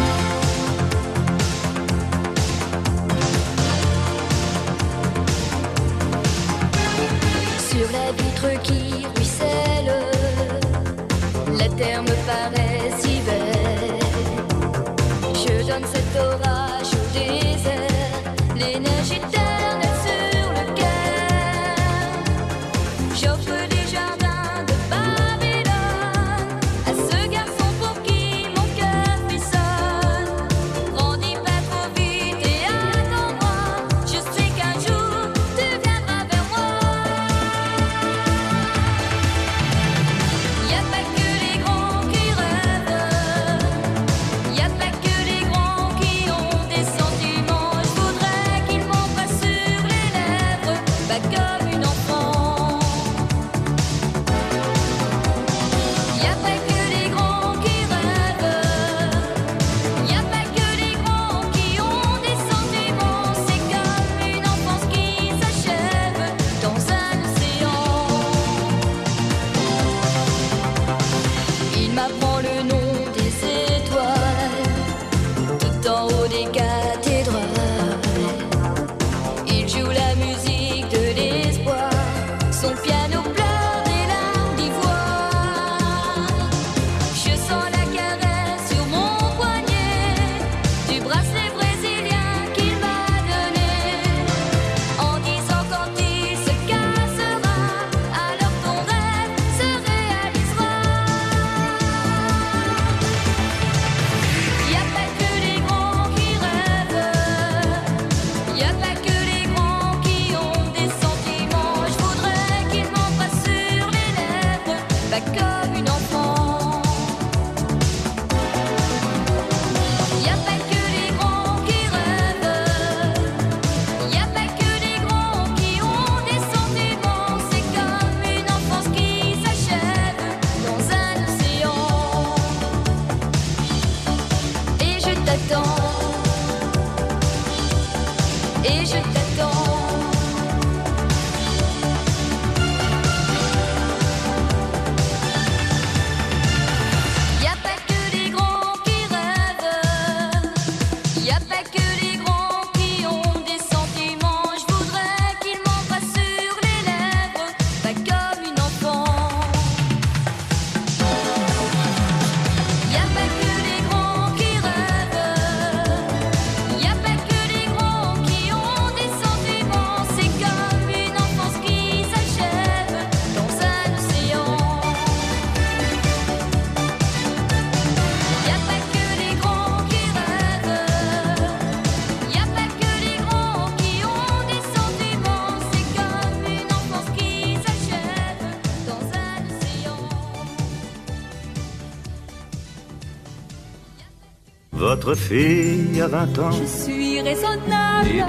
Votre 195.12 195.24
fille 195.24 196.00
a 196.02 196.08
20 196.08 196.40
ans. 196.40 196.52
Je 196.52 196.64
suis 196.64 197.20
raisonnable. 197.20 198.26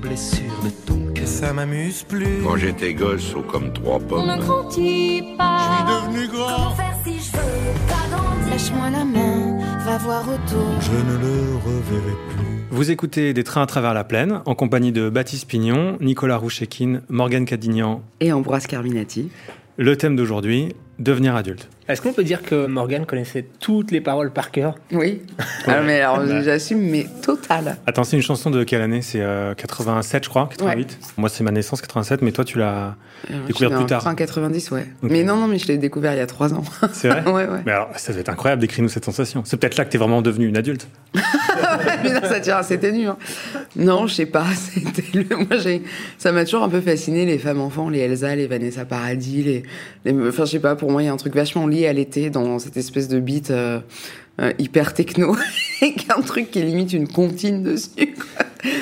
blessures 0.00 0.62
de 0.62 0.70
ton 0.86 1.12
cœur. 1.12 1.26
Ça 1.26 1.52
m'amuse 1.52 2.04
plus. 2.04 2.44
Quand 2.44 2.56
j'étais 2.56 2.94
gosse, 2.94 3.34
ou 3.34 3.40
comme 3.42 3.72
trois 3.72 3.96
On 3.96 4.00
pommes. 4.00 4.26
ne 4.28 4.40
grandit 4.40 5.24
pas. 5.36 5.58
Je 5.58 5.74
suis 5.74 6.22
devenu 6.22 6.28
grand. 6.28 6.46
Comment 6.46 6.70
faire 6.76 6.94
si 7.04 7.14
je 7.14 7.32
veux 7.36 7.88
pas 7.88 8.16
grandir? 8.16 8.48
Lâche-moi 8.48 8.90
la 8.90 9.04
main, 9.04 9.58
va 9.84 9.98
voir 9.98 10.22
autour. 10.22 10.80
Je 10.80 10.92
ne 10.92 11.18
le 11.18 11.56
reverrai 11.66 12.14
plus. 12.28 12.64
Vous 12.70 12.92
écoutez 12.92 13.34
Des 13.34 13.42
trains 13.42 13.62
à 13.62 13.66
travers 13.66 13.92
la 13.92 14.04
plaine 14.04 14.40
en 14.46 14.54
compagnie 14.54 14.92
de 14.92 15.10
Baptiste 15.10 15.48
Pignon, 15.48 15.96
Nicolas 16.00 16.36
Rouchékin, 16.36 17.00
Morgane 17.08 17.44
Cadignan. 17.44 18.02
Et 18.20 18.32
Ambroise 18.32 18.68
Carminati. 18.68 19.32
Le 19.78 19.96
thème 19.96 20.14
d'aujourd'hui, 20.14 20.76
devenir 21.00 21.34
adulte. 21.34 21.68
Est-ce 21.90 22.00
qu'on 22.02 22.12
peut 22.12 22.24
dire 22.24 22.42
que 22.42 22.66
Morgane 22.66 23.04
connaissait 23.06 23.44
toutes 23.58 23.90
les 23.90 24.00
paroles 24.00 24.30
par 24.32 24.50
cœur? 24.50 24.74
Oui. 24.92 25.22
Ah, 25.66 25.82
mais 25.84 26.00
alors, 26.00 26.26
j'assume, 26.42 26.80
mais 26.80 27.06
total. 27.22 27.76
Attends, 27.86 28.02
c'est 28.02 28.16
une 28.16 28.22
chanson 28.22 28.50
de 28.50 28.64
quelle 28.64 28.80
année? 28.80 29.02
C'est 29.02 29.20
euh, 29.20 29.54
87, 29.54 30.24
je 30.24 30.28
crois, 30.30 30.48
88 30.56 30.98
Moi, 31.18 31.28
c'est 31.28 31.44
ma 31.44 31.50
naissance, 31.50 31.80
87, 31.82 32.22
mais 32.22 32.32
toi, 32.32 32.44
tu 32.44 32.58
l'as 32.58 32.96
Euh, 33.30 33.46
découvert 33.46 33.48
je 33.48 33.54
suis 33.56 33.68
plus 33.68 33.76
en 33.76 33.86
tard. 33.86 34.02
fin 34.02 34.14
90, 34.14 34.70
ouais. 34.70 34.86
Mais 35.02 35.22
non, 35.22 35.36
non, 35.36 35.46
mais 35.46 35.58
je 35.58 35.68
l'ai 35.68 35.76
découvert 35.78 36.14
il 36.14 36.18
y 36.18 36.20
a 36.20 36.26
trois 36.26 36.54
ans. 36.54 36.64
C'est 36.92 37.08
vrai 37.08 37.22
Ouais, 37.30 37.46
ouais. 37.46 37.60
Mais 37.66 37.72
alors, 37.72 37.90
ça 37.96 38.12
doit 38.12 38.20
être 38.22 38.30
incroyable, 38.30 38.62
décris-nous 38.62 38.88
cette 38.88 39.04
sensation. 39.04 39.42
C'est 39.44 39.58
peut-être 39.58 39.76
là 39.76 39.84
que 39.84 39.90
t'es 39.90 39.98
vraiment 39.98 40.22
devenu 40.22 40.46
une 40.48 40.56
adulte. 40.56 40.88
mais 42.02 42.12
non, 42.12 42.20
ça 42.24 42.40
tient, 42.40 42.62
c'était 42.62 42.92
nu. 42.92 43.06
hein. 43.08 43.16
Non, 43.76 44.06
je 44.06 44.14
sais 44.14 44.26
pas. 44.26 44.46
C'était 44.54 45.04
le... 45.14 45.36
Moi, 45.36 45.58
j'ai. 45.62 45.82
Ça 46.18 46.32
m'a 46.32 46.44
toujours 46.44 46.62
un 46.62 46.68
peu 46.68 46.80
fasciné 46.80 47.26
les 47.26 47.38
femmes 47.38 47.60
enfants, 47.60 47.88
les 47.90 47.98
Elsa, 48.00 48.34
les 48.34 48.46
Vanessa 48.46 48.84
Paradis, 48.84 49.42
les. 49.42 49.62
les... 50.04 50.28
Enfin, 50.28 50.44
je 50.46 50.52
sais 50.52 50.58
pas. 50.60 50.74
Pour 50.76 50.90
moi, 50.90 51.02
il 51.02 51.06
y 51.06 51.08
a 51.08 51.12
un 51.12 51.16
truc 51.16 51.34
vachement 51.34 51.66
lié 51.66 51.79
à 51.86 51.92
l'été 51.92 52.30
dans 52.30 52.58
cette 52.58 52.76
espèce 52.76 53.08
de 53.08 53.20
beat 53.20 53.50
euh, 53.50 53.80
euh, 54.40 54.52
hyper 54.58 54.94
techno, 54.94 55.36
avec 55.82 56.06
un 56.10 56.20
truc 56.22 56.50
qui 56.50 56.60
est 56.60 56.64
limite 56.64 56.92
une 56.92 57.08
comptine 57.08 57.62
dessus. 57.62 58.14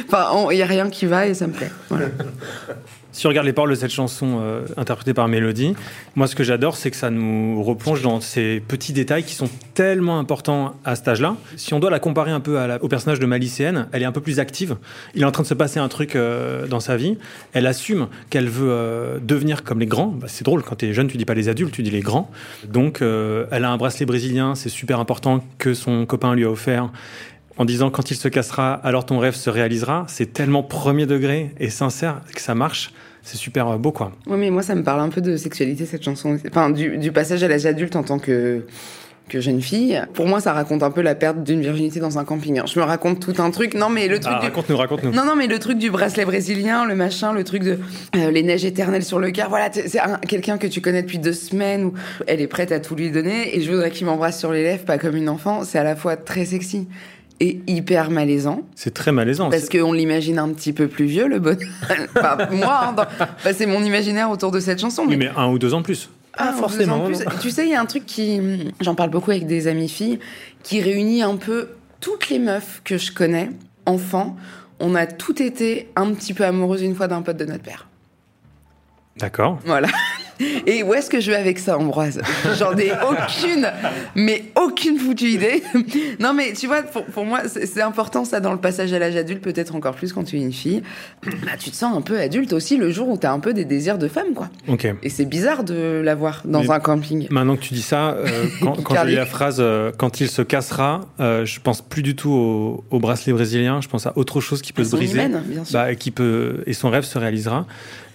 Enfin, 0.06 0.48
il 0.50 0.58
y 0.58 0.62
a 0.62 0.66
rien 0.66 0.90
qui 0.90 1.06
va 1.06 1.26
et 1.26 1.34
ça 1.34 1.46
me 1.46 1.52
plaît. 1.52 1.70
Voilà. 1.88 2.08
Si 3.18 3.26
on 3.26 3.30
regarde 3.30 3.48
les 3.48 3.52
paroles 3.52 3.70
de 3.70 3.74
cette 3.74 3.90
chanson 3.90 4.38
euh, 4.40 4.64
interprétée 4.76 5.12
par 5.12 5.26
Mélodie, 5.26 5.74
moi 6.14 6.28
ce 6.28 6.36
que 6.36 6.44
j'adore, 6.44 6.76
c'est 6.76 6.92
que 6.92 6.96
ça 6.96 7.10
nous 7.10 7.60
replonge 7.64 8.00
dans 8.00 8.20
ces 8.20 8.60
petits 8.60 8.92
détails 8.92 9.24
qui 9.24 9.34
sont 9.34 9.50
tellement 9.74 10.20
importants 10.20 10.76
à 10.84 10.94
cet 10.94 11.08
âge-là. 11.08 11.34
Si 11.56 11.74
on 11.74 11.80
doit 11.80 11.90
la 11.90 11.98
comparer 11.98 12.30
un 12.30 12.38
peu 12.38 12.56
au 12.80 12.86
personnage 12.86 13.18
de 13.18 13.26
ma 13.26 13.38
lycéenne, 13.38 13.88
elle 13.90 14.02
est 14.02 14.04
un 14.06 14.12
peu 14.12 14.20
plus 14.20 14.38
active. 14.38 14.76
Il 15.16 15.22
est 15.22 15.24
en 15.24 15.32
train 15.32 15.42
de 15.42 15.48
se 15.48 15.54
passer 15.54 15.80
un 15.80 15.88
truc 15.88 16.14
euh, 16.14 16.68
dans 16.68 16.78
sa 16.78 16.96
vie. 16.96 17.18
Elle 17.54 17.66
assume 17.66 18.06
qu'elle 18.30 18.48
veut 18.48 18.70
euh, 18.70 19.18
devenir 19.20 19.64
comme 19.64 19.80
les 19.80 19.86
grands. 19.86 20.14
Bah, 20.16 20.28
c'est 20.28 20.44
drôle, 20.44 20.62
quand 20.62 20.76
tu 20.76 20.86
es 20.86 20.92
jeune, 20.92 21.08
tu 21.08 21.16
dis 21.16 21.24
pas 21.24 21.34
les 21.34 21.48
adultes, 21.48 21.72
tu 21.72 21.82
dis 21.82 21.90
les 21.90 22.02
grands. 22.02 22.30
Donc 22.68 23.00
elle 23.02 23.64
a 23.64 23.68
un 23.68 23.76
bracelet 23.78 24.06
brésilien, 24.06 24.54
c'est 24.54 24.68
super 24.68 25.00
important 25.00 25.42
que 25.58 25.74
son 25.74 26.06
copain 26.06 26.36
lui 26.36 26.44
a 26.44 26.50
offert 26.50 26.92
en 27.56 27.64
disant 27.64 27.90
quand 27.90 28.12
il 28.12 28.16
se 28.16 28.28
cassera, 28.28 28.74
alors 28.74 29.04
ton 29.04 29.18
rêve 29.18 29.34
se 29.34 29.50
réalisera. 29.50 30.04
C'est 30.06 30.32
tellement 30.32 30.62
premier 30.62 31.06
degré 31.06 31.50
et 31.58 31.68
sincère 31.68 32.20
que 32.32 32.40
ça 32.40 32.54
marche. 32.54 32.92
C'est 33.30 33.36
super 33.36 33.68
euh, 33.68 33.76
beau, 33.76 33.92
quoi. 33.92 34.12
Ouais, 34.26 34.38
mais 34.38 34.48
moi, 34.48 34.62
ça 34.62 34.74
me 34.74 34.82
parle 34.82 35.00
un 35.00 35.10
peu 35.10 35.20
de 35.20 35.36
sexualité, 35.36 35.84
cette 35.84 36.02
chanson. 36.02 36.38
Enfin, 36.48 36.70
du, 36.70 36.96
du 36.96 37.12
passage 37.12 37.42
à 37.42 37.48
l'âge 37.48 37.66
adulte 37.66 37.94
en 37.94 38.02
tant 38.02 38.18
que, 38.18 38.64
que 39.28 39.38
jeune 39.42 39.60
fille. 39.60 40.02
Pour 40.14 40.26
moi, 40.26 40.40
ça 40.40 40.54
raconte 40.54 40.82
un 40.82 40.90
peu 40.90 41.02
la 41.02 41.14
perte 41.14 41.44
d'une 41.44 41.60
virginité 41.60 42.00
dans 42.00 42.18
un 42.18 42.24
camping. 42.24 42.54
Alors, 42.56 42.68
je 42.68 42.80
me 42.80 42.84
raconte 42.86 43.20
tout 43.20 43.34
un 43.42 43.50
truc. 43.50 43.74
Non, 43.74 43.90
mais 43.90 44.08
le 44.08 44.18
truc 44.18 44.32
Ah, 44.34 44.40
du... 44.40 44.46
raconte-nous, 44.46 44.76
raconte-nous. 44.78 45.10
Non, 45.12 45.26
non, 45.26 45.36
mais 45.36 45.46
le 45.46 45.58
truc 45.58 45.76
du 45.76 45.90
bracelet 45.90 46.24
brésilien, 46.24 46.86
le 46.86 46.94
machin, 46.94 47.34
le 47.34 47.44
truc 47.44 47.62
de 47.64 47.78
euh, 48.16 48.30
les 48.30 48.42
neiges 48.42 48.64
éternelles 48.64 49.04
sur 49.04 49.18
le 49.18 49.30
cœur. 49.30 49.50
Voilà, 49.50 49.68
c'est 49.72 50.00
un- 50.00 50.16
quelqu'un 50.16 50.56
que 50.56 50.66
tu 50.66 50.80
connais 50.80 51.02
depuis 51.02 51.18
deux 51.18 51.34
semaines 51.34 51.84
où 51.84 51.92
elle 52.26 52.40
est 52.40 52.46
prête 52.46 52.72
à 52.72 52.80
tout 52.80 52.94
lui 52.94 53.10
donner 53.10 53.54
et 53.54 53.60
je 53.60 53.70
voudrais 53.70 53.90
qu'il 53.90 54.06
m'embrasse 54.06 54.38
sur 54.38 54.52
les 54.52 54.62
lèvres, 54.62 54.86
pas 54.86 54.96
comme 54.96 55.16
une 55.16 55.28
enfant. 55.28 55.64
C'est 55.64 55.78
à 55.78 55.84
la 55.84 55.96
fois 55.96 56.16
très 56.16 56.46
sexy 56.46 56.88
et 57.40 57.60
hyper 57.66 58.10
malaisant. 58.10 58.62
C'est 58.74 58.92
très 58.94 59.12
malaisant. 59.12 59.48
Parce 59.50 59.68
qu'on 59.68 59.92
l'imagine 59.92 60.38
un 60.38 60.48
petit 60.52 60.72
peu 60.72 60.88
plus 60.88 61.04
vieux, 61.06 61.28
le 61.28 61.38
bonheur. 61.38 61.58
Enfin, 62.16 62.36
moi, 62.50 62.80
hein, 62.88 62.92
dans- 62.92 63.02
enfin, 63.04 63.28
c'est 63.54 63.66
mon 63.66 63.82
imaginaire 63.82 64.30
autour 64.30 64.50
de 64.50 64.60
cette 64.60 64.80
chanson. 64.80 65.04
Oui, 65.06 65.16
mais 65.16 65.28
un 65.36 65.48
ou 65.48 65.58
deux 65.58 65.72
ans 65.74 65.82
plus. 65.82 66.10
Ah, 66.34 66.52
forcément. 66.52 67.04
Plus, 67.06 67.18
tu 67.40 67.50
sais, 67.50 67.64
il 67.66 67.70
y 67.70 67.74
a 67.74 67.80
un 67.80 67.86
truc 67.86 68.06
qui, 68.06 68.40
j'en 68.80 68.94
parle 68.94 69.10
beaucoup 69.10 69.30
avec 69.32 69.46
des 69.46 69.66
amies 69.66 69.88
filles, 69.88 70.18
qui 70.62 70.80
réunit 70.80 71.22
un 71.22 71.36
peu 71.36 71.70
toutes 72.00 72.28
les 72.28 72.38
meufs 72.38 72.80
que 72.84 72.96
je 72.98 73.10
connais, 73.12 73.50
enfants. 73.86 74.36
On 74.80 74.94
a 74.94 75.06
toutes 75.06 75.40
été 75.40 75.88
un 75.96 76.12
petit 76.12 76.34
peu 76.34 76.44
amoureuses 76.44 76.82
une 76.82 76.94
fois 76.94 77.08
d'un 77.08 77.22
pote 77.22 77.36
de 77.36 77.44
notre 77.44 77.64
père. 77.64 77.88
D'accord. 79.16 79.58
Voilà. 79.64 79.88
Et 80.66 80.82
où 80.82 80.94
est-ce 80.94 81.10
que 81.10 81.20
je 81.20 81.30
vais 81.30 81.36
avec 81.36 81.58
ça, 81.58 81.78
Ambroise? 81.78 82.20
J'en 82.58 82.76
ai 82.76 82.90
aucune, 82.92 83.70
mais 84.14 84.44
aucune 84.60 84.98
foutue 84.98 85.30
idée. 85.30 85.62
Non, 86.20 86.32
mais 86.34 86.52
tu 86.52 86.66
vois, 86.66 86.82
pour, 86.82 87.04
pour 87.06 87.24
moi, 87.24 87.40
c'est 87.46 87.80
important 87.82 88.24
ça 88.24 88.40
dans 88.40 88.52
le 88.52 88.58
passage 88.58 88.92
à 88.92 88.98
l'âge 88.98 89.16
adulte, 89.16 89.40
peut-être 89.42 89.74
encore 89.74 89.94
plus 89.94 90.12
quand 90.12 90.24
tu 90.24 90.36
es 90.36 90.40
une 90.40 90.52
fille. 90.52 90.82
Bah, 91.24 91.52
tu 91.58 91.70
te 91.70 91.76
sens 91.76 91.96
un 91.96 92.00
peu 92.00 92.18
adulte 92.18 92.52
aussi 92.52 92.76
le 92.76 92.90
jour 92.90 93.08
où 93.08 93.18
tu 93.18 93.26
as 93.26 93.32
un 93.32 93.40
peu 93.40 93.52
des 93.54 93.64
désirs 93.64 93.98
de 93.98 94.08
femme, 94.08 94.34
quoi. 94.34 94.48
Ok. 94.68 94.86
Et 95.02 95.08
c'est 95.08 95.24
bizarre 95.24 95.64
de 95.64 96.00
l'avoir 96.04 96.42
dans 96.44 96.60
Mais 96.62 96.70
un 96.70 96.80
camping. 96.80 97.26
Maintenant 97.30 97.56
que 97.56 97.62
tu 97.62 97.74
dis 97.74 97.82
ça, 97.82 98.10
euh, 98.12 98.46
quand, 98.60 98.82
quand 98.82 99.02
lis 99.04 99.10
les- 99.10 99.16
la 99.16 99.26
phrase 99.26 99.56
euh, 99.60 99.90
quand 99.96 100.20
il 100.20 100.28
se 100.28 100.42
cassera, 100.42 101.00
euh, 101.20 101.44
je 101.44 101.60
pense 101.60 101.82
plus 101.82 102.02
du 102.02 102.14
tout 102.16 102.30
au, 102.30 102.84
au 102.90 102.98
bracelet 103.00 103.32
brésilien. 103.32 103.80
Je 103.80 103.88
pense 103.88 104.06
à 104.06 104.12
autre 104.16 104.40
chose 104.40 104.62
qui 104.62 104.72
peut 104.72 104.84
se 104.84 104.94
briser, 104.96 105.14
sûr. 105.64 105.72
Bah, 105.72 105.94
qui 105.94 106.10
peut 106.10 106.62
et 106.66 106.72
son 106.72 106.90
rêve 106.90 107.04
se 107.04 107.18
réalisera. 107.18 107.66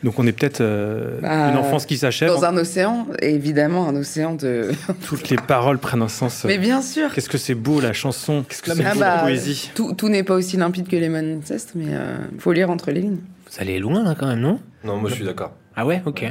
Donc 0.03 0.19
on 0.19 0.27
est 0.27 0.33
peut-être 0.33 0.59
euh, 0.61 1.19
Bah, 1.21 1.49
une 1.49 1.57
enfance 1.57 1.85
qui 1.85 1.97
s'achève. 1.97 2.27
Dans 2.29 2.43
un 2.43 2.57
océan, 2.57 3.07
évidemment, 3.21 3.87
un 3.87 3.95
océan 3.95 4.35
de. 4.35 4.71
Toutes 5.07 5.29
les 5.29 5.37
paroles 5.37 5.77
prennent 5.79 6.01
un 6.01 6.09
sens. 6.09 6.43
euh, 6.43 6.49
Mais 6.49 6.57
bien 6.57 6.81
sûr. 6.81 7.13
Qu'est-ce 7.13 7.29
que 7.29 7.37
c'est 7.37 7.55
beau 7.55 7.79
la 7.79 7.93
chanson. 7.93 8.43
Qu'est-ce 8.47 8.61
que 8.61 8.73
c'est 8.73 8.83
Ah 8.85 8.93
beau 8.93 8.99
bah, 8.99 9.15
la 9.17 9.21
poésie. 9.23 9.71
Tout, 9.75 9.93
tout 9.93 10.09
n'est 10.09 10.23
pas 10.23 10.33
aussi 10.35 10.57
limpide 10.57 10.87
que 10.87 10.95
les 10.97 11.07
Incest, 11.07 11.71
mais 11.75 11.85
euh, 11.89 12.17
faut 12.39 12.51
lire 12.51 12.69
entre 12.69 12.91
les 12.91 13.01
lignes. 13.01 13.19
Vous 13.49 13.61
allez 13.61 13.79
loin 13.79 14.03
là 14.03 14.15
quand 14.19 14.27
même, 14.27 14.39
non? 14.41 14.59
Non, 14.83 14.97
moi 14.97 15.09
je 15.09 15.15
suis 15.15 15.23
d'accord. 15.25 15.53
Ah 15.75 15.85
ouais, 15.85 16.01
ok. 16.05 16.25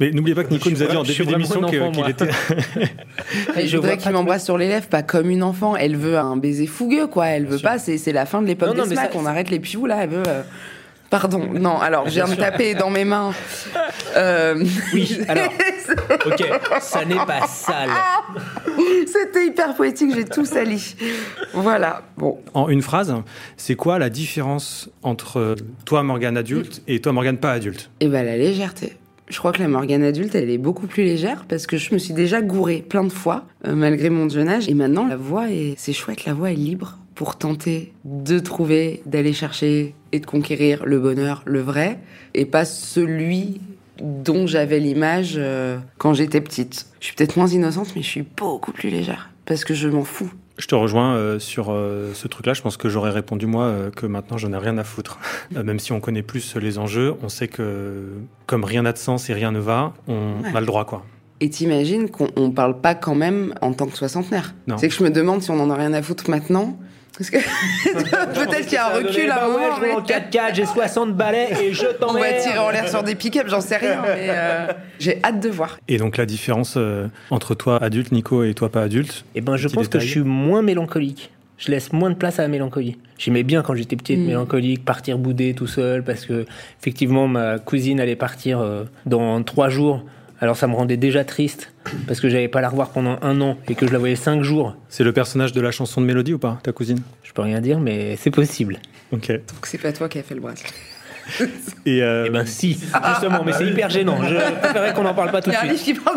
Mais 0.00 0.12
n'oubliez 0.12 0.34
pas 0.36 0.44
que 0.44 0.50
Nico 0.50 0.68
Je 0.70 0.74
nous 0.76 0.82
a 0.82 0.86
dit 0.86 0.96
en 0.96 1.02
je 1.02 1.12
début 1.12 1.32
d'émission 1.32 1.60
qu'il 1.90 2.08
était. 2.08 2.28
Et 3.56 3.66
je 3.66 3.76
voudrais 3.76 3.96
qu'il 3.96 4.12
m'embrasse 4.12 4.44
sur 4.44 4.56
les 4.58 4.68
lèvres, 4.68 4.86
pas 4.86 5.02
comme 5.02 5.28
une 5.30 5.42
enfant. 5.42 5.74
Elle 5.76 5.96
veut 5.96 6.16
un 6.18 6.36
baiser 6.36 6.66
fougueux, 6.66 7.06
quoi. 7.08 7.26
Elle 7.28 7.46
veut 7.46 7.58
pas, 7.58 7.78
c'est 7.78 7.98
c'est 7.98 8.12
la 8.12 8.24
fin 8.26 8.40
de 8.42 8.46
l'époque 8.46 8.68
Non, 8.68 8.74
non, 8.74 8.86
des 8.86 8.94
smacks. 8.94 9.12
ça- 9.12 9.18
On 9.18 9.26
arrête 9.26 9.50
les 9.50 9.58
pious, 9.58 9.86
là. 9.86 9.98
Elle 10.04 10.10
veut. 10.10 10.22
Pardon, 11.10 11.48
non, 11.54 11.78
alors 11.78 12.06
je 12.06 12.10
viens 12.12 12.28
de 12.28 12.34
taper 12.34 12.74
dans 12.74 12.90
mes 12.90 13.04
mains. 13.04 13.32
Euh, 14.16 14.62
Oui, 14.92 15.18
alors. 15.28 15.52
Ok, 16.26 16.44
ça 16.80 17.04
n'est 17.06 17.14
pas 17.14 17.46
sale. 17.46 17.88
C'était 19.06 19.46
hyper 19.46 19.74
poétique, 19.74 20.14
j'ai 20.14 20.26
tout 20.26 20.44
sali. 20.44 20.96
Voilà, 21.54 22.02
bon. 22.18 22.38
En 22.52 22.68
une 22.68 22.82
phrase, 22.82 23.14
c'est 23.56 23.74
quoi 23.74 23.98
la 23.98 24.10
différence 24.10 24.90
entre 25.02 25.56
toi 25.86 26.02
Morgane 26.02 26.36
adulte 26.36 26.82
et 26.88 27.00
toi 27.00 27.12
Morgane 27.12 27.38
pas 27.38 27.52
adulte? 27.52 27.90
Et 28.00 28.08
ben 28.08 28.24
la 28.26 28.36
légèreté. 28.36 28.98
Je 29.28 29.38
crois 29.38 29.52
que 29.52 29.60
la 29.62 29.68
Morgane 29.68 30.02
adulte, 30.02 30.34
elle 30.34 30.50
est 30.50 30.58
beaucoup 30.58 30.86
plus 30.86 31.04
légère 31.04 31.44
parce 31.48 31.66
que 31.66 31.78
je 31.78 31.92
me 31.94 31.98
suis 31.98 32.14
déjà 32.14 32.42
gourée 32.42 32.84
plein 32.86 33.04
de 33.04 33.12
fois, 33.12 33.44
euh, 33.66 33.74
malgré 33.74 34.10
mon 34.10 34.28
jeune 34.28 34.48
âge. 34.48 34.68
Et 34.68 34.74
maintenant, 34.74 35.06
la 35.06 35.16
voix 35.16 35.50
est, 35.50 35.74
c'est 35.78 35.92
chouette, 35.94 36.24
la 36.26 36.34
voix 36.34 36.50
est 36.50 36.56
libre 36.56 36.98
pour 37.14 37.36
tenter 37.36 37.92
de 38.04 38.38
trouver, 38.38 39.02
d'aller 39.06 39.32
chercher 39.32 39.94
et 40.12 40.20
de 40.20 40.26
conquérir 40.26 40.84
le 40.84 40.98
bonheur, 41.00 41.42
le 41.46 41.60
vrai, 41.60 41.98
et 42.34 42.44
pas 42.46 42.64
celui 42.64 43.60
dont 44.00 44.46
j'avais 44.46 44.78
l'image 44.78 45.34
euh, 45.36 45.78
quand 45.98 46.14
j'étais 46.14 46.40
petite. 46.40 46.86
Je 47.00 47.06
suis 47.06 47.14
peut-être 47.16 47.36
moins 47.36 47.48
innocente, 47.48 47.92
mais 47.96 48.02
je 48.02 48.08
suis 48.08 48.22
beaucoup 48.36 48.72
plus 48.72 48.90
légère 48.90 49.30
parce 49.44 49.64
que 49.64 49.74
je 49.74 49.88
m'en 49.88 50.04
fous. 50.04 50.30
Je 50.56 50.66
te 50.66 50.74
rejoins 50.74 51.14
euh, 51.14 51.38
sur 51.38 51.68
euh, 51.70 52.12
ce 52.14 52.26
truc-là. 52.28 52.52
Je 52.52 52.62
pense 52.62 52.76
que 52.76 52.88
j'aurais 52.88 53.10
répondu 53.10 53.46
moi 53.46 53.72
que 53.94 54.06
maintenant 54.06 54.38
j'en 54.38 54.52
ai 54.52 54.56
rien 54.58 54.76
à 54.78 54.84
foutre. 54.84 55.18
Même 55.52 55.78
si 55.78 55.92
on 55.92 56.00
connaît 56.00 56.22
plus 56.22 56.54
les 56.56 56.78
enjeux, 56.78 57.14
on 57.22 57.28
sait 57.28 57.48
que 57.48 58.08
comme 58.46 58.64
rien 58.64 58.82
n'a 58.82 58.92
de 58.92 58.98
sens 58.98 59.30
et 59.30 59.34
rien 59.34 59.52
ne 59.52 59.60
va, 59.60 59.94
on 60.06 60.42
Ouais. 60.42 60.56
a 60.56 60.60
le 60.60 60.66
droit 60.66 60.84
quoi. 60.84 61.04
Et 61.40 61.50
t'imagines 61.50 62.08
qu'on 62.10 62.28
on 62.34 62.50
parle 62.50 62.80
pas 62.80 62.96
quand 62.96 63.14
même 63.14 63.54
en 63.60 63.72
tant 63.72 63.86
que 63.86 63.96
soixantenaire? 63.96 64.54
C'est 64.76 64.88
que 64.88 64.94
je 64.94 65.04
me 65.04 65.10
demande 65.10 65.40
si 65.42 65.50
on 65.52 65.60
en 65.60 65.70
a 65.70 65.76
rien 65.76 65.92
à 65.92 66.02
foutre 66.02 66.28
maintenant. 66.30 66.76
Parce 67.16 67.30
que 67.30 67.36
peut-être 68.34 68.64
qu'il 68.64 68.74
y 68.74 68.76
a 68.76 68.86
un 68.86 68.96
recul 68.98 69.30
à 69.30 69.44
un 69.44 69.48
moment. 69.48 69.76
je 69.80 69.90
en 69.92 70.00
4x4, 70.02 70.54
j'ai 70.54 70.66
60 70.66 71.14
balais 71.14 71.48
et 71.62 71.72
je 71.72 71.86
On 72.02 72.06
t'emmerde. 72.06 72.26
va 72.34 72.40
tirer 72.40 72.58
en 72.58 72.70
l'air 72.70 72.88
sur 72.88 73.02
des 73.02 73.14
pick-up, 73.14 73.46
j'en 73.48 73.60
sais 73.60 73.76
rien. 73.76 74.02
Mais 74.04 74.26
euh, 74.30 74.66
j'ai 75.00 75.20
hâte 75.24 75.40
de 75.40 75.48
voir. 75.48 75.78
Et 75.88 75.96
donc 75.98 76.16
la 76.16 76.26
différence 76.26 76.74
euh, 76.76 77.08
entre 77.30 77.54
toi 77.54 77.82
adulte 77.82 78.12
Nico 78.12 78.44
et 78.44 78.54
toi 78.54 78.68
pas 78.70 78.82
adulte 78.82 79.24
Eh 79.34 79.40
ben, 79.40 79.56
je 79.56 79.66
Petit 79.66 79.74
pense 79.74 79.88
que 79.88 79.98
je 79.98 80.06
suis 80.06 80.20
moins 80.20 80.62
mélancolique. 80.62 81.30
Je 81.56 81.72
laisse 81.72 81.92
moins 81.92 82.10
de 82.10 82.14
place 82.14 82.38
à 82.38 82.42
la 82.42 82.48
mélancolie. 82.48 82.98
J'aimais 83.18 83.42
bien 83.42 83.62
quand 83.62 83.74
j'étais 83.74 83.96
petite, 83.96 84.20
Mm. 84.20 84.26
mélancolique, 84.26 84.84
partir 84.84 85.18
bouder 85.18 85.54
tout 85.54 85.66
seul, 85.66 86.04
parce 86.04 86.24
que 86.24 86.46
effectivement 86.80 87.26
ma 87.26 87.58
cousine 87.58 87.98
allait 87.98 88.14
partir 88.14 88.60
euh, 88.60 88.84
dans 89.06 89.42
trois 89.42 89.68
jours. 89.68 90.04
Alors 90.40 90.56
ça 90.56 90.66
me 90.68 90.74
rendait 90.74 90.96
déjà 90.96 91.24
triste 91.24 91.72
parce 92.06 92.20
que 92.20 92.28
j'allais 92.28 92.48
pas 92.48 92.60
la 92.60 92.68
revoir 92.68 92.90
pendant 92.90 93.18
un 93.22 93.40
an 93.40 93.56
et 93.68 93.74
que 93.74 93.86
je 93.86 93.92
la 93.92 93.98
voyais 93.98 94.14
cinq 94.16 94.42
jours. 94.42 94.76
C'est 94.88 95.02
le 95.04 95.12
personnage 95.12 95.52
de 95.52 95.60
la 95.60 95.70
chanson 95.72 96.00
de 96.00 96.06
Mélodie 96.06 96.34
ou 96.34 96.38
pas, 96.38 96.58
ta 96.62 96.72
cousine? 96.72 97.00
Je 97.24 97.32
peux 97.32 97.42
rien 97.42 97.60
dire, 97.60 97.80
mais 97.80 98.16
c'est 98.16 98.30
possible. 98.30 98.78
Ok. 99.12 99.28
Donc 99.30 99.66
c'est 99.66 99.78
pas 99.78 99.92
toi 99.92 100.08
qui 100.08 100.18
as 100.18 100.22
fait 100.22 100.34
le 100.34 100.40
bracelet. 100.40 100.70
Et 101.86 102.02
euh, 102.02 102.24
Eh 102.26 102.30
ben 102.30 102.46
si, 102.46 102.74
justement, 102.74 103.42
mais 103.44 103.52
c'est 103.52 103.66
hyper 103.66 103.90
gênant. 103.90 104.22
Je 104.22 104.34
préférerais 104.60 104.94
qu'on 104.94 105.02
n'en 105.02 105.14
parle 105.14 105.30
pas 105.30 105.42
tout 105.42 105.50
de 105.50 105.56
a 105.56 105.62
un 105.62 105.66
livre 105.66 105.78
suite. 105.78 106.00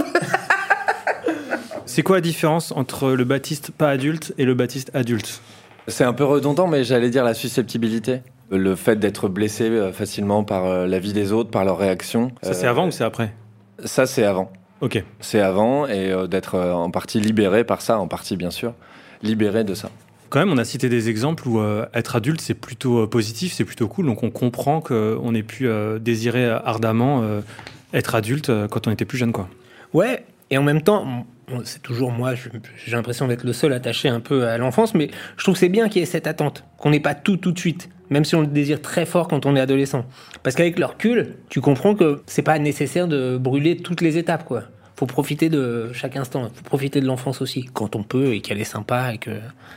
c'est 1.86 2.04
quoi 2.04 2.18
la 2.18 2.22
différence 2.22 2.72
entre 2.72 3.12
le 3.12 3.24
Baptiste 3.24 3.72
pas 3.72 3.90
adulte 3.90 4.34
et 4.38 4.46
le 4.46 4.54
Baptiste 4.54 4.92
adulte? 4.94 5.42
C'est 5.88 6.04
un 6.04 6.14
peu 6.14 6.24
redondant, 6.24 6.68
mais 6.68 6.84
j'allais 6.84 7.10
dire 7.10 7.24
la 7.24 7.34
susceptibilité. 7.34 8.20
Le 8.52 8.76
fait 8.76 8.98
d'être 8.98 9.30
blessé 9.30 9.64
euh, 9.64 9.92
facilement 9.92 10.44
par 10.44 10.66
euh, 10.66 10.86
la 10.86 11.00
vie 11.00 11.14
des 11.14 11.32
autres, 11.32 11.50
par 11.50 11.66
leurs 11.66 11.78
réactions. 11.78 12.32
Ça 12.44 12.54
c'est 12.54 12.68
Euh, 12.68 12.70
avant 12.70 12.88
ou 12.88 12.92
c'est 12.92 13.04
après? 13.04 13.34
Ça, 13.86 14.06
c'est 14.06 14.24
avant. 14.24 14.52
Ok. 14.82 15.04
C'est 15.20 15.42
avant 15.42 15.88
et 15.88 16.12
euh, 16.12 16.28
d'être 16.28 16.56
euh, 16.56 16.74
en 16.74 16.90
partie 16.90 17.20
libéré 17.20 17.64
par 17.64 17.82
ça, 17.82 18.00
en 18.00 18.08
partie 18.08 18.36
bien 18.36 18.52
sûr, 18.52 18.74
libéré 19.22 19.64
de 19.64 19.74
ça. 19.74 19.90
Quand 20.30 20.40
même, 20.40 20.52
on 20.52 20.58
a 20.58 20.64
cité 20.64 20.88
des 20.90 21.10
exemples 21.10 21.48
où 21.48 21.60
euh, 21.60 21.86
être 21.94 22.16
adulte, 22.16 22.42
c'est 22.42 22.54
plutôt 22.54 23.04
euh, 23.04 23.08
positif, 23.08 23.54
c'est 23.54 23.66
plutôt 23.66 23.88
cool. 23.88 24.06
Donc 24.06 24.24
on 24.24 24.32
comprend 24.32 24.82
qu'on 24.82 25.36
ait 25.36 25.44
pu 25.44 25.68
euh, 25.68 26.00
désirer 26.00 26.50
ardemment 26.50 27.22
euh, 27.22 27.42
être 27.94 28.16
adulte 28.16 28.50
euh, 28.50 28.68
quand 28.68 28.88
on 28.88 28.92
était 28.92 29.06
plus 29.06 29.18
jeune. 29.18 29.34
quoi. 29.34 29.50
Ouais, 29.94 30.26
et 30.50 30.58
en 30.58 30.64
même 30.64 30.82
temps, 30.82 31.26
c'est 31.66 31.82
toujours 31.82 32.12
moi, 32.12 32.34
j'ai 32.36 32.92
l'impression 32.96 33.28
d'être 33.28 33.44
le 33.44 33.54
seul 33.54 33.74
attaché 33.74 34.08
un 34.08 34.22
peu 34.22 34.48
à 34.48 34.58
l'enfance, 34.58 34.94
mais 34.96 35.10
je 35.38 35.44
trouve 35.44 35.56
que 35.56 35.60
c'est 35.60 35.70
bien 35.70 35.90
qu'il 35.90 36.00
y 36.00 36.04
ait 36.04 36.08
cette 36.08 36.28
attente, 36.28 36.64
qu'on 36.78 36.92
n'ait 36.92 37.02
pas 37.02 37.14
tout 37.14 37.38
tout 37.38 37.52
de 37.52 37.60
suite, 37.60 37.90
même 38.12 38.26
si 38.26 38.36
on 38.36 38.42
le 38.42 38.48
désire 38.48 38.82
très 38.82 39.08
fort 39.08 39.28
quand 39.28 39.48
on 39.48 39.56
est 39.56 39.60
adolescent. 39.60 40.06
Parce 40.44 40.56
qu'avec 40.56 40.78
le 40.78 40.86
recul, 40.86 41.36
tu 41.50 41.62
comprends 41.62 41.96
que 41.96 42.22
c'est 42.28 42.44
pas 42.44 42.60
nécessaire 42.60 43.08
de 43.08 43.38
brûler 43.38 43.78
toutes 43.78 44.02
les 44.02 44.20
étapes, 44.20 44.46
quoi. 44.46 44.64
faut 44.96 45.08
profiter 45.08 45.50
de 45.50 45.92
chaque 45.94 46.16
instant, 46.16 46.50
faut 46.54 46.64
profiter 46.64 47.02
de 47.02 47.08
l'enfance 47.08 47.42
aussi, 47.42 47.66
quand 47.74 47.96
on 47.96 48.04
peut 48.04 48.34
et 48.34 48.42
qu'elle 48.42 48.62
est 48.62 48.66
sympa 48.66 49.14
et 49.14 49.18
que. 49.18 49.32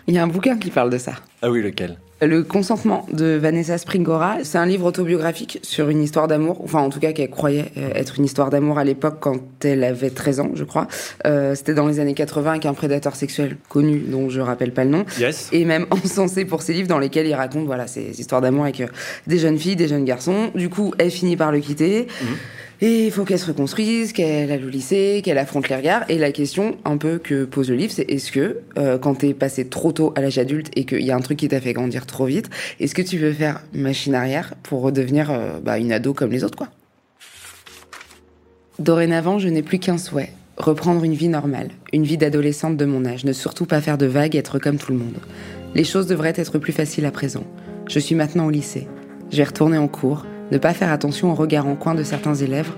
Il 0.06 0.14
y 0.14 0.18
a 0.18 0.22
un 0.22 0.26
bouquin 0.26 0.58
qui 0.58 0.70
parle 0.70 0.90
de 0.90 0.98
ça. 0.98 1.12
Ah 1.40 1.50
oui, 1.50 1.62
lequel? 1.62 1.96
Le 2.26 2.42
consentement 2.42 3.06
de 3.12 3.36
Vanessa 3.36 3.76
Springora, 3.76 4.38
c'est 4.44 4.56
un 4.56 4.64
livre 4.64 4.86
autobiographique 4.86 5.58
sur 5.62 5.90
une 5.90 6.02
histoire 6.02 6.26
d'amour, 6.26 6.60
enfin 6.64 6.80
en 6.80 6.88
tout 6.88 7.00
cas 7.00 7.12
qu'elle 7.12 7.28
croyait 7.28 7.66
euh, 7.76 7.90
être 7.94 8.18
une 8.18 8.24
histoire 8.24 8.50
d'amour 8.50 8.78
à 8.78 8.84
l'époque 8.84 9.16
quand 9.20 9.40
elle 9.62 9.84
avait 9.84 10.10
13 10.10 10.40
ans, 10.40 10.50
je 10.54 10.64
crois. 10.64 10.88
Euh, 11.26 11.54
C'était 11.54 11.74
dans 11.74 11.86
les 11.86 12.00
années 12.00 12.14
80 12.14 12.50
avec 12.50 12.66
un 12.66 12.72
prédateur 12.72 13.14
sexuel 13.14 13.56
connu 13.68 13.98
dont 13.98 14.30
je 14.30 14.40
rappelle 14.40 14.72
pas 14.72 14.84
le 14.84 14.90
nom. 14.90 15.04
Yes. 15.18 15.50
Et 15.52 15.64
même 15.64 15.86
encensé 15.90 16.44
pour 16.44 16.62
ses 16.62 16.72
livres 16.72 16.88
dans 16.88 16.98
lesquels 16.98 17.26
il 17.26 17.34
raconte 17.34 17.66
voilà 17.66 17.86
ces 17.86 18.18
histoires 18.18 18.40
d'amour 18.40 18.64
avec 18.64 18.80
euh, 18.80 18.86
des 19.26 19.38
jeunes 19.38 19.58
filles, 19.58 19.76
des 19.76 19.88
jeunes 19.88 20.04
garçons. 20.04 20.50
Du 20.54 20.70
coup, 20.70 20.94
elle 20.98 21.10
finit 21.10 21.36
par 21.36 21.52
le 21.52 21.60
quitter. 21.60 22.06
Et 22.86 23.06
il 23.06 23.10
faut 23.10 23.24
qu'elle 23.24 23.38
se 23.38 23.46
reconstruise, 23.46 24.12
qu'elle 24.12 24.52
aille 24.52 24.62
au 24.62 24.68
lycée, 24.68 25.22
qu'elle 25.24 25.38
affronte 25.38 25.70
les 25.70 25.76
regards. 25.76 26.04
Et 26.10 26.18
la 26.18 26.32
question 26.32 26.76
un 26.84 26.98
peu 26.98 27.16
que 27.16 27.46
pose 27.46 27.70
le 27.70 27.76
livre, 27.76 27.94
c'est 27.94 28.04
est-ce 28.10 28.30
que 28.30 28.58
euh, 28.76 28.98
quand 28.98 29.14
t'es 29.14 29.32
passé 29.32 29.66
trop 29.66 29.90
tôt 29.90 30.12
à 30.16 30.20
l'âge 30.20 30.36
adulte 30.36 30.70
et 30.76 30.84
qu'il 30.84 31.00
y 31.00 31.10
a 31.10 31.16
un 31.16 31.20
truc 31.20 31.38
qui 31.38 31.48
t'a 31.48 31.62
fait 31.62 31.72
grandir 31.72 32.04
trop 32.04 32.26
vite, 32.26 32.50
est-ce 32.80 32.94
que 32.94 33.00
tu 33.00 33.16
veux 33.16 33.32
faire 33.32 33.62
machine 33.72 34.14
arrière 34.14 34.52
pour 34.62 34.82
redevenir 34.82 35.30
euh, 35.30 35.60
bah, 35.62 35.78
une 35.78 35.92
ado 35.92 36.12
comme 36.12 36.30
les 36.30 36.44
autres, 36.44 36.64
Dorénavant, 38.78 39.38
je 39.38 39.48
n'ai 39.48 39.62
plus 39.62 39.78
qu'un 39.78 39.96
souhait. 39.96 40.32
Reprendre 40.58 41.04
une 41.04 41.14
vie 41.14 41.28
normale, 41.28 41.70
une 41.94 42.04
vie 42.04 42.18
d'adolescente 42.18 42.76
de 42.76 42.84
mon 42.84 43.06
âge, 43.06 43.24
ne 43.24 43.32
surtout 43.32 43.64
pas 43.64 43.80
faire 43.80 43.96
de 43.96 44.04
vagues, 44.04 44.36
être 44.36 44.58
comme 44.58 44.76
tout 44.76 44.92
le 44.92 44.98
monde. 44.98 45.16
Les 45.74 45.84
choses 45.84 46.06
devraient 46.06 46.34
être 46.36 46.58
plus 46.58 46.74
faciles 46.74 47.06
à 47.06 47.10
présent. 47.10 47.44
Je 47.88 47.98
suis 47.98 48.14
maintenant 48.14 48.44
au 48.44 48.50
lycée. 48.50 48.88
Je 49.30 49.38
vais 49.38 49.44
retourner 49.44 49.78
en 49.78 49.88
cours, 49.88 50.26
ne 50.50 50.58
pas 50.58 50.74
faire 50.74 50.92
attention 50.92 51.30
au 51.30 51.34
regard 51.34 51.66
en 51.66 51.74
coin 51.74 51.94
de 51.94 52.02
certains 52.02 52.34
élèves, 52.34 52.70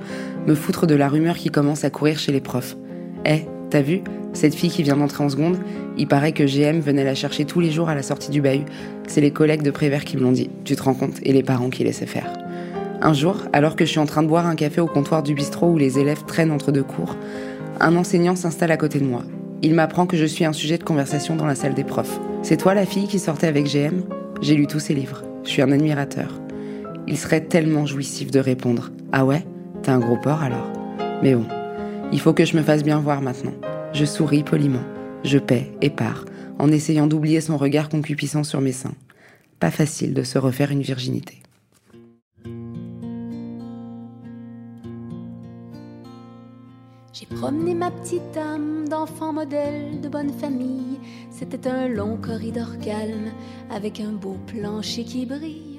me 0.46 0.54
foutre 0.54 0.86
de 0.86 0.94
la 0.94 1.08
rumeur 1.08 1.36
qui 1.36 1.50
commence 1.50 1.84
à 1.84 1.90
courir 1.90 2.18
chez 2.18 2.32
les 2.32 2.40
profs. 2.40 2.76
Eh, 3.24 3.42
t'as 3.70 3.82
vu 3.82 4.02
Cette 4.32 4.54
fille 4.54 4.70
qui 4.70 4.82
vient 4.82 4.96
d'entrer 4.96 5.24
en 5.24 5.28
seconde, 5.28 5.58
il 5.98 6.06
paraît 6.06 6.32
que 6.32 6.44
GM 6.44 6.80
venait 6.80 7.04
la 7.04 7.14
chercher 7.14 7.44
tous 7.44 7.60
les 7.60 7.70
jours 7.70 7.88
à 7.88 7.94
la 7.94 8.02
sortie 8.02 8.30
du 8.30 8.40
bahut. 8.40 8.66
C'est 9.08 9.20
les 9.20 9.30
collègues 9.30 9.62
de 9.62 9.70
Prévert 9.70 10.04
qui 10.04 10.16
me 10.16 10.22
l'ont 10.22 10.32
dit, 10.32 10.50
tu 10.64 10.76
te 10.76 10.82
rends 10.82 10.94
compte, 10.94 11.18
et 11.22 11.32
les 11.32 11.42
parents 11.42 11.70
qui 11.70 11.84
laissaient 11.84 12.06
faire. 12.06 12.32
Un 13.02 13.12
jour, 13.12 13.42
alors 13.52 13.76
que 13.76 13.84
je 13.84 13.90
suis 13.90 14.00
en 14.00 14.06
train 14.06 14.22
de 14.22 14.28
boire 14.28 14.46
un 14.46 14.54
café 14.54 14.80
au 14.80 14.86
comptoir 14.86 15.22
du 15.22 15.34
bistrot 15.34 15.68
où 15.68 15.78
les 15.78 15.98
élèves 15.98 16.24
traînent 16.26 16.52
entre 16.52 16.72
deux 16.72 16.82
cours, 16.82 17.16
un 17.80 17.96
enseignant 17.96 18.36
s'installe 18.36 18.72
à 18.72 18.76
côté 18.76 18.98
de 19.00 19.04
moi. 19.04 19.22
Il 19.62 19.74
m'apprend 19.74 20.06
que 20.06 20.16
je 20.16 20.24
suis 20.24 20.44
un 20.44 20.52
sujet 20.52 20.78
de 20.78 20.84
conversation 20.84 21.36
dans 21.36 21.46
la 21.46 21.54
salle 21.54 21.74
des 21.74 21.84
profs. 21.84 22.20
C'est 22.42 22.56
toi 22.56 22.74
la 22.74 22.86
fille 22.86 23.08
qui 23.08 23.18
sortait 23.18 23.48
avec 23.48 23.66
GM 23.66 24.02
J'ai 24.40 24.54
lu 24.54 24.66
tous 24.66 24.80
ses 24.80 24.94
livres. 24.94 25.22
Je 25.44 25.50
suis 25.50 25.62
un 25.62 25.72
admirateur. 25.72 26.40
Il 27.09 27.16
serait 27.16 27.42
tellement 27.42 27.86
jouissif 27.86 28.30
de 28.30 28.40
répondre 28.40 28.90
Ah 29.12 29.24
ouais 29.24 29.44
T'as 29.82 29.94
un 29.94 30.00
gros 30.00 30.16
porc 30.16 30.42
alors 30.42 30.70
Mais 31.22 31.34
bon, 31.34 31.46
il 32.12 32.20
faut 32.20 32.32
que 32.32 32.44
je 32.44 32.57
me 32.57 32.62
fasse 32.62 32.82
bien 32.82 32.98
voir 32.98 33.22
maintenant. 33.22 33.54
Je 33.92 34.04
souris 34.04 34.42
poliment. 34.42 34.82
Je 35.24 35.38
paie 35.38 35.72
et 35.80 35.90
pars, 35.90 36.24
en 36.59 36.70
essayant 36.70 37.07
d'oublier 37.07 37.40
son 37.40 37.57
regard 37.57 37.88
concupiscent 37.88 38.44
sur 38.44 38.61
mes 38.61 38.72
seins. 38.72 38.94
Pas 39.61 39.70
facile 39.70 40.14
de 40.14 40.22
se 40.22 40.38
refaire 40.38 40.70
une 40.70 40.82
virginité. 40.82 41.42
J'ai 47.12 47.26
promené 47.34 47.74
ma 47.74 47.90
petite 47.90 48.36
âme 48.36 48.88
d'enfant 48.88 49.32
modèle 49.32 50.00
de 50.02 50.09
bonne 50.09 50.32
famille. 50.32 50.98
C'était 51.30 51.66
un 51.66 51.88
long 51.88 52.18
corridor 52.18 52.78
calme 52.82 53.32
avec 53.70 54.00
un 54.00 54.12
beau 54.12 54.36
plancher 54.46 55.04
qui 55.04 55.24
brille. 55.24 55.76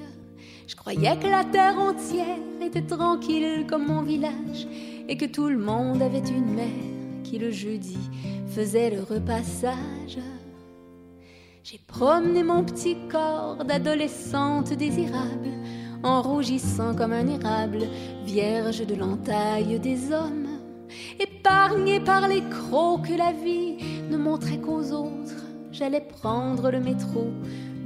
Je 0.68 0.76
croyais 0.76 1.16
que 1.16 1.26
la 1.26 1.44
terre 1.44 1.78
entière 1.78 2.36
était 2.60 2.82
tranquille 2.82 3.64
comme 3.66 3.86
mon 3.86 4.02
village 4.02 4.68
et 5.08 5.16
que 5.16 5.24
tout 5.24 5.48
le 5.48 5.56
monde 5.56 6.02
avait 6.02 6.18
une 6.18 6.54
mère 6.54 7.22
qui 7.24 7.38
le 7.38 7.50
jeudi 7.50 7.96
faisait 8.48 8.90
le 8.90 9.00
repassage. 9.00 10.18
J'ai 11.64 11.80
promené 11.86 12.42
mon 12.42 12.64
petit 12.64 12.98
corps 13.10 13.64
d'adolescente 13.64 14.74
désirable 14.74 15.48
en 16.02 16.20
rougissant 16.20 16.94
comme 16.94 17.14
un 17.14 17.26
érable, 17.28 17.84
vierge 18.26 18.86
de 18.86 18.94
l'entaille 18.94 19.80
des 19.80 20.12
hommes 20.12 20.48
épargnée 21.18 22.00
par 22.00 22.28
les 22.28 22.42
crocs 22.50 23.08
que 23.08 23.14
la 23.14 23.32
vie 23.32 24.02
ne 24.10 24.18
montrait 24.18 24.58
qu'aux 24.58 24.92
autres. 24.92 25.46
J'allais 25.72 26.02
prendre 26.02 26.70
le 26.70 26.80
métro, 26.80 27.28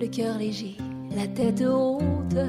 le 0.00 0.06
cœur 0.08 0.36
léger, 0.38 0.76
la 1.16 1.26
tête 1.26 1.62
haute. 1.62 2.46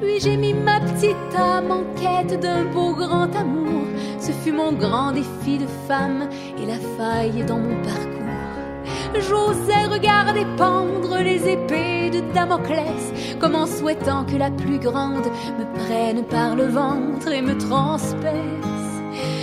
Puis 0.00 0.20
j'ai 0.20 0.36
mis 0.36 0.54
ma 0.54 0.80
petite 0.80 1.34
âme 1.36 1.70
en 1.70 1.84
quête 2.00 2.38
d'un 2.40 2.64
beau 2.64 2.94
grand 2.94 3.34
amour. 3.34 3.82
Ce 4.20 4.32
fut 4.32 4.52
mon 4.52 4.72
grand 4.72 5.12
défi 5.12 5.58
de 5.58 5.66
femme 5.88 6.28
et 6.62 6.66
la 6.66 6.78
faille 6.96 7.44
dans 7.44 7.58
mon 7.58 7.76
parcours. 7.82 8.12
J'osais 9.14 9.86
regarder 9.86 10.44
pendre 10.56 11.18
les 11.22 11.48
épées 11.48 12.10
de 12.10 12.20
Damoclès, 12.34 13.36
comme 13.40 13.54
en 13.54 13.66
souhaitant 13.66 14.24
que 14.24 14.36
la 14.36 14.50
plus 14.50 14.78
grande 14.78 15.26
me 15.58 15.86
prenne 15.86 16.22
par 16.24 16.54
le 16.54 16.66
ventre 16.66 17.28
et 17.32 17.40
me 17.40 17.56
transperce. 17.56 18.34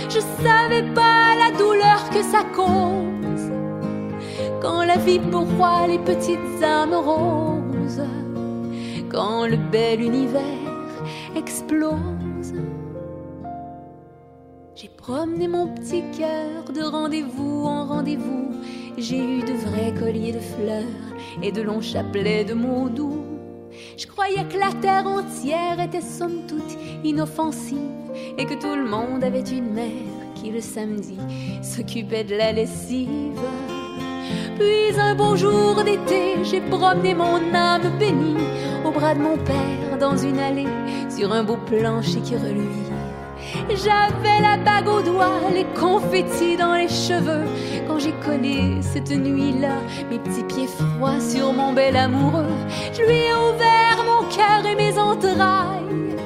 Je 0.08 0.20
savais 0.42 0.84
pas 0.94 1.34
la 1.36 1.56
douleur 1.58 2.08
que 2.10 2.22
ça 2.22 2.44
cause 2.54 3.13
quand 4.64 4.82
la 4.82 4.96
vie 4.96 5.18
pourvoit 5.18 5.86
les 5.86 5.98
petites 5.98 6.62
âmes 6.62 6.94
roses, 6.94 8.00
quand 9.10 9.46
le 9.46 9.58
bel 9.58 10.00
univers 10.00 10.40
explose. 11.36 12.54
J'ai 14.74 14.88
promené 14.88 15.48
mon 15.48 15.66
petit 15.66 16.02
cœur 16.16 16.72
de 16.74 16.82
rendez-vous 16.82 17.64
en 17.66 17.84
rendez-vous. 17.84 18.52
J'ai 18.96 19.18
eu 19.18 19.40
de 19.40 19.52
vrais 19.52 19.92
colliers 20.00 20.32
de 20.32 20.40
fleurs 20.40 21.04
et 21.42 21.52
de 21.52 21.60
longs 21.60 21.82
chapelets 21.82 22.46
de 22.46 22.54
mots 22.54 22.88
doux. 22.88 23.22
Je 23.98 24.06
croyais 24.06 24.44
que 24.44 24.56
la 24.56 24.72
terre 24.80 25.06
entière 25.06 25.78
était 25.78 26.00
somme 26.00 26.46
toute 26.48 26.78
inoffensive 27.04 27.76
et 28.38 28.46
que 28.46 28.54
tout 28.54 28.74
le 28.74 28.88
monde 28.88 29.24
avait 29.24 29.40
une 29.40 29.74
mère 29.74 30.14
qui 30.34 30.50
le 30.50 30.62
samedi 30.62 31.18
s'occupait 31.62 32.24
de 32.24 32.36
la 32.36 32.52
lessive. 32.52 33.10
Puis 34.58 34.98
un 34.98 35.14
beau 35.14 35.36
jour 35.36 35.82
d'été, 35.84 36.44
j'ai 36.44 36.60
promené 36.60 37.14
mon 37.14 37.54
âme 37.54 37.90
bénie 37.98 38.36
au 38.84 38.90
bras 38.90 39.14
de 39.14 39.20
mon 39.20 39.36
père 39.36 39.98
dans 39.98 40.16
une 40.16 40.38
allée 40.38 40.68
sur 41.08 41.32
un 41.32 41.42
beau 41.42 41.56
plancher 41.66 42.20
qui 42.20 42.36
reluit. 42.36 42.84
J'avais 43.68 44.40
la 44.40 44.56
bague 44.56 44.88
au 44.88 45.02
doigt, 45.02 45.40
les 45.52 45.66
confettis 45.78 46.56
dans 46.56 46.74
les 46.74 46.88
cheveux. 46.88 47.44
Quand 47.86 47.98
j'ai 47.98 48.14
collé 48.24 48.80
cette 48.80 49.10
nuit-là, 49.10 49.76
mes 50.10 50.18
petits 50.18 50.44
pieds 50.44 50.68
froids 50.68 51.20
sur 51.20 51.52
mon 51.52 51.72
bel 51.72 51.96
amoureux, 51.96 52.46
je 52.92 53.02
lui 53.02 53.16
ai 53.16 53.32
ouvert 53.32 54.04
mon 54.06 54.26
cœur 54.28 54.64
et 54.70 54.76
mes 54.76 54.98
entrailles. 54.98 56.16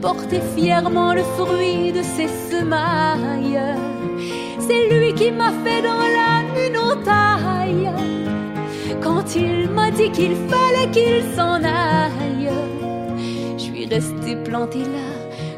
Porter 0.00 0.40
fièrement 0.56 1.14
le 1.14 1.22
fruit 1.22 1.92
de 1.92 2.02
ses 2.02 2.28
semailles. 2.50 3.60
C'est 4.66 4.88
lui 4.88 5.12
qui 5.14 5.30
m'a 5.30 5.52
fait 5.64 5.82
dans 5.82 6.04
l'âme 6.16 6.52
une 6.66 6.78
entaille. 6.78 7.90
Quand 9.02 9.34
il 9.34 9.68
m'a 9.70 9.90
dit 9.90 10.10
qu'il 10.10 10.34
fallait 10.50 10.90
qu'il 10.90 11.22
s'en 11.34 11.62
aille, 11.64 12.50
je 13.56 13.62
suis 13.62 13.86
restée 13.86 14.36
plantée 14.36 14.84
là 14.96 15.12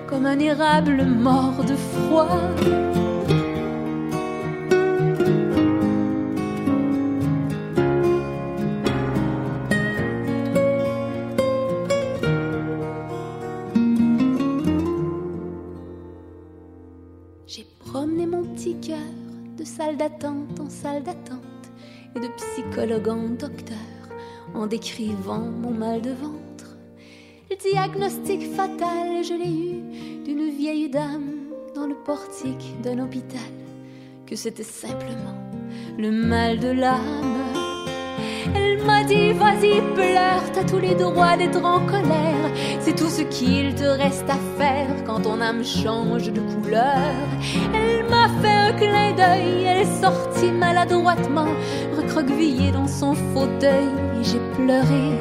comme 0.07 0.27
un 0.27 0.39
érable 0.39 1.05
mort 1.05 1.65
de 1.65 1.75
froid. 1.75 2.39
Salle 19.77 19.97
d'attente 19.97 20.61
en 20.61 20.71
salle 20.71 21.03
d'attente 21.03 21.41
et 22.15 22.21
de 22.21 22.29
psychologue 22.37 23.09
en 23.09 23.29
docteur 23.31 23.77
en 24.55 24.69
décrivant 24.69 25.41
mon 25.41 25.73
mal 25.73 26.01
de 26.01 26.11
ventre. 26.11 26.77
Le 27.51 27.57
diagnostic 27.57 28.53
fatal, 28.55 29.25
je 29.25 29.35
l'ai 29.35 29.51
eu 29.51 30.23
d'une 30.23 30.49
vieille 30.51 30.89
dame 30.89 31.51
dans 31.75 31.87
le 31.87 31.97
portique 31.97 32.81
d'un 32.83 33.01
hôpital, 33.01 33.41
que 34.27 34.37
c'était 34.37 34.63
simplement 34.63 35.41
le 35.99 36.13
mal 36.13 36.61
de 36.61 36.69
l'âme. 36.69 37.34
Elle 38.55 38.85
m'a 38.85 39.05
dit, 39.05 39.33
vas-y, 39.33 39.81
pleure, 39.95 40.43
t'as 40.53 40.65
tous 40.65 40.79
les 40.79 40.95
droits 40.95 41.37
d'être 41.37 41.65
en 41.65 41.81
colère. 41.87 42.51
C'est 42.81 42.95
tout 42.95 43.09
ce 43.09 43.23
qu'il 43.23 43.75
te 43.75 43.85
reste 43.85 44.29
à 44.29 44.39
faire 44.59 45.05
quand 45.07 45.21
ton 45.21 45.41
âme 45.41 45.65
change 45.65 46.31
de 46.31 46.41
couleur. 46.41 47.13
Elle 47.73 48.05
m'a 48.09 48.29
fait 48.43 48.49
un 48.49 48.73
clin 48.73 49.13
d'œil, 49.13 49.65
elle 49.65 49.79
est 49.79 50.01
sortie 50.01 50.53
maladroitement, 50.53 51.49
recroquevillée 51.97 52.73
dans 52.73 52.89
son 52.89 53.15
fauteuil, 53.15 53.89
j'ai 54.23 54.41
pleuré 54.57 55.19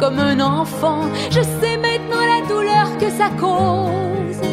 comme 0.00 0.18
un 0.18 0.40
enfant. 0.40 1.02
Je 1.30 1.40
sais 1.40 1.76
maintenant 1.76 2.24
la 2.26 2.46
douleur 2.46 2.98
que 2.98 3.10
ça 3.10 3.28
cause 3.38 4.48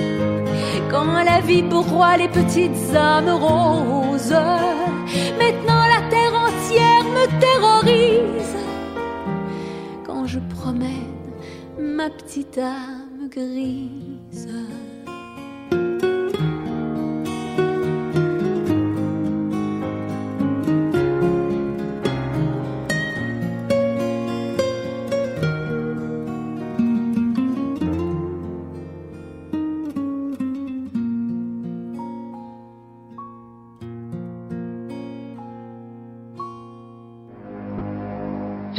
Quand 0.89 1.23
la 1.23 1.39
vie 1.41 1.63
pourroit 1.63 2.17
les 2.17 2.27
petites 2.27 2.95
âmes 2.95 3.29
roses, 3.29 4.35
maintenant 5.39 5.85
Quand 10.05 10.25
je 10.25 10.39
promène 10.39 10.89
ma 11.79 12.09
petite 12.09 12.57
âme 12.57 13.29
grise. 13.29 14.47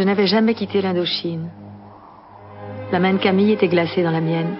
Je 0.02 0.06
n'avais 0.08 0.26
jamais 0.26 0.54
quitté 0.54 0.82
l'Indochine. 0.82 1.48
La 2.90 2.98
main 2.98 3.12
de 3.12 3.18
Camille 3.18 3.52
était 3.52 3.68
glacée 3.68 4.02
dans 4.02 4.10
la 4.10 4.20
mienne. 4.20 4.56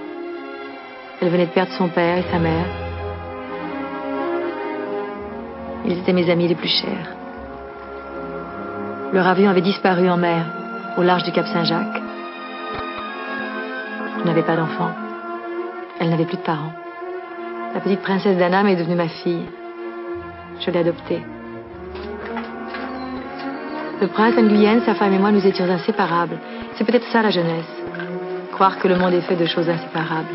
Elle 1.21 1.31
venait 1.31 1.47
de 1.47 1.51
perdre 1.51 1.73
son 1.73 1.89
père 1.89 2.19
et 2.19 2.31
sa 2.31 2.39
mère. 2.39 2.65
Ils 5.85 5.99
étaient 5.99 6.13
mes 6.13 6.31
amis 6.31 6.47
les 6.47 6.55
plus 6.55 6.69
chers. 6.69 7.17
Leur 9.13 9.27
avion 9.27 9.51
avait 9.51 9.63
disparu 9.63 10.09
en 10.09 10.17
mer, 10.17 10.47
au 10.97 11.03
large 11.03 11.25
du 11.25 11.33
Cap 11.33 11.49
Saint-Jacques. 11.49 12.01
Je 14.21 14.25
n'avais 14.25 14.45
pas 14.45 14.55
d'enfant. 14.55 14.93
Elle 15.99 16.11
n'avait 16.11 16.27
plus 16.27 16.37
de 16.37 16.43
parents. 16.43 16.75
La 17.75 17.81
petite 17.81 18.03
princesse 18.03 18.39
d'Anam 18.39 18.69
est 18.69 18.77
devenue 18.77 18.95
ma 18.95 19.09
fille. 19.09 19.47
Je 20.61 20.71
l'ai 20.71 20.79
adoptée. 20.79 21.21
Le 24.03 24.09
prince 24.09 24.35
Nguyen, 24.35 24.81
sa 24.85 24.97
femme 24.97 25.13
et 25.13 25.19
moi, 25.21 25.31
nous 25.31 25.47
étions 25.47 25.65
inséparables. 25.65 26.37
C'est 26.77 26.83
peut-être 26.83 27.07
ça 27.13 27.23
la 27.23 27.31
jeunesse. 27.31 27.71
Croire 28.51 28.81
que 28.81 28.89
le 28.89 28.97
monde 28.99 29.15
est 29.15 29.21
fait 29.21 29.37
de 29.37 29.47
choses 29.47 29.69
inséparables. 29.69 30.35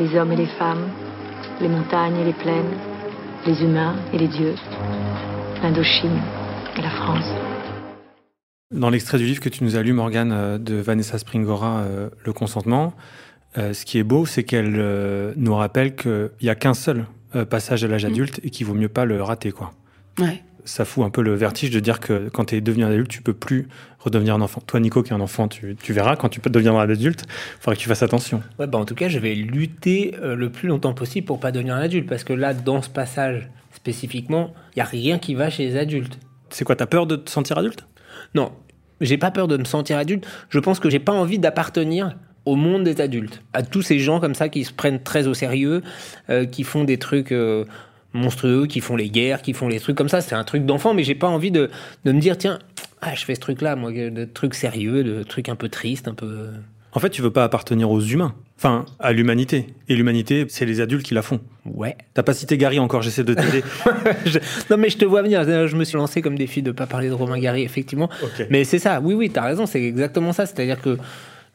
Les 0.00 0.18
hommes 0.18 0.32
et 0.32 0.36
les 0.36 0.46
femmes, 0.58 0.90
les 1.60 1.68
montagnes 1.68 2.16
et 2.16 2.24
les 2.24 2.32
plaines, 2.32 2.74
les 3.46 3.62
humains 3.62 3.94
et 4.12 4.18
les 4.18 4.26
dieux, 4.26 4.56
l'Indochine 5.62 6.18
et 6.76 6.82
la 6.82 6.90
France. 6.90 7.32
Dans 8.72 8.90
l'extrait 8.90 9.18
du 9.18 9.26
livre 9.26 9.40
que 9.40 9.48
tu 9.48 9.62
nous 9.62 9.76
as 9.76 9.82
lu, 9.82 9.92
Morgane, 9.92 10.32
euh, 10.32 10.58
de 10.58 10.74
Vanessa 10.74 11.18
Springora, 11.18 11.82
euh, 11.82 12.08
Le 12.24 12.32
consentement, 12.32 12.94
euh, 13.58 13.74
ce 13.74 13.84
qui 13.84 13.98
est 13.98 14.02
beau, 14.02 14.26
c'est 14.26 14.42
qu'elle 14.42 14.74
euh, 14.76 15.32
nous 15.36 15.54
rappelle 15.54 15.94
qu'il 15.94 16.30
n'y 16.42 16.48
a 16.48 16.56
qu'un 16.56 16.74
seul 16.74 17.06
euh, 17.36 17.44
passage 17.44 17.84
à 17.84 17.86
l'âge 17.86 18.04
adulte 18.04 18.40
et 18.42 18.50
qu'il 18.50 18.66
vaut 18.66 18.74
mieux 18.74 18.88
pas 18.88 19.04
le 19.04 19.22
rater. 19.22 19.52
Quoi. 19.52 19.70
Ouais. 20.18 20.42
Ça 20.66 20.84
fout 20.84 21.04
un 21.04 21.10
peu 21.10 21.22
le 21.22 21.32
vertige 21.34 21.70
de 21.70 21.80
dire 21.80 22.00
que 22.00 22.28
quand 22.28 22.46
tu 22.46 22.56
es 22.56 22.60
devenu 22.60 22.84
un 22.84 22.90
adulte, 22.90 23.08
tu 23.08 23.22
peux 23.22 23.32
plus 23.32 23.68
redevenir 24.00 24.34
un 24.34 24.40
enfant. 24.40 24.60
Toi, 24.66 24.80
Nico, 24.80 25.02
qui 25.02 25.12
est 25.12 25.14
un 25.14 25.20
enfant, 25.20 25.48
tu, 25.48 25.76
tu 25.80 25.92
verras, 25.92 26.16
quand 26.16 26.28
tu 26.28 26.40
peux 26.40 26.50
devenir 26.50 26.74
un 26.74 26.80
adulte, 26.80 27.24
il 27.28 27.60
faudra 27.60 27.76
que 27.76 27.80
tu 27.80 27.88
fasses 27.88 28.02
attention. 28.02 28.42
Ouais, 28.58 28.66
bah 28.66 28.76
en 28.76 28.84
tout 28.84 28.96
cas, 28.96 29.08
je 29.08 29.18
vais 29.20 29.34
lutter 29.34 30.14
euh, 30.20 30.34
le 30.34 30.50
plus 30.50 30.68
longtemps 30.68 30.92
possible 30.92 31.24
pour 31.24 31.40
pas 31.40 31.52
devenir 31.52 31.76
un 31.76 31.80
adulte. 31.80 32.08
Parce 32.08 32.24
que 32.24 32.32
là, 32.32 32.52
dans 32.52 32.82
ce 32.82 32.90
passage 32.90 33.48
spécifiquement, 33.72 34.54
il 34.74 34.80
y 34.80 34.82
a 34.82 34.84
rien 34.84 35.18
qui 35.18 35.34
va 35.34 35.50
chez 35.50 35.64
les 35.64 35.76
adultes. 35.76 36.18
C'est 36.50 36.64
quoi, 36.64 36.76
t'as 36.76 36.86
peur 36.86 37.06
de 37.06 37.16
te 37.16 37.30
sentir 37.30 37.58
adulte? 37.58 37.86
Non, 38.34 38.52
j'ai 39.00 39.18
pas 39.18 39.30
peur 39.30 39.46
de 39.48 39.56
me 39.56 39.64
sentir 39.64 39.98
adulte. 39.98 40.26
Je 40.48 40.58
pense 40.58 40.80
que 40.80 40.90
j'ai 40.90 40.98
pas 40.98 41.12
envie 41.12 41.38
d'appartenir 41.38 42.16
au 42.44 42.54
monde 42.54 42.84
des 42.84 43.00
adultes. 43.00 43.42
À 43.52 43.62
tous 43.62 43.82
ces 43.82 43.98
gens 43.98 44.20
comme 44.20 44.34
ça 44.34 44.48
qui 44.48 44.64
se 44.64 44.72
prennent 44.72 45.02
très 45.02 45.26
au 45.26 45.34
sérieux, 45.34 45.82
euh, 46.30 46.46
qui 46.46 46.62
font 46.62 46.84
des 46.84 46.96
trucs 46.96 47.32
euh, 47.32 47.64
monstrueux, 48.16 48.66
qui 48.66 48.80
font 48.80 48.96
les 48.96 49.08
guerres, 49.10 49.42
qui 49.42 49.52
font 49.52 49.68
les 49.68 49.78
trucs 49.80 49.96
comme 49.96 50.08
ça. 50.08 50.20
C'est 50.20 50.34
un 50.34 50.44
truc 50.44 50.66
d'enfant, 50.66 50.94
mais 50.94 51.04
j'ai 51.04 51.14
pas 51.14 51.28
envie 51.28 51.50
de, 51.50 51.70
de 52.04 52.12
me 52.12 52.20
dire, 52.20 52.36
tiens, 52.36 52.58
ah, 53.02 53.14
je 53.14 53.24
fais 53.24 53.34
ce 53.34 53.40
truc-là, 53.40 53.76
moi, 53.76 53.92
de 53.92 54.24
trucs 54.24 54.54
sérieux, 54.54 55.04
de 55.04 55.22
trucs 55.22 55.48
un 55.48 55.56
peu 55.56 55.68
tristes, 55.68 56.08
un 56.08 56.14
peu. 56.14 56.48
En 56.92 56.98
fait, 56.98 57.10
tu 57.10 57.20
veux 57.20 57.30
pas 57.30 57.44
appartenir 57.44 57.90
aux 57.90 58.00
humains, 58.00 58.34
enfin 58.56 58.86
à 58.98 59.12
l'humanité. 59.12 59.66
Et 59.90 59.94
l'humanité, 59.96 60.46
c'est 60.48 60.64
les 60.64 60.80
adultes 60.80 61.04
qui 61.04 61.12
la 61.12 61.20
font. 61.20 61.40
Ouais. 61.66 61.94
T'as 62.14 62.22
pas 62.22 62.32
cité 62.32 62.56
Gary 62.56 62.78
encore, 62.78 63.02
j'essaie 63.02 63.22
de 63.22 63.34
t'aider. 63.34 63.62
Je- 64.24 64.38
Non, 64.70 64.78
mais 64.78 64.88
je 64.88 64.96
te 64.96 65.04
vois 65.04 65.20
venir. 65.20 65.44
Je 65.66 65.76
me 65.76 65.84
suis 65.84 65.98
lancé 65.98 66.22
comme 66.22 66.38
défi 66.38 66.62
de 66.62 66.70
pas 66.72 66.86
parler 66.86 67.08
de 67.08 67.12
Romain 67.12 67.38
Gary, 67.38 67.62
effectivement. 67.64 68.08
Mais 68.48 68.64
c'est 68.64 68.78
ça. 68.78 69.00
Oui, 69.02 69.12
oui, 69.12 69.28
t'as 69.28 69.42
raison. 69.44 69.66
C'est 69.66 69.82
exactement 69.82 70.32
ça. 70.32 70.46
C'est-à-dire 70.46 70.80
que 70.80 70.96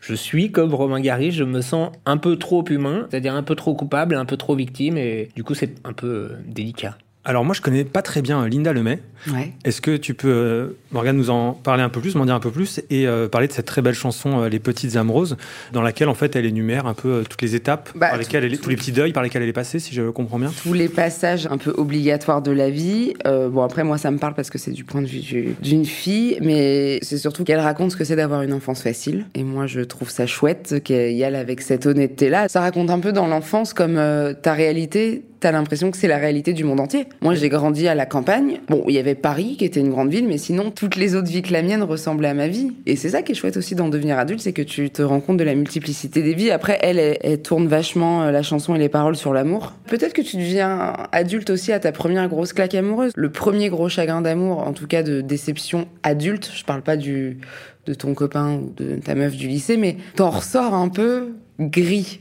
je 0.01 0.15
suis 0.15 0.51
comme 0.51 0.73
Romain 0.73 0.99
Gary. 0.99 1.31
Je 1.31 1.43
me 1.43 1.61
sens 1.61 1.91
un 2.05 2.17
peu 2.17 2.35
trop 2.35 2.65
humain, 2.67 3.07
c'est-à-dire 3.09 3.35
un 3.35 3.43
peu 3.43 3.55
trop 3.55 3.75
coupable, 3.75 4.15
un 4.15 4.25
peu 4.25 4.35
trop 4.35 4.55
victime. 4.55 4.97
Et 4.97 5.29
du 5.35 5.43
coup, 5.43 5.53
c'est 5.53 5.75
un 5.85 5.93
peu 5.93 6.07
euh, 6.07 6.37
délicat. 6.45 6.97
Alors 7.23 7.45
moi, 7.45 7.53
je 7.53 7.61
connais 7.61 7.83
pas 7.83 8.01
très 8.01 8.23
bien 8.23 8.47
Linda 8.47 8.73
Lemay. 8.73 8.97
Ouais. 9.31 9.51
Est-ce 9.63 9.79
que 9.79 9.95
tu 9.95 10.15
peux, 10.15 10.27
euh, 10.27 10.67
Morgane, 10.91 11.15
nous 11.15 11.29
en 11.29 11.53
parler 11.53 11.83
un 11.83 11.89
peu 11.89 12.01
plus, 12.01 12.15
m'en 12.15 12.25
dire 12.25 12.33
un 12.33 12.39
peu 12.39 12.49
plus, 12.49 12.81
et 12.89 13.05
euh, 13.07 13.27
parler 13.27 13.47
de 13.47 13.53
cette 13.53 13.67
très 13.67 13.83
belle 13.83 13.93
chanson 13.93 14.41
euh, 14.41 14.49
Les 14.49 14.57
Petites 14.57 14.95
âmes 14.95 15.11
roses, 15.11 15.37
dans 15.71 15.83
laquelle 15.83 16.09
en 16.09 16.15
fait 16.15 16.35
elle 16.35 16.47
énumère 16.47 16.87
un 16.87 16.95
peu 16.95 17.09
euh, 17.09 17.23
toutes 17.29 17.43
les 17.43 17.53
étapes 17.53 17.91
Bah, 17.93 18.09
par 18.09 18.17
lesquelles 18.17 18.43
elle 18.45 18.55
est, 18.55 18.57
tous 18.57 18.71
les 18.71 18.75
petits 18.75 18.91
deuils 18.91 19.13
par 19.13 19.21
lesquels 19.21 19.43
elle 19.43 19.49
est 19.49 19.53
passée, 19.53 19.77
si 19.77 19.93
je 19.93 20.09
comprends 20.09 20.39
bien. 20.39 20.51
tous 20.63 20.73
les 20.73 20.89
passages 20.89 21.45
un 21.51 21.59
peu 21.59 21.69
obligatoires 21.77 22.41
de 22.41 22.49
la 22.49 22.71
vie. 22.71 23.13
Euh, 23.27 23.49
bon, 23.49 23.61
après, 23.61 23.83
moi, 23.83 23.99
ça 23.99 24.09
me 24.09 24.17
parle 24.17 24.33
parce 24.33 24.49
que 24.49 24.57
c'est 24.57 24.71
du 24.71 24.83
point 24.83 25.03
de 25.03 25.07
vue 25.07 25.19
du- 25.19 25.55
d'une 25.61 25.85
fille, 25.85 26.39
mais 26.41 26.97
c'est 27.03 27.19
surtout 27.19 27.43
qu'elle 27.43 27.59
raconte 27.59 27.91
ce 27.91 27.97
que 27.97 28.03
c'est 28.03 28.15
d'avoir 28.15 28.41
une 28.41 28.53
enfance 28.53 28.81
facile. 28.81 29.27
Et 29.35 29.43
moi, 29.43 29.67
je 29.67 29.81
trouve 29.81 30.09
ça 30.09 30.25
chouette 30.25 30.81
qu'elle 30.83 31.13
y 31.13 31.23
aille 31.23 31.35
avec 31.35 31.61
cette 31.61 31.85
honnêteté-là. 31.85 32.49
Ça 32.49 32.61
raconte 32.61 32.89
un 32.89 32.99
peu 32.99 33.11
dans 33.11 33.27
l'enfance 33.27 33.75
comme 33.75 33.97
euh, 33.99 34.33
ta 34.33 34.53
réalité. 34.53 35.21
T'as 35.41 35.51
l'impression 35.51 35.89
que 35.89 35.97
c'est 35.97 36.07
la 36.07 36.19
réalité 36.19 36.53
du 36.53 36.63
monde 36.63 36.79
entier. 36.79 37.07
Moi, 37.21 37.33
j'ai 37.33 37.49
grandi 37.49 37.87
à 37.87 37.95
la 37.95 38.05
campagne. 38.05 38.59
Bon, 38.69 38.83
il 38.87 38.93
y 38.93 38.99
avait 38.99 39.15
Paris 39.15 39.55
qui 39.57 39.65
était 39.65 39.79
une 39.79 39.89
grande 39.89 40.11
ville, 40.11 40.27
mais 40.27 40.37
sinon, 40.37 40.69
toutes 40.69 40.97
les 40.97 41.15
autres 41.15 41.29
vies 41.29 41.41
que 41.41 41.51
la 41.51 41.63
mienne 41.63 41.81
ressemblaient 41.81 42.29
à 42.29 42.35
ma 42.35 42.47
vie. 42.47 42.73
Et 42.85 42.95
c'est 42.95 43.09
ça 43.09 43.23
qui 43.23 43.31
est 43.31 43.35
chouette 43.35 43.57
aussi 43.57 43.73
d'en 43.73 43.89
devenir 43.89 44.19
adulte, 44.19 44.39
c'est 44.39 44.53
que 44.53 44.61
tu 44.61 44.91
te 44.91 45.01
rends 45.01 45.19
compte 45.19 45.37
de 45.37 45.43
la 45.43 45.55
multiplicité 45.55 46.21
des 46.21 46.35
vies. 46.35 46.51
Après, 46.51 46.77
elle, 46.83 46.99
elle, 46.99 47.17
elle 47.21 47.41
tourne 47.41 47.67
vachement 47.67 48.21
euh, 48.21 48.31
la 48.31 48.43
chanson 48.43 48.75
et 48.75 48.77
les 48.77 48.87
paroles 48.87 49.15
sur 49.15 49.33
l'amour. 49.33 49.73
Peut-être 49.87 50.13
que 50.13 50.21
tu 50.21 50.37
deviens 50.37 50.93
adulte 51.11 51.49
aussi 51.49 51.71
à 51.71 51.79
ta 51.79 51.91
première 51.91 52.29
grosse 52.29 52.53
claque 52.53 52.75
amoureuse. 52.75 53.11
Le 53.15 53.31
premier 53.31 53.69
gros 53.69 53.89
chagrin 53.89 54.21
d'amour, 54.21 54.59
en 54.59 54.73
tout 54.73 54.85
cas 54.85 55.01
de 55.01 55.21
déception 55.21 55.87
adulte, 56.03 56.51
je 56.53 56.63
parle 56.63 56.83
pas 56.83 56.97
du 56.97 57.39
de 57.87 57.95
ton 57.95 58.13
copain 58.13 58.59
ou 58.59 58.73
de 58.77 58.97
ta 58.97 59.15
meuf 59.15 59.35
du 59.35 59.47
lycée, 59.47 59.75
mais 59.75 59.97
t'en 60.15 60.29
ressors 60.29 60.75
un 60.75 60.89
peu 60.89 61.29
gris. 61.59 62.19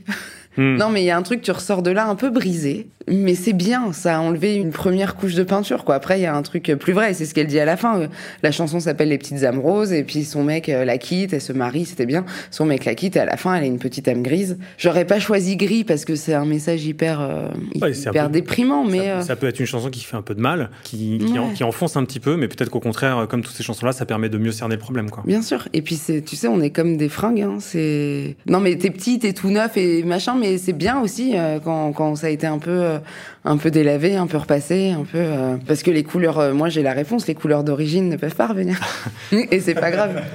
Hmm. 0.57 0.75
Non, 0.75 0.89
mais 0.89 1.01
il 1.01 1.05
y 1.05 1.11
a 1.11 1.17
un 1.17 1.21
truc, 1.21 1.41
tu 1.41 1.51
ressors 1.51 1.81
de 1.81 1.91
là 1.91 2.07
un 2.07 2.15
peu 2.15 2.29
brisé. 2.29 2.89
Mais 3.07 3.35
c'est 3.35 3.53
bien, 3.53 3.93
ça 3.93 4.17
a 4.17 4.19
enlevé 4.19 4.55
une 4.55 4.71
première 4.71 5.15
couche 5.15 5.33
de 5.35 5.43
peinture, 5.43 5.83
quoi. 5.83 5.95
Après, 5.95 6.19
il 6.19 6.23
y 6.23 6.25
a 6.25 6.35
un 6.35 6.41
truc 6.41 6.71
plus 6.79 6.93
vrai, 6.93 7.13
c'est 7.13 7.25
ce 7.25 7.33
qu'elle 7.33 7.47
dit 7.47 7.59
à 7.59 7.65
la 7.65 7.77
fin. 7.77 8.07
La 8.43 8.51
chanson 8.51 8.79
s'appelle 8.79 9.09
Les 9.09 9.17
petites 9.17 9.43
âmes 9.43 9.59
roses, 9.59 9.91
et 9.93 10.03
puis 10.03 10.23
son 10.23 10.43
mec 10.43 10.69
euh, 10.69 10.85
la 10.85 10.97
quitte, 10.97 11.33
elle 11.33 11.41
se 11.41 11.53
marie, 11.53 11.85
c'était 11.85 12.05
bien. 12.05 12.25
Son 12.51 12.65
mec 12.65 12.85
la 12.85 12.95
quitte, 12.95 13.15
et 13.15 13.19
à 13.19 13.25
la 13.25 13.37
fin, 13.37 13.55
elle 13.55 13.63
a 13.63 13.67
une 13.67 13.79
petite 13.79 14.07
âme 14.07 14.21
grise. 14.23 14.57
J'aurais 14.77 15.05
pas 15.05 15.19
choisi 15.19 15.55
gris 15.57 15.83
parce 15.83 16.05
que 16.05 16.15
c'est 16.15 16.33
un 16.33 16.45
message 16.45 16.85
hyper, 16.85 17.21
euh, 17.21 17.47
Ouais, 17.81 17.91
hyper 17.91 18.25
peu- 18.27 18.31
déprimant, 18.31 18.83
mais. 18.85 18.97
ça, 18.99 19.03
euh, 19.03 19.21
ça 19.21 19.35
peut 19.35 19.47
être 19.47 19.59
une 19.59 19.65
chanson 19.65 19.89
qui 19.89 20.01
fait 20.03 20.15
un 20.17 20.21
peu 20.21 20.35
de 20.35 20.41
mal, 20.41 20.69
qui, 20.83 21.19
qui, 21.25 21.39
en- 21.39 21.47
Ouais. 21.49 21.53
qui 21.53 21.63
enfonce 21.63 21.97
un 21.97 22.05
petit 22.05 22.19
peu, 22.19 22.37
mais 22.37 22.47
peut-être 22.47 22.69
qu'au 22.69 22.79
contraire, 22.79 23.17
euh, 23.17 23.25
comme 23.25 23.41
toutes 23.41 23.55
ces 23.55 23.63
chansons-là, 23.63 23.91
ça 23.93 24.05
permet 24.05 24.29
de 24.29 24.37
mieux 24.37 24.51
cerner 24.51 24.75
le 24.75 24.81
problème. 24.81 25.09
Quoi. 25.09 25.23
Bien 25.25 25.41
sûr. 25.41 25.67
Et 25.73 25.81
puis, 25.81 25.95
c'est, 25.95 26.21
tu 26.21 26.35
sais, 26.35 26.47
on 26.47 26.61
est 26.61 26.69
comme 26.69 26.97
des 26.97 27.09
fringues. 27.09 27.41
Hein. 27.41 27.57
C'est... 27.59 28.35
Non, 28.47 28.59
mais 28.59 28.75
t'es 28.77 28.89
petit, 28.91 29.19
t'es 29.19 29.33
tout 29.33 29.49
neuf 29.49 29.75
et 29.77 30.03
machin, 30.03 30.35
mais 30.39 30.57
c'est 30.57 30.73
bien 30.73 30.99
aussi 31.01 31.33
euh, 31.35 31.59
quand, 31.63 31.91
quand 31.93 32.15
ça 32.15 32.27
a 32.27 32.29
été 32.29 32.47
un 32.47 32.59
peu, 32.59 32.71
euh, 32.91 32.99
un 33.43 33.57
peu 33.57 33.71
délavé, 33.71 34.15
un 34.15 34.27
peu 34.27 34.37
repassé, 34.37 34.89
un 34.91 35.03
peu. 35.03 35.17
euh, 35.17 35.57
Parce 35.67 35.83
que 35.83 35.91
les 35.91 36.03
couleurs, 36.03 36.39
euh, 36.39 36.53
moi 36.53 36.69
j'ai 36.69 36.83
la 36.83 36.93
réponse, 36.93 37.27
les 37.27 37.35
couleurs 37.35 37.63
d'origine 37.63 38.09
ne 38.09 38.15
peuvent 38.17 38.35
pas 38.35 38.47
revenir. 38.47 38.79
et 39.31 39.59
c'est 39.59 39.75
pas 39.75 39.91
grave. 39.91 40.21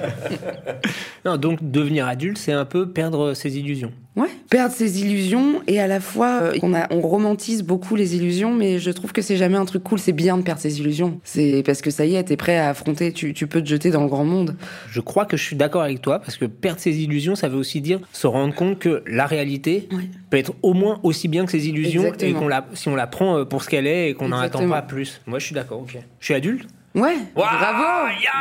Non, 1.24 1.36
donc 1.38 1.58
devenir 1.60 2.06
adulte, 2.06 2.38
c'est 2.38 2.52
un 2.52 2.64
peu 2.64 2.88
perdre 2.88 3.34
ses 3.34 3.58
illusions. 3.58 3.90
Ouais. 4.14 4.28
Perdre 4.48 4.72
ses 4.72 5.02
illusions 5.02 5.60
et 5.66 5.80
à 5.80 5.88
la 5.88 5.98
fois, 5.98 6.38
euh, 6.40 6.52
on, 6.62 6.72
a, 6.72 6.86
on 6.94 7.00
romantise 7.00 7.64
beaucoup 7.64 7.96
les 7.96 8.14
illusions, 8.14 8.54
mais 8.54 8.78
je 8.78 8.92
trouve 8.92 9.12
que 9.12 9.20
c'est 9.22 9.36
jamais 9.36 9.56
un 9.56 9.64
truc 9.64 9.82
cool. 9.82 9.98
C'est 9.98 10.12
bien 10.12 10.36
de 10.38 10.42
perdre 10.42 10.60
ses 10.60 10.78
illusions. 10.78 11.18
C'est 11.24 11.64
parce 11.66 11.82
que 11.82 11.90
ça 11.90 12.06
y 12.06 12.14
est, 12.14 12.22
t'es 12.22 12.36
prêt 12.36 12.56
à 12.56 12.68
affronter, 12.68 13.12
tu, 13.12 13.34
tu 13.34 13.48
peux 13.48 13.60
te 13.60 13.66
jeter 13.68 13.90
dans 13.90 14.02
le 14.02 14.08
grand 14.08 14.24
monde. 14.24 14.54
Je 14.88 15.00
crois 15.00 15.24
que 15.24 15.36
je 15.36 15.42
suis 15.42 15.56
d'accord 15.56 15.82
avec 15.82 16.00
toi 16.00 16.20
parce 16.20 16.36
que 16.36 16.44
perdre 16.44 16.78
ses 16.80 16.96
illusions, 17.02 17.34
ça 17.34 17.48
veut 17.48 17.58
aussi 17.58 17.80
dire 17.80 17.98
se 18.12 18.28
rendre 18.28 18.54
compte 18.54 18.78
que 18.78 19.02
la 19.08 19.26
réalité 19.26 19.88
peut 20.30 20.36
être 20.38 20.52
au 20.62 20.74
moins 20.74 21.00
aussi 21.02 21.26
bien 21.26 21.44
que 21.44 21.50
ses 21.50 21.68
illusions 21.68 22.02
Exactement. 22.02 22.30
et 22.30 22.34
qu'on 22.34 22.48
la, 22.48 22.66
si 22.74 22.88
on 22.88 22.94
la 22.96 23.06
prend 23.06 23.38
euh, 23.38 23.44
pour 23.44 23.62
ce 23.62 23.68
qu'elle 23.68 23.86
est 23.86 24.10
et 24.10 24.14
qu'on 24.14 24.28
n'en 24.28 24.38
attend 24.38 24.68
pas 24.68 24.82
plus. 24.82 25.20
Moi, 25.26 25.38
je 25.38 25.46
suis 25.46 25.54
d'accord. 25.54 25.80
Ok. 25.80 25.96
Je 26.20 26.24
suis 26.24 26.34
adulte. 26.34 26.66
Ouais, 26.96 27.16
bravo, 27.34 27.84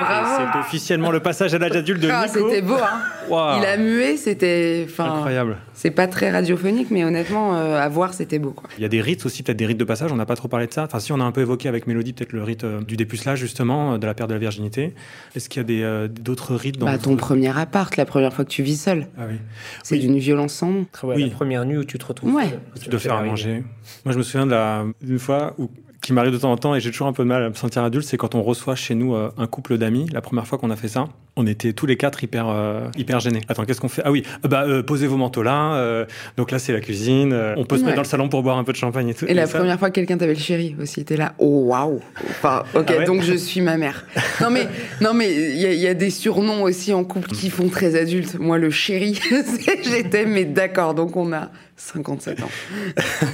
bravo. 0.01 0.27
C'est 0.53 0.59
officiellement 0.59 1.11
le 1.11 1.19
passage 1.19 1.53
à 1.53 1.57
l'âge 1.59 1.75
adulte 1.75 1.99
de 2.01 2.09
Ah, 2.09 2.25
Nico. 2.25 2.47
c'était 2.49 2.61
beau, 2.61 2.75
hein. 2.75 3.01
Waouh. 3.29 3.59
Il 3.59 3.65
a 3.65 3.75
mué, 3.77 4.15
c'était. 4.17 4.87
Incroyable. 4.97 5.57
C'est 5.73 5.91
pas 5.91 6.07
très 6.07 6.31
radiophonique, 6.31 6.89
mais 6.89 7.03
honnêtement, 7.03 7.55
euh, 7.57 7.77
à 7.81 7.89
voir, 7.89 8.13
c'était 8.13 8.39
beau, 8.39 8.51
quoi. 8.51 8.69
Il 8.77 8.81
y 8.81 8.85
a 8.85 8.87
des 8.87 9.01
rites 9.01 9.25
aussi, 9.25 9.43
peut-être 9.43 9.57
des 9.57 9.65
rites 9.65 9.77
de 9.77 9.83
passage, 9.83 10.11
on 10.11 10.15
n'a 10.15 10.25
pas 10.25 10.35
trop 10.37 10.47
parlé 10.47 10.67
de 10.67 10.73
ça. 10.73 10.83
Enfin, 10.85 10.99
si, 10.99 11.11
on 11.11 11.19
a 11.19 11.23
un 11.23 11.31
peu 11.33 11.41
évoqué 11.41 11.67
avec 11.67 11.85
Mélodie, 11.85 12.13
peut-être 12.13 12.31
le 12.31 12.43
rite 12.43 12.63
euh, 12.63 12.79
du 12.81 12.95
dépucelage, 12.95 13.39
justement, 13.39 13.93
euh, 13.93 13.97
de 13.97 14.05
la 14.07 14.13
perte 14.13 14.29
de 14.29 14.35
la 14.35 14.39
virginité. 14.39 14.93
Est-ce 15.35 15.49
qu'il 15.49 15.59
y 15.59 15.65
a 15.65 15.67
des, 15.67 15.81
euh, 15.83 16.07
d'autres 16.07 16.55
rites 16.55 16.77
dans 16.77 16.85
Bah, 16.85 16.97
ton 16.97 17.17
premier 17.17 17.55
appart, 17.57 17.95
la 17.97 18.05
première 18.05 18.31
fois 18.33 18.45
que 18.45 18.49
tu 18.51 18.63
vis 18.63 18.77
seul. 18.81 19.07
Ah 19.17 19.23
oui. 19.29 19.35
C'est 19.83 19.97
d'une 19.97 20.17
violence 20.17 20.53
sans 20.53 20.69
nom. 20.69 20.85
Ouais, 21.03 21.17
La 21.17 21.27
première 21.27 21.65
nuit 21.65 21.77
où 21.77 21.83
tu 21.83 21.97
te 21.97 22.05
retrouves. 22.05 22.33
Ouais. 22.33 22.57
Tu 22.81 22.87
dois 22.89 22.99
faire 22.99 23.15
à 23.15 23.23
manger. 23.23 23.63
Moi, 24.05 24.13
je 24.13 24.17
me 24.17 24.23
souviens 24.23 24.45
de 24.45 24.51
la- 24.51 24.85
d'une 25.01 25.19
fois 25.19 25.55
où 25.57 25.69
qui 26.05 26.13
m'arrive 26.13 26.31
de 26.33 26.37
temps 26.37 26.51
en 26.51 26.57
temps 26.57 26.75
et 26.75 26.79
j'ai 26.79 26.91
toujours 26.91 27.07
un 27.07 27.13
peu 27.13 27.23
de 27.23 27.27
mal 27.27 27.43
à 27.43 27.49
me 27.49 27.55
sentir 27.55 27.83
adulte, 27.83 28.05
c'est 28.05 28.15
quand 28.17 28.35
on 28.35 28.43
reçoit 28.43 28.75
chez 28.75 28.93
nous 28.93 29.15
euh, 29.15 29.31
un 29.39 29.47
couple 29.47 29.79
d'amis. 29.79 30.05
La 30.13 30.21
première 30.21 30.45
fois 30.45 30.59
qu'on 30.59 30.69
a 30.69 30.75
fait 30.75 30.87
ça, 30.87 31.05
on 31.35 31.47
était 31.47 31.73
tous 31.73 31.87
les 31.87 31.97
quatre 31.97 32.23
hyper 32.23 32.47
euh, 32.47 32.87
hyper 32.95 33.19
gênés. 33.19 33.41
Attends, 33.49 33.65
qu'est-ce 33.65 33.81
qu'on 33.81 33.89
fait? 33.89 34.03
Ah 34.05 34.11
oui, 34.11 34.21
euh, 34.43 34.47
bah 34.47 34.65
euh, 34.67 34.83
posez 34.83 35.07
vos 35.07 35.17
manteaux 35.17 35.41
là. 35.41 35.73
euh, 35.77 36.05
donc 36.37 36.51
là, 36.51 36.59
c'est 36.59 36.73
la 36.73 36.79
cuisine. 36.79 37.33
euh, 37.33 37.55
on 37.57 37.65
peut 37.65 37.75
se 37.77 37.81
Ouais. 37.81 37.87
mettre 37.87 37.95
dans 37.95 38.01
le 38.03 38.07
salon 38.07 38.29
pour 38.29 38.43
boire 38.43 38.57
un 38.59 38.63
peu 38.63 38.71
de 38.71 38.77
champagne 38.77 39.09
et 39.09 39.13
tout. 39.15 39.25
Et 39.27 39.33
la 39.33 39.47
ça- 39.47 39.57
première 39.57 39.79
fois 39.79 39.89
que 39.89 39.95
quelqu'un 39.95 40.17
t'avait 40.17 40.35
le 40.35 40.39
chéri 40.39 40.75
aussi, 40.79 41.03
t'es 41.03 41.17
là, 41.17 41.33
oh 41.39 41.63
waouh. 41.69 41.99
Enfin, 42.29 42.63
ok, 42.75 42.85
Ah 42.87 42.97
ouais 42.99 43.05
donc 43.05 43.23
je 43.23 43.33
suis 43.33 43.61
ma 43.61 43.77
mère. 43.77 44.05
Non 44.41 44.49
mais, 44.51 44.67
non 45.01 45.13
mais, 45.15 45.33
il 45.33 45.57
y, 45.59 45.65
a- 45.65 45.73
il 45.73 45.79
y 45.79 45.87
a 45.87 45.95
des 45.95 46.11
surnoms 46.11 46.61
aussi 46.63 46.93
en 46.93 47.03
couple 47.03 47.29
qui 47.31 47.49
font 47.49 47.67
très 47.69 47.95
adulte. 47.99 48.37
Moi, 48.37 48.59
le 48.59 48.69
chéri, 48.69 49.19
j'étais, 49.83 50.25
mais 50.27 50.45
d'accord. 50.45 50.93
Donc 50.93 51.15
on 51.17 51.33
a 51.33 51.49
57 51.77 52.43
ans. 52.43 52.49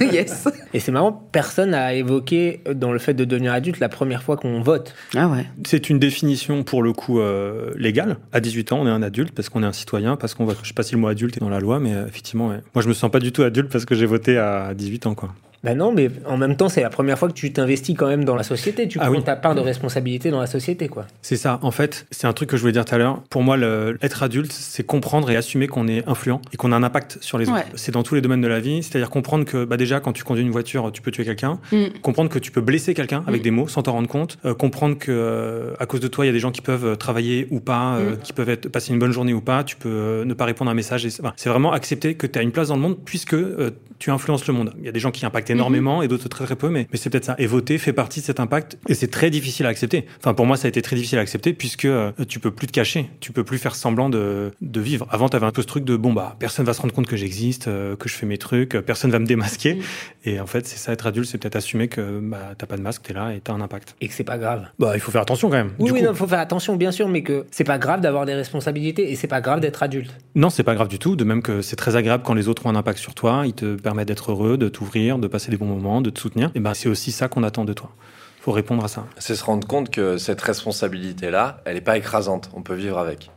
yes. 0.00 0.48
Et 0.74 0.80
c'est 0.80 0.90
marrant, 0.92 1.12
personne 1.32 1.70
n'a 1.70 1.94
évoqué 1.94 2.60
dans 2.72 2.92
le 2.92 2.98
fait 2.98 3.14
de 3.14 3.24
devenir 3.24 3.52
adulte 3.52 3.80
la 3.80 3.88
première 3.88 4.22
fois 4.22 4.36
qu'on 4.36 4.60
vote. 4.60 4.94
Ah 5.16 5.28
ouais. 5.28 5.46
C'est 5.66 5.90
une 5.90 5.98
définition 5.98 6.64
pour 6.64 6.82
le 6.82 6.92
coup 6.92 7.20
euh, 7.20 7.72
légale. 7.76 8.16
À 8.32 8.40
18 8.40 8.72
ans, 8.72 8.80
on 8.80 8.86
est 8.86 8.90
un 8.90 9.02
adulte 9.02 9.32
parce 9.34 9.48
qu'on 9.48 9.62
est 9.62 9.66
un 9.66 9.72
citoyen, 9.72 10.16
parce 10.16 10.34
qu'on 10.34 10.44
vote. 10.44 10.58
Je 10.62 10.68
sais 10.68 10.74
pas 10.74 10.82
si 10.82 10.94
le 10.94 11.00
mot 11.00 11.08
adulte 11.08 11.36
est 11.36 11.40
dans 11.40 11.48
la 11.48 11.60
loi, 11.60 11.80
mais 11.80 11.94
euh, 11.94 12.06
effectivement, 12.06 12.48
ouais. 12.48 12.60
moi 12.74 12.82
je 12.82 12.88
me 12.88 12.94
sens 12.94 13.10
pas 13.10 13.20
du 13.20 13.32
tout 13.32 13.42
adulte 13.42 13.70
parce 13.70 13.84
que 13.84 13.94
j'ai 13.94 14.06
voté 14.06 14.38
à 14.38 14.74
18 14.74 15.06
ans, 15.06 15.14
quoi. 15.14 15.34
Ben 15.64 15.76
non, 15.78 15.92
mais 15.92 16.10
en 16.26 16.36
même 16.36 16.56
temps, 16.56 16.68
c'est 16.68 16.80
la 16.82 16.90
première 16.90 17.18
fois 17.18 17.28
que 17.28 17.34
tu 17.34 17.52
t'investis 17.52 17.94
quand 17.96 18.08
même 18.08 18.24
dans 18.24 18.34
la 18.34 18.42
société. 18.42 18.88
Tu 18.88 18.98
Ah 19.00 19.06
prends 19.06 19.14
oui. 19.16 19.22
ta 19.22 19.36
part 19.36 19.54
de 19.54 19.60
responsabilité 19.60 20.30
dans 20.30 20.40
la 20.40 20.46
société, 20.48 20.88
quoi. 20.88 21.06
C'est 21.22 21.36
ça. 21.36 21.60
En 21.62 21.70
fait, 21.70 22.06
c'est 22.10 22.26
un 22.26 22.32
truc 22.32 22.48
que 22.50 22.56
je 22.56 22.62
voulais 22.62 22.72
dire 22.72 22.84
tout 22.84 22.94
à 22.94 22.98
l'heure. 22.98 23.22
Pour 23.30 23.42
moi, 23.44 23.56
le- 23.56 23.96
être 24.02 24.24
adulte, 24.24 24.50
c'est 24.52 24.82
comprendre 24.84 25.30
et 25.30 25.36
assumer 25.36 25.68
qu'on 25.68 25.86
est 25.86 26.06
influent 26.08 26.40
et 26.52 26.56
qu'on 26.56 26.72
a 26.72 26.76
un 26.76 26.82
impact 26.82 27.18
sur 27.20 27.38
les 27.38 27.46
Ouais. 27.48 27.60
autres. 27.60 27.66
C'est 27.76 27.92
dans 27.92 28.02
tous 28.02 28.14
les 28.16 28.20
domaines 28.20 28.40
de 28.40 28.48
la 28.48 28.58
vie. 28.58 28.82
C'est-à-dire 28.82 29.08
comprendre 29.10 29.44
que, 29.44 29.64
bah, 29.64 29.76
déjà, 29.76 30.00
quand 30.00 30.12
tu 30.12 30.24
conduis 30.24 30.42
une 30.42 30.50
voiture, 30.50 30.90
tu 30.92 31.00
peux 31.00 31.12
tuer 31.12 31.24
quelqu'un. 31.24 31.60
Mm. 31.70 31.84
Comprendre 32.02 32.28
que 32.30 32.40
tu 32.40 32.50
peux 32.50 32.60
blesser 32.60 32.92
quelqu'un 32.94 33.22
avec 33.28 33.42
des 33.42 33.52
mots 33.52 33.68
sans 33.68 33.82
t'en 33.82 33.92
rendre 33.92 34.08
compte. 34.08 34.38
Euh, 34.44 34.54
comprendre 34.54 34.98
que, 34.98 35.12
euh, 35.12 35.74
à 35.78 35.86
cause 35.86 36.00
de 36.00 36.08
toi, 36.08 36.24
il 36.24 36.28
y 36.28 36.30
a 36.30 36.32
des 36.32 36.40
gens 36.40 36.50
qui 36.50 36.60
peuvent 36.60 36.84
euh, 36.86 36.96
travailler 36.96 37.46
ou 37.50 37.60
pas, 37.60 37.94
euh, 37.98 38.14
Mm. 38.14 38.18
qui 38.18 38.32
peuvent 38.32 38.50
être, 38.50 38.68
passer 38.68 38.92
une 38.92 38.98
bonne 38.98 39.12
journée 39.12 39.32
ou 39.32 39.40
pas. 39.40 39.62
Tu 39.62 39.76
peux 39.76 39.88
euh, 39.88 40.24
ne 40.24 40.34
pas 40.34 40.44
répondre 40.44 40.70
à 40.70 40.72
un 40.72 40.74
message. 40.74 41.06
et 41.06 41.10
c'est 41.10 41.22
enfin, 41.22 41.34
c'est 41.36 41.48
vraiment 41.50 41.72
accepter 41.72 42.14
que 42.16 42.26
tu 42.26 42.36
as 42.38 42.42
une 42.42 42.50
place 42.50 42.68
dans 42.68 42.74
le 42.76 42.80
monde 42.82 42.96
puisque 43.04 43.34
euh, 43.34 43.70
tu 44.00 44.10
influences 44.10 44.48
le 44.48 44.54
monde. 44.54 44.72
Il 44.80 44.84
y 44.84 44.88
a 44.88 44.92
des 44.92 44.98
gens 44.98 45.12
qui 45.12 45.24
impactent 45.24 45.51
énormément 45.52 46.02
et 46.02 46.08
d'autres 46.08 46.28
très 46.28 46.44
très 46.44 46.56
peu, 46.56 46.68
mais, 46.68 46.86
mais 46.90 46.98
c'est 46.98 47.10
peut-être 47.10 47.24
ça. 47.24 47.34
Et 47.38 47.46
voter 47.46 47.78
fait 47.78 47.92
partie 47.92 48.20
de 48.20 48.24
cet 48.24 48.40
impact 48.40 48.78
et 48.88 48.94
c'est 48.94 49.10
très 49.10 49.30
difficile 49.30 49.66
à 49.66 49.68
accepter. 49.68 50.06
Enfin, 50.18 50.34
pour 50.34 50.46
moi, 50.46 50.56
ça 50.56 50.66
a 50.66 50.68
été 50.68 50.82
très 50.82 50.96
difficile 50.96 51.18
à 51.18 51.22
accepter 51.22 51.52
puisque 51.52 51.84
euh, 51.84 52.12
tu 52.28 52.40
peux 52.40 52.50
plus 52.50 52.66
te 52.66 52.72
cacher, 52.72 53.08
tu 53.20 53.32
peux 53.32 53.44
plus 53.44 53.58
faire 53.58 53.74
semblant 53.74 54.08
de, 54.08 54.52
de 54.60 54.80
vivre. 54.80 55.06
Avant, 55.10 55.28
tu 55.28 55.36
avais 55.36 55.46
un 55.46 55.50
peu 55.52 55.62
ce 55.62 55.66
truc 55.66 55.84
de 55.84 55.96
bon, 55.96 56.12
bah, 56.12 56.36
personne 56.38 56.64
va 56.66 56.74
se 56.74 56.80
rendre 56.80 56.94
compte 56.94 57.06
que 57.06 57.16
j'existe, 57.16 57.68
euh, 57.68 57.96
que 57.96 58.08
je 58.08 58.14
fais 58.14 58.26
mes 58.26 58.38
trucs, 58.38 58.74
euh, 58.74 58.82
personne 58.82 59.10
va 59.10 59.18
me 59.18 59.26
démasquer. 59.26 59.78
Et 60.24 60.40
en 60.40 60.46
fait, 60.46 60.66
c'est 60.66 60.78
ça, 60.78 60.92
être 60.92 61.06
adulte, 61.06 61.28
c'est 61.28 61.38
peut-être 61.38 61.56
assumer 61.56 61.88
que 61.88 62.20
bah, 62.20 62.54
t'as 62.56 62.66
pas 62.66 62.76
de 62.76 62.82
masque, 62.82 63.02
t'es 63.02 63.12
là 63.12 63.32
et 63.34 63.40
t'as 63.40 63.52
un 63.52 63.60
impact. 63.60 63.96
Et 64.00 64.08
que 64.08 64.14
c'est 64.14 64.24
pas 64.24 64.38
grave. 64.38 64.66
Bah, 64.78 64.92
il 64.94 65.00
faut 65.00 65.10
faire 65.10 65.22
attention 65.22 65.48
quand 65.48 65.56
même. 65.56 65.72
Oui, 65.78 66.02
non, 66.02 66.14
faut 66.14 66.26
faire 66.26 66.38
attention, 66.38 66.76
bien 66.76 66.92
sûr, 66.92 67.08
mais 67.08 67.22
que 67.22 67.44
c'est 67.50 67.64
pas 67.64 67.78
grave 67.78 68.00
d'avoir 68.00 68.26
des 68.26 68.34
responsabilités 68.34 69.10
et 69.10 69.16
c'est 69.16 69.26
pas 69.26 69.40
grave 69.40 69.60
d'être 69.60 69.82
adulte. 69.82 70.12
Non, 70.34 70.50
c'est 70.50 70.62
pas 70.62 70.74
grave 70.74 70.88
du 70.88 70.98
tout. 70.98 71.16
De 71.16 71.24
même 71.24 71.42
que 71.42 71.62
c'est 71.62 71.76
très 71.76 71.96
agréable 71.96 72.22
quand 72.24 72.34
les 72.34 72.48
autres 72.48 72.66
ont 72.66 72.70
un 72.70 72.76
impact 72.76 72.98
sur 72.98 73.14
toi. 73.14 73.42
Ils 73.46 73.54
te 73.54 73.74
permettent 73.74 74.08
d'être 74.08 74.30
heureux, 74.30 74.56
de 74.56 74.68
t'ouvrir, 74.68 75.18
de 75.18 75.26
passer 75.26 75.41
des 75.50 75.56
bons 75.56 75.66
moments, 75.66 76.00
de 76.00 76.10
te 76.10 76.20
soutenir. 76.20 76.50
Et 76.54 76.60
ben, 76.60 76.74
c'est 76.74 76.88
aussi 76.88 77.12
ça 77.12 77.28
qu'on 77.28 77.42
attend 77.42 77.64
de 77.64 77.72
toi. 77.72 77.90
Faut 78.40 78.52
répondre 78.52 78.84
à 78.84 78.88
ça. 78.88 79.06
C'est 79.18 79.34
se 79.36 79.44
rendre 79.44 79.66
compte 79.66 79.90
que 79.90 80.18
cette 80.18 80.40
responsabilité-là, 80.40 81.60
elle 81.64 81.74
n'est 81.74 81.80
pas 81.80 81.96
écrasante. 81.96 82.50
On 82.54 82.62
peut 82.62 82.74
vivre 82.74 82.98
avec 82.98 83.30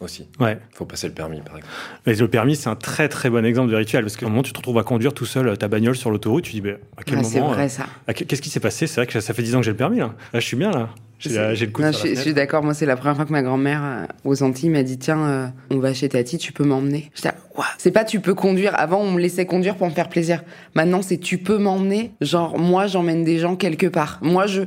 aussi. 0.00 0.28
Ouais. 0.38 0.58
faut 0.72 0.84
passer 0.84 1.08
le 1.08 1.14
permis, 1.14 1.40
par 1.40 1.56
exemple. 1.56 1.74
Mais 2.06 2.14
le 2.14 2.28
permis, 2.28 2.54
c'est 2.56 2.68
un 2.68 2.76
très 2.76 3.08
très 3.08 3.30
bon 3.30 3.44
exemple 3.44 3.70
de 3.70 3.76
rituel 3.76 4.02
parce 4.04 4.16
qu'à 4.16 4.26
un 4.26 4.28
moment, 4.28 4.42
tu 4.42 4.52
te 4.52 4.58
retrouves 4.58 4.78
à 4.78 4.84
conduire 4.84 5.12
tout 5.14 5.26
seul 5.26 5.48
euh, 5.48 5.56
ta 5.56 5.66
bagnole 5.68 5.96
sur 5.96 6.10
l'autoroute. 6.10 6.44
Tu 6.44 6.52
dis, 6.52 6.60
bah, 6.60 6.70
à 6.96 7.02
quel 7.02 7.14
Ah, 7.18 7.22
moment 7.22 7.28
c'est 7.28 7.40
vrai, 7.40 7.64
euh, 7.64 7.68
ça. 7.68 7.86
à 8.06 8.14
que- 8.14 8.24
Qu'est-ce 8.24 8.42
qui 8.42 8.50
s'est 8.50 8.60
passé? 8.60 8.86
C'est 8.86 9.00
vrai 9.00 9.06
que 9.06 9.20
ça 9.20 9.34
fait 9.34 9.42
10 9.42 9.54
ans 9.56 9.58
que 9.60 9.64
j'ai 9.64 9.72
le 9.72 9.76
permis 9.76 9.98
là. 9.98 10.14
Là, 10.32 10.40
je 10.40 10.46
suis 10.46 10.56
bien 10.56 10.70
là. 10.70 10.88
J'ai 11.18 11.66
le 11.66 11.72
coup 11.72 11.82
Non, 11.82 11.92
sur 11.92 12.06
je, 12.08 12.14
suis 12.14 12.32
d'accord. 12.34 12.62
Moi, 12.62 12.74
c'est 12.74 12.86
la 12.86 12.96
première 12.96 13.16
fois 13.16 13.24
que 13.24 13.32
ma 13.32 13.42
grand-mère 13.42 13.80
euh, 13.82 14.06
aux 14.24 14.42
Antilles 14.42 14.70
m'a 14.70 14.82
dit 14.82 14.98
Tiens, 14.98 15.18
euh, 15.26 15.46
on 15.70 15.78
va 15.78 15.92
chez 15.92 16.08
Tati, 16.08 16.38
tu 16.38 16.52
peux 16.52 16.64
m'emmener. 16.64 17.10
J'étais 17.14 17.30
Ouah. 17.56 17.64
C'est 17.76 17.90
pas 17.90 18.04
tu 18.04 18.20
peux 18.20 18.34
conduire. 18.34 18.72
Avant, 18.78 19.00
on 19.00 19.10
me 19.10 19.20
laissait 19.20 19.44
conduire 19.44 19.74
pour 19.76 19.88
me 19.88 19.92
faire 19.92 20.08
plaisir. 20.08 20.44
Maintenant, 20.74 21.02
c'est 21.02 21.18
tu 21.18 21.38
peux 21.38 21.58
m'emmener. 21.58 22.12
Genre, 22.20 22.56
moi, 22.56 22.86
j'emmène 22.86 23.24
des 23.24 23.38
gens 23.40 23.56
quelque 23.56 23.86
part. 23.86 24.18
Moi, 24.22 24.46
je, 24.46 24.62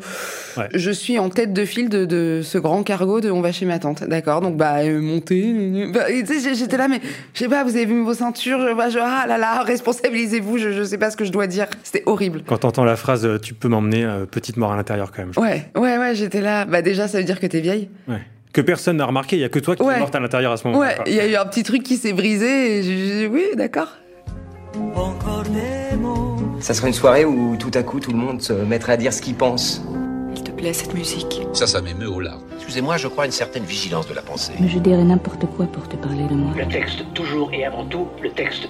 Ouais. 0.57 0.67
je 0.73 0.91
suis 0.91 1.17
en 1.17 1.29
tête 1.29 1.53
de 1.53 1.63
file 1.63 1.87
de, 1.87 2.03
de 2.03 2.41
ce 2.43 2.57
grand 2.57 2.83
cargo 2.83 3.21
de 3.21 3.31
On 3.31 3.39
va 3.39 3.53
chez 3.53 3.65
ma 3.65 3.79
tante. 3.79 4.03
D'accord? 4.03 4.41
Donc, 4.41 4.57
bah, 4.57 4.79
euh, 4.79 4.99
montez. 4.99 5.87
Bah, 5.93 6.09
et 6.11 6.23
tu 6.25 6.37
sais, 6.41 6.53
j'étais 6.55 6.75
là, 6.75 6.89
mais 6.89 6.99
je 7.33 7.39
sais 7.39 7.47
pas, 7.47 7.63
vous 7.63 7.77
avez 7.77 7.85
vu 7.85 8.03
vos 8.03 8.13
ceintures? 8.13 8.59
Je, 8.67 8.73
bah, 8.75 8.89
je- 8.89 8.99
Ah 9.01 9.25
là 9.25 9.37
là, 9.37 9.63
responsabilisez-vous. 9.63 10.57
Je, 10.57 10.73
je 10.73 10.83
sais 10.83 10.97
pas 10.97 11.09
ce 11.11 11.15
que 11.15 11.23
je 11.23 11.31
dois 11.31 11.47
dire. 11.47 11.67
C'était 11.83 12.03
horrible. 12.05 12.43
Quand 12.45 12.57
t'entends 12.57 12.83
la 12.83 12.97
phrase 12.97 13.25
euh, 13.25 13.37
tu 13.39 13.53
peux 13.53 13.69
m'emmener, 13.69 14.05
petite 14.29 14.57
mort 14.57 14.73
à 14.73 14.75
l'intérieur 14.75 15.13
quand 15.13 15.21
même. 15.21 15.31
Ouais, 15.37 15.69
ouais, 15.77 15.97
ouais, 15.97 16.15
j'étais 16.15 16.40
là. 16.41 16.65
Bah, 16.65 16.81
déjà, 16.81 17.07
ça 17.07 17.17
veut 17.19 17.23
dire 17.23 17.39
que 17.39 17.47
t'es 17.47 17.61
vieille. 17.61 17.89
Ouais. 18.07 18.21
Que 18.53 18.59
personne 18.61 18.97
n'a 18.97 19.05
remarqué, 19.05 19.37
il 19.37 19.39
y 19.39 19.45
a 19.45 19.49
que 19.49 19.59
toi 19.59 19.75
qui 19.77 19.83
Ouais. 19.83 19.95
es 19.95 19.99
morte 19.99 20.13
à 20.15 20.19
l'intérieur 20.19 20.51
à 20.51 20.57
ce 20.57 20.67
moment-là. 20.67 20.87
Ouais, 20.89 20.97
il 21.07 21.13
y 21.13 21.19
a 21.21 21.27
eu 21.27 21.35
un 21.35 21.45
petit 21.45 21.63
truc 21.63 21.83
qui 21.83 21.95
s'est 21.95 22.11
brisé 22.13 22.79
et 22.79 22.83
j'ai 22.83 23.07
j'ai- 23.07 23.27
oui, 23.27 23.45
d'accord. 23.55 23.87
Ça 26.59 26.73
serait 26.73 26.87
une 26.89 26.93
soirée 26.93 27.25
où 27.25 27.55
tout 27.57 27.71
à 27.73 27.83
coup 27.83 27.99
tout 27.99 28.11
le 28.11 28.17
monde 28.17 28.41
se 28.41 28.53
mettrait 28.53 28.93
à 28.93 28.97
dire 28.97 29.13
ce 29.13 29.21
qu'il 29.21 29.35
pense. 29.35 29.81
Il 30.35 30.43
te 30.43 30.51
plaît 30.51 30.73
cette 30.73 30.93
musique 30.93 31.41
Ça, 31.53 31.65
ça 31.67 31.81
m'émeut 31.81 32.07
au 32.09 32.19
larmes. 32.19 32.43
Excusez-moi, 32.57 32.97
je 32.97 33.07
crois 33.07 33.23
à 33.23 33.25
une 33.25 33.31
certaine 33.31 33.63
vigilance 33.63 34.07
de 34.07 34.13
la 34.13 34.21
pensée. 34.21 34.53
Mais 34.59 34.69
je 34.69 34.79
dirais 34.79 35.03
n'importe 35.03 35.45
quoi 35.55 35.65
pour 35.65 35.87
te 35.89 35.95
parler 35.95 36.23
de 36.29 36.33
moi. 36.35 36.53
Le 36.57 36.67
texte, 36.67 37.03
toujours 37.13 37.51
et 37.53 37.65
avant 37.65 37.85
tout, 37.85 38.07
le 38.21 38.29
texte. 38.31 38.67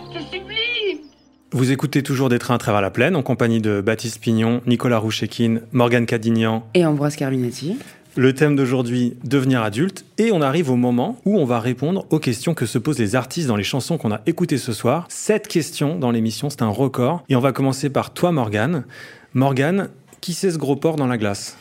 Vous 1.53 1.73
écoutez 1.73 2.01
toujours 2.01 2.29
des 2.29 2.39
trains 2.39 2.55
à 2.55 2.57
travers 2.57 2.79
la 2.79 2.91
plaine 2.91 3.13
en 3.17 3.23
compagnie 3.23 3.59
de 3.59 3.81
Baptiste 3.81 4.21
Pignon, 4.21 4.61
Nicolas 4.65 4.99
Rouchéquine, 4.99 5.63
Morgane 5.73 6.05
Cadignan. 6.05 6.65
Et 6.75 6.85
Ambroise 6.85 7.17
Carminati. 7.17 7.75
Le 8.15 8.33
thème 8.33 8.55
d'aujourd'hui, 8.55 9.17
devenir 9.25 9.61
adulte. 9.61 10.05
Et 10.17 10.31
on 10.31 10.41
arrive 10.41 10.69
au 10.69 10.77
moment 10.77 11.19
où 11.25 11.37
on 11.37 11.43
va 11.43 11.59
répondre 11.59 12.05
aux 12.09 12.19
questions 12.19 12.53
que 12.53 12.65
se 12.65 12.77
posent 12.77 12.99
les 12.99 13.17
artistes 13.17 13.49
dans 13.49 13.57
les 13.57 13.65
chansons 13.65 13.97
qu'on 13.97 14.13
a 14.13 14.21
écoutées 14.27 14.57
ce 14.57 14.71
soir. 14.71 15.05
Sept 15.09 15.49
questions 15.49 15.99
dans 15.99 16.11
l'émission, 16.11 16.49
c'est 16.49 16.61
un 16.61 16.69
record. 16.69 17.25
Et 17.27 17.35
on 17.35 17.41
va 17.41 17.51
commencer 17.51 17.89
par 17.89 18.13
toi, 18.13 18.31
Morgane. 18.31 18.85
Morgane, 19.33 19.89
qui 20.21 20.31
c'est 20.31 20.51
ce 20.51 20.57
gros 20.57 20.77
porc 20.77 20.95
dans 20.95 21.07
la 21.07 21.17
glace? 21.17 21.57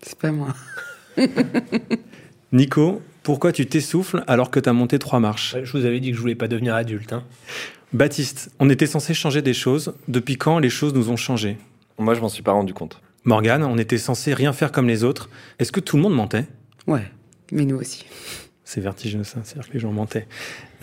C'est 0.00 0.18
pas 0.18 0.32
moi. 0.32 0.54
Nico, 2.52 3.02
pourquoi 3.22 3.52
tu 3.52 3.66
t'essouffles 3.66 4.24
alors 4.28 4.50
que 4.50 4.60
t'as 4.60 4.72
monté 4.72 4.98
trois 4.98 5.20
marches? 5.20 5.56
Je 5.62 5.72
vous 5.76 5.84
avais 5.84 6.00
dit 6.00 6.10
que 6.10 6.16
je 6.16 6.22
voulais 6.22 6.36
pas 6.36 6.48
devenir 6.48 6.74
adulte. 6.74 7.12
Hein. 7.12 7.24
Baptiste, 7.92 8.50
on 8.58 8.68
était 8.68 8.86
censé 8.86 9.14
changer 9.14 9.42
des 9.42 9.54
choses. 9.54 9.94
Depuis 10.08 10.36
quand 10.36 10.58
les 10.58 10.70
choses 10.70 10.92
nous 10.92 11.10
ont 11.10 11.16
changé 11.16 11.56
Moi, 11.98 12.14
je 12.14 12.20
m'en 12.20 12.28
suis 12.28 12.42
pas 12.42 12.52
rendu 12.52 12.74
compte. 12.74 13.00
Morgane, 13.24 13.62
on 13.62 13.78
était 13.78 13.98
censé 13.98 14.34
rien 14.34 14.52
faire 14.52 14.72
comme 14.72 14.88
les 14.88 15.04
autres. 15.04 15.30
Est-ce 15.58 15.72
que 15.72 15.80
tout 15.80 15.96
le 15.96 16.02
monde 16.02 16.14
mentait? 16.14 16.46
Ouais, 16.86 17.10
mais 17.52 17.64
nous 17.64 17.76
aussi. 17.76 18.04
C'est 18.64 18.80
vertigineux 18.80 19.24
ça, 19.24 19.40
c'est-à-dire 19.44 19.68
que 19.68 19.74
les 19.74 19.80
gens 19.80 19.92
mentaient. 19.92 20.26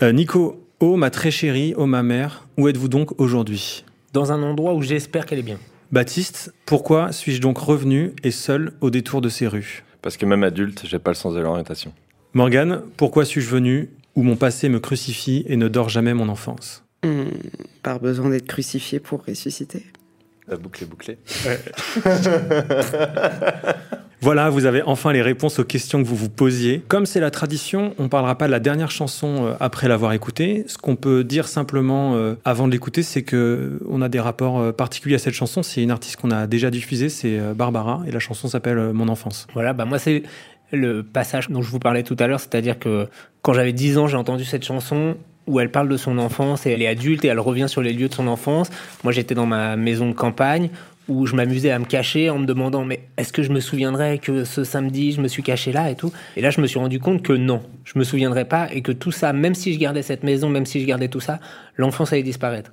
Euh, 0.02 0.12
Nico, 0.12 0.66
oh 0.80 0.96
ma 0.96 1.10
très 1.10 1.30
chérie, 1.30 1.74
oh 1.76 1.86
ma 1.86 2.02
mère, 2.02 2.46
où 2.56 2.68
êtes-vous 2.68 2.88
donc 2.88 3.20
aujourd'hui? 3.20 3.84
Dans 4.12 4.32
un 4.32 4.42
endroit 4.42 4.74
où 4.74 4.82
j'espère 4.82 5.26
qu'elle 5.26 5.38
est 5.38 5.42
bien. 5.42 5.58
Baptiste, 5.92 6.54
pourquoi 6.64 7.12
suis-je 7.12 7.40
donc 7.40 7.58
revenu 7.58 8.12
et 8.22 8.30
seul 8.30 8.72
au 8.80 8.90
détour 8.90 9.20
de 9.20 9.28
ces 9.28 9.46
rues? 9.46 9.84
Parce 10.02 10.16
que 10.16 10.26
même 10.26 10.42
adulte, 10.42 10.84
j'ai 10.86 10.98
pas 10.98 11.10
le 11.10 11.16
sens 11.16 11.34
de 11.34 11.40
l'orientation. 11.40 11.92
Morgane, 12.32 12.82
pourquoi 12.96 13.24
suis-je 13.24 13.48
venu 13.48 13.90
où 14.14 14.22
mon 14.22 14.36
passé 14.36 14.68
me 14.68 14.80
crucifie 14.80 15.44
et 15.48 15.56
ne 15.56 15.68
dort 15.68 15.88
jamais 15.88 16.14
mon 16.14 16.28
enfance? 16.28 16.83
Hmm, 17.04 17.24
par 17.82 18.00
besoin 18.00 18.30
d'être 18.30 18.46
crucifié 18.46 18.98
pour 18.98 19.26
ressusciter. 19.26 19.84
La 20.48 20.56
boucle 20.56 20.84
est 20.84 20.86
bouclée. 20.86 21.18
Voilà, 24.24 24.48
vous 24.48 24.64
avez 24.64 24.80
enfin 24.80 25.12
les 25.12 25.20
réponses 25.20 25.58
aux 25.58 25.64
questions 25.64 26.02
que 26.02 26.08
vous 26.08 26.16
vous 26.16 26.30
posiez. 26.30 26.82
Comme 26.88 27.04
c'est 27.04 27.20
la 27.20 27.30
tradition, 27.30 27.92
on 27.98 28.08
parlera 28.08 28.38
pas 28.38 28.46
de 28.46 28.52
la 28.52 28.58
dernière 28.58 28.90
chanson 28.90 29.44
euh, 29.44 29.54
après 29.60 29.86
l'avoir 29.86 30.14
écoutée. 30.14 30.64
Ce 30.66 30.78
qu'on 30.78 30.96
peut 30.96 31.24
dire 31.24 31.46
simplement 31.46 32.14
euh, 32.14 32.34
avant 32.42 32.66
de 32.66 32.72
l'écouter, 32.72 33.02
c'est 33.02 33.22
que 33.22 33.36
euh, 33.36 33.86
on 33.86 34.00
a 34.00 34.08
des 34.08 34.20
rapports 34.20 34.72
particuliers 34.72 35.16
à 35.16 35.18
cette 35.18 35.34
chanson. 35.34 35.62
C'est 35.62 35.82
une 35.82 35.90
artiste 35.90 36.16
qu'on 36.16 36.30
a 36.30 36.46
déjà 36.46 36.70
diffusée, 36.70 37.10
c'est 37.10 37.38
Barbara, 37.54 38.02
et 38.06 38.12
la 38.12 38.18
chanson 38.18 38.48
s'appelle 38.48 38.94
Mon 38.94 39.08
enfance. 39.08 39.46
Voilà, 39.52 39.74
bah 39.74 39.84
moi 39.84 39.98
c'est 39.98 40.22
le 40.72 41.02
passage 41.02 41.50
dont 41.50 41.60
je 41.60 41.70
vous 41.70 41.78
parlais 41.78 42.02
tout 42.02 42.16
à 42.18 42.26
l'heure, 42.26 42.40
c'est-à-dire 42.40 42.78
que 42.78 43.06
quand 43.42 43.52
j'avais 43.52 43.74
10 43.74 43.98
ans, 43.98 44.06
j'ai 44.06 44.16
entendu 44.16 44.46
cette 44.46 44.64
chanson 44.64 45.18
où 45.46 45.60
elle 45.60 45.70
parle 45.70 45.88
de 45.88 45.96
son 45.96 46.18
enfance 46.18 46.66
et 46.66 46.70
elle 46.70 46.82
est 46.82 46.86
adulte 46.86 47.24
et 47.24 47.28
elle 47.28 47.40
revient 47.40 47.68
sur 47.68 47.82
les 47.82 47.92
lieux 47.92 48.08
de 48.08 48.14
son 48.14 48.26
enfance. 48.26 48.70
Moi 49.02 49.12
j'étais 49.12 49.34
dans 49.34 49.46
ma 49.46 49.76
maison 49.76 50.08
de 50.08 50.14
campagne 50.14 50.70
où 51.06 51.26
je 51.26 51.36
m'amusais 51.36 51.70
à 51.70 51.78
me 51.78 51.84
cacher 51.84 52.30
en 52.30 52.38
me 52.38 52.46
demandant 52.46 52.84
mais 52.84 53.00
est-ce 53.18 53.32
que 53.32 53.42
je 53.42 53.52
me 53.52 53.60
souviendrai 53.60 54.18
que 54.18 54.44
ce 54.44 54.64
samedi 54.64 55.12
je 55.12 55.20
me 55.20 55.28
suis 55.28 55.42
caché 55.42 55.72
là 55.72 55.90
et 55.90 55.96
tout? 55.96 56.12
Et 56.36 56.40
là 56.40 56.50
je 56.50 56.60
me 56.60 56.66
suis 56.66 56.78
rendu 56.78 56.98
compte 56.98 57.22
que 57.22 57.32
non 57.32 57.62
je 57.84 57.98
me 57.98 58.04
souviendrai 58.04 58.46
pas 58.46 58.72
et 58.72 58.80
que 58.80 58.92
tout 58.92 59.12
ça 59.12 59.32
même 59.32 59.54
si 59.54 59.74
je 59.74 59.78
gardais 59.78 60.02
cette 60.02 60.22
maison 60.22 60.48
même 60.48 60.66
si 60.66 60.80
je 60.80 60.86
gardais 60.86 61.08
tout 61.08 61.20
ça 61.20 61.40
l'enfance 61.76 62.12
allait 62.12 62.22
disparaître 62.22 62.72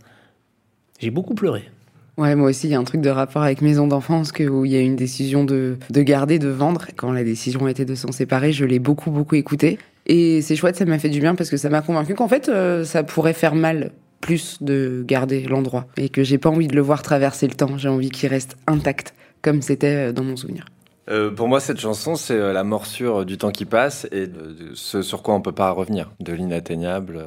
j'ai 1.00 1.12
beaucoup 1.12 1.36
pleuré 1.36 1.70
Ouais, 2.18 2.36
moi 2.36 2.50
aussi, 2.50 2.68
il 2.68 2.72
y 2.72 2.76
a 2.76 2.80
un 2.80 2.84
truc 2.84 3.02
de 3.02 3.10
rapport 3.10 3.42
avec 3.42 3.62
maison 3.62 3.88
d'enfance 3.88 4.32
que, 4.32 4.44
où 4.44 4.66
il 4.66 4.72
y 4.72 4.76
a 4.76 4.82
une 4.82 4.98
décision 4.98 5.46
de, 5.46 5.78
de 5.90 6.02
garder, 6.02 6.40
de 6.40 6.50
vendre. 6.50 6.86
Quand 6.98 7.12
la 7.12 7.24
décision 7.24 7.68
était 7.68 7.86
de 7.86 7.96
s'en 7.96 8.12
séparer, 8.12 8.52
je 8.52 8.66
l'ai 8.66 8.80
beaucoup, 8.80 9.12
beaucoup 9.12 9.36
écouté. 9.36 9.80
Et 10.06 10.42
c'est 10.42 10.56
chouette, 10.56 10.76
ça 10.76 10.86
m'a 10.86 11.00
fait 11.00 11.10
du 11.10 11.20
bien 11.20 11.36
parce 11.36 11.50
que 11.50 11.58
ça 11.58 11.70
m'a 11.70 11.82
convaincu 11.82 12.16
qu'en 12.16 12.28
fait, 12.28 12.50
euh, 12.50 12.84
ça 12.84 13.04
pourrait 13.04 13.34
faire 13.34 13.56
mal 13.56 13.92
plus 14.20 14.62
de 14.62 15.04
garder 15.06 15.44
l'endroit 15.44 15.88
et 15.98 16.10
que 16.10 16.24
j'ai 16.24 16.38
pas 16.38 16.50
envie 16.50 16.68
de 16.68 16.76
le 16.76 16.82
voir 16.82 17.02
traverser 17.02 17.48
le 17.48 17.56
temps. 17.56 17.78
J'ai 17.78 17.90
envie 17.90 18.10
qu'il 18.10 18.30
reste 18.30 18.58
intact 18.68 19.14
comme 19.42 19.62
c'était 19.62 20.10
euh, 20.10 20.12
dans 20.12 20.24
mon 20.24 20.36
souvenir. 20.36 20.66
Euh, 21.10 21.32
pour 21.32 21.48
moi, 21.48 21.60
cette 21.60 21.80
chanson, 21.80 22.16
c'est 22.16 22.38
la 22.38 22.64
morsure 22.64 23.26
du 23.26 23.38
temps 23.38 23.52
qui 23.52 23.66
passe 23.66 24.08
et 24.12 24.28
de, 24.28 24.72
ce 24.76 25.02
sur 25.02 25.24
quoi 25.24 25.34
on 25.34 25.42
peut 25.42 25.52
pas 25.52 25.72
revenir, 25.72 26.12
de 26.20 26.32
l'inatteignable, 26.32 27.24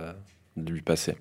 du 0.56 0.80
passé. 0.80 1.16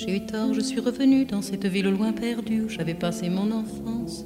J'ai 0.00 0.16
eu 0.16 0.20
tort, 0.24 0.54
je 0.54 0.62
suis 0.62 0.80
revenue 0.80 1.26
dans 1.26 1.42
cette 1.42 1.66
ville 1.66 1.90
loin 1.90 2.12
perdue 2.12 2.62
où 2.62 2.68
j'avais 2.70 2.94
passé 2.94 3.28
mon 3.28 3.50
enfance. 3.50 4.24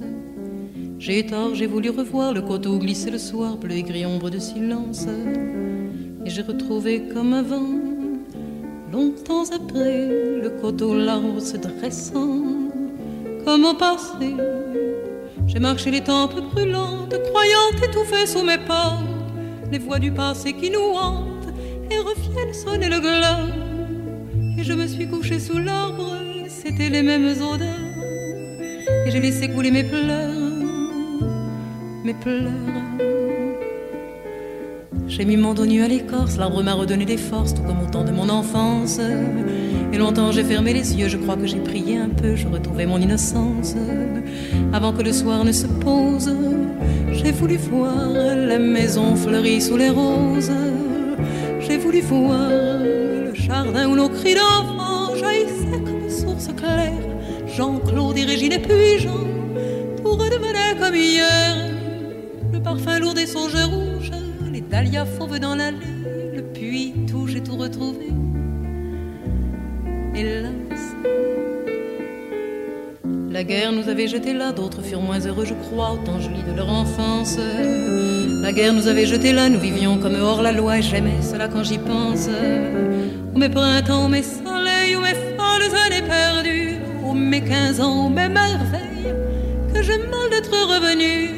J'ai 1.01 1.19
eu 1.19 1.27
tort, 1.27 1.57
j'ai 1.57 1.67
voulu 1.67 1.91
revoir 1.91 2.33
le 2.33 2.43
coteau 2.43 2.79
glisser 2.79 3.11
le 3.11 3.19
soir, 3.19 3.57
bleu 3.57 3.75
et 3.75 3.83
gris 3.83 4.07
ombre 4.07 4.31
de 4.31 4.39
silence. 4.39 5.09
Et 6.25 6.31
j'ai 6.31 6.43
retrouvé 6.43 7.09
comme 7.13 7.33
avant, 7.33 7.67
longtemps 8.93 9.51
après, 9.53 10.07
le 10.43 10.61
coteau 10.61 10.95
là-haut 10.95 11.41
se 11.41 11.57
dressant, 11.57 12.71
comme 13.45 13.65
au 13.65 13.75
passé. 13.75 14.37
J'ai 15.49 15.59
marché 15.59 15.91
les 15.91 16.05
tempes 16.05 16.41
brûlantes, 16.53 17.17
croyant 17.31 17.83
étouffer 17.83 18.29
sous 18.29 18.45
mes 18.45 18.59
pas 18.59 19.01
les 19.73 19.79
voix 19.79 19.99
du 19.99 20.13
passé 20.13 20.53
qui 20.53 20.71
nous 20.71 20.95
hantent 20.95 21.53
et 21.91 21.99
reviennent 21.99 22.55
sonner 22.55 22.89
le 22.89 23.01
glas. 23.01 23.74
Et 24.57 24.63
je 24.63 24.73
me 24.73 24.87
suis 24.87 25.07
couchée 25.07 25.41
sous 25.41 25.59
l'arbre, 25.59 26.17
c'était 26.49 26.89
les 26.89 27.03
mêmes 27.03 27.35
odeurs. 27.43 27.69
Et 29.07 29.11
j'ai 29.11 29.21
laissé 29.21 29.49
couler 29.49 29.71
mes 29.71 29.85
pleurs, 29.85 30.33
mes 32.05 32.15
pleurs. 32.15 32.53
J'ai 35.09 35.25
mis 35.25 35.37
mon 35.37 35.55
dos 35.55 35.67
nu 35.67 35.83
à 35.83 35.89
l'écorce, 35.89 36.37
l'arbre 36.37 36.63
m'a 36.63 36.75
redonné 36.75 37.05
des 37.05 37.17
forces, 37.17 37.55
tout 37.55 37.63
comme 37.63 37.81
au 37.83 37.91
temps 37.91 38.05
de 38.05 38.13
mon 38.13 38.29
enfance. 38.29 39.01
Et 39.93 39.99
longtemps 39.99 40.33
j'ai 40.33 40.45
fermé 40.45 40.73
les 40.73 40.95
yeux, 40.95 41.09
je 41.09 41.17
crois 41.17 41.37
que 41.37 41.47
j'ai 41.47 41.61
prié 41.61 41.99
un 41.99 42.09
peu, 42.09 42.37
je 42.37 42.49
retrouvais 42.49 42.87
mon 42.87 42.99
innocence. 42.99 43.75
Avant 44.73 44.93
que 44.93 45.03
le 45.03 45.13
soir 45.13 45.45
ne 45.45 45.53
se 45.53 45.67
pose, 45.67 46.33
j'ai 47.13 47.33
voulu 47.33 47.57
voir 47.57 48.09
la 48.09 48.59
maison 48.59 49.15
fleurie 49.17 49.61
sous 49.61 49.77
les 49.77 49.91
roses. 49.91 50.53
J'ai 51.61 51.77
voulu 51.77 52.01
voir 52.01 52.51
jardin 53.55 53.89
où 53.89 53.95
nos 53.95 54.09
cris 54.09 54.35
d'enfants 54.35 55.15
jaillissaient 55.15 55.83
comme 55.87 56.11
source 56.11 56.49
claire. 56.57 57.05
Jean-Claude 57.47 58.19
et 58.19 58.25
Régine 58.25 58.53
et 58.53 58.59
puis 58.59 58.99
Jean, 58.99 59.25
tout 60.03 60.15
redevenait 60.23 60.75
comme 60.81 60.97
hier. 60.97 61.55
Le 62.53 62.61
parfum 62.61 62.99
lourd 62.99 63.15
des 63.15 63.27
songes 63.27 63.55
rouges, 63.55 64.11
les 64.53 64.61
dahlias 64.61 65.05
fauves 65.05 65.39
dans 65.39 65.55
l'allée, 65.55 66.33
le 66.35 66.43
puits, 66.43 66.95
tout, 67.09 67.29
j'ai 67.29 67.43
tout 67.45 67.57
retrouvé. 67.57 68.09
Hélas, 70.17 70.83
la 73.31 73.45
guerre 73.45 73.71
nous 73.71 73.89
avait 73.89 74.09
jetés 74.09 74.33
là, 74.33 74.51
d'autres 74.51 74.83
furent 74.83 75.01
moins 75.01 75.21
heureux, 75.21 75.45
je 75.45 75.55
crois, 75.55 75.93
autant 75.93 76.19
je 76.19 76.29
lis 76.29 76.43
de 76.43 76.57
leur 76.57 76.71
enfance. 76.71 77.39
La 78.43 78.53
guerre 78.53 78.73
nous 78.73 78.89
avait 78.89 79.07
jetés 79.07 79.33
là, 79.33 79.49
nous 79.49 79.61
vivions 79.61 79.99
comme 79.99 80.17
hors 80.21 80.43
la 80.43 80.51
loi, 80.51 80.79
et 80.79 80.83
j'aimais 80.83 81.23
cela 81.23 81.47
quand 81.47 81.63
j'y 81.63 81.79
pense. 81.79 82.29
Mes 83.37 83.49
printemps, 83.49 84.09
mes 84.09 84.23
soleils, 84.23 84.97
mes 84.97 85.15
folles 85.37 85.75
années 85.85 86.03
perdues, 86.07 86.77
ô 87.05 87.13
mes 87.13 87.43
quinze 87.43 87.81
ans, 87.81 88.09
mes 88.09 88.29
merveilles, 88.29 89.13
que 89.73 89.83
j'ai 89.83 89.99
mal 89.99 90.31
d'être 90.31 90.53
revenu. 90.53 91.31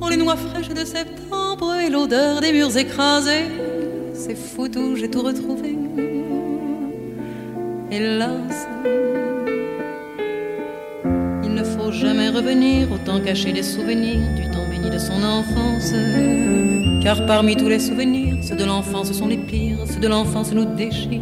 Oh, 0.00 0.08
les 0.08 0.16
noix 0.16 0.36
fraîches 0.36 0.70
de 0.70 0.84
septembre 0.84 1.74
et 1.74 1.90
l'odeur 1.90 2.40
des 2.40 2.52
murs 2.52 2.74
écrasés, 2.76 3.44
c'est 4.14 4.34
fou 4.34 4.68
tout, 4.68 4.96
j'ai 4.96 5.10
tout 5.10 5.20
retrouvé. 5.20 5.76
Hélas, 7.90 8.66
il 11.44 11.52
ne 11.52 11.62
faut 11.62 11.92
jamais 11.92 12.30
revenir, 12.30 12.90
autant 12.90 13.20
cacher 13.20 13.52
les 13.52 13.62
souvenirs 13.62 14.22
du 14.34 14.50
temps 14.50 14.59
de 14.88 14.98
son 14.98 15.22
enfance. 15.22 15.92
Car 17.02 17.26
parmi 17.26 17.56
tous 17.56 17.68
les 17.68 17.80
souvenirs, 17.80 18.36
ceux 18.42 18.56
de 18.56 18.64
l'enfance 18.64 19.12
sont 19.12 19.26
les 19.26 19.38
pires, 19.38 19.78
ceux 19.86 20.00
de 20.00 20.08
l'enfance 20.08 20.52
nous 20.52 20.64
déchirent. 20.64 21.20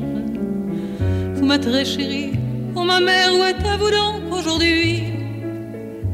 Vous 1.35 1.47
ma 1.47 1.59
très 1.59 1.85
chérie, 1.85 2.33
oh 2.75 2.83
ma 2.83 3.01
mère, 3.01 3.33
où 3.33 3.43
êtes-vous 3.43 3.91
donc 3.91 4.39
aujourd'hui? 4.39 5.05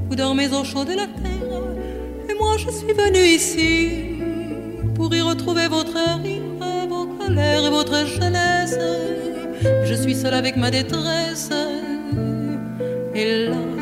Vous 0.09 0.17
dormez 0.17 0.49
au 0.53 0.65
chaud 0.65 0.85
de 0.85 0.93
la 0.93 1.07
terre, 1.07 1.63
et 2.29 2.35
moi 2.39 2.57
je 2.59 2.71
suis 2.71 2.93
venue 2.93 3.27
ici 3.27 3.89
pour 4.95 5.13
y 5.15 5.21
retrouver 5.21 5.67
votre 5.69 5.97
rire, 6.23 6.43
vos 6.89 7.07
colères 7.07 7.67
et 7.67 7.71
votre 7.71 8.07
jeunesse. 8.07 8.79
Je 9.85 9.95
suis 9.95 10.15
seule 10.15 10.35
avec 10.35 10.57
ma 10.57 10.71
détresse, 10.71 11.51
hélas. 13.15 13.55
Pourquoi 13.57 13.74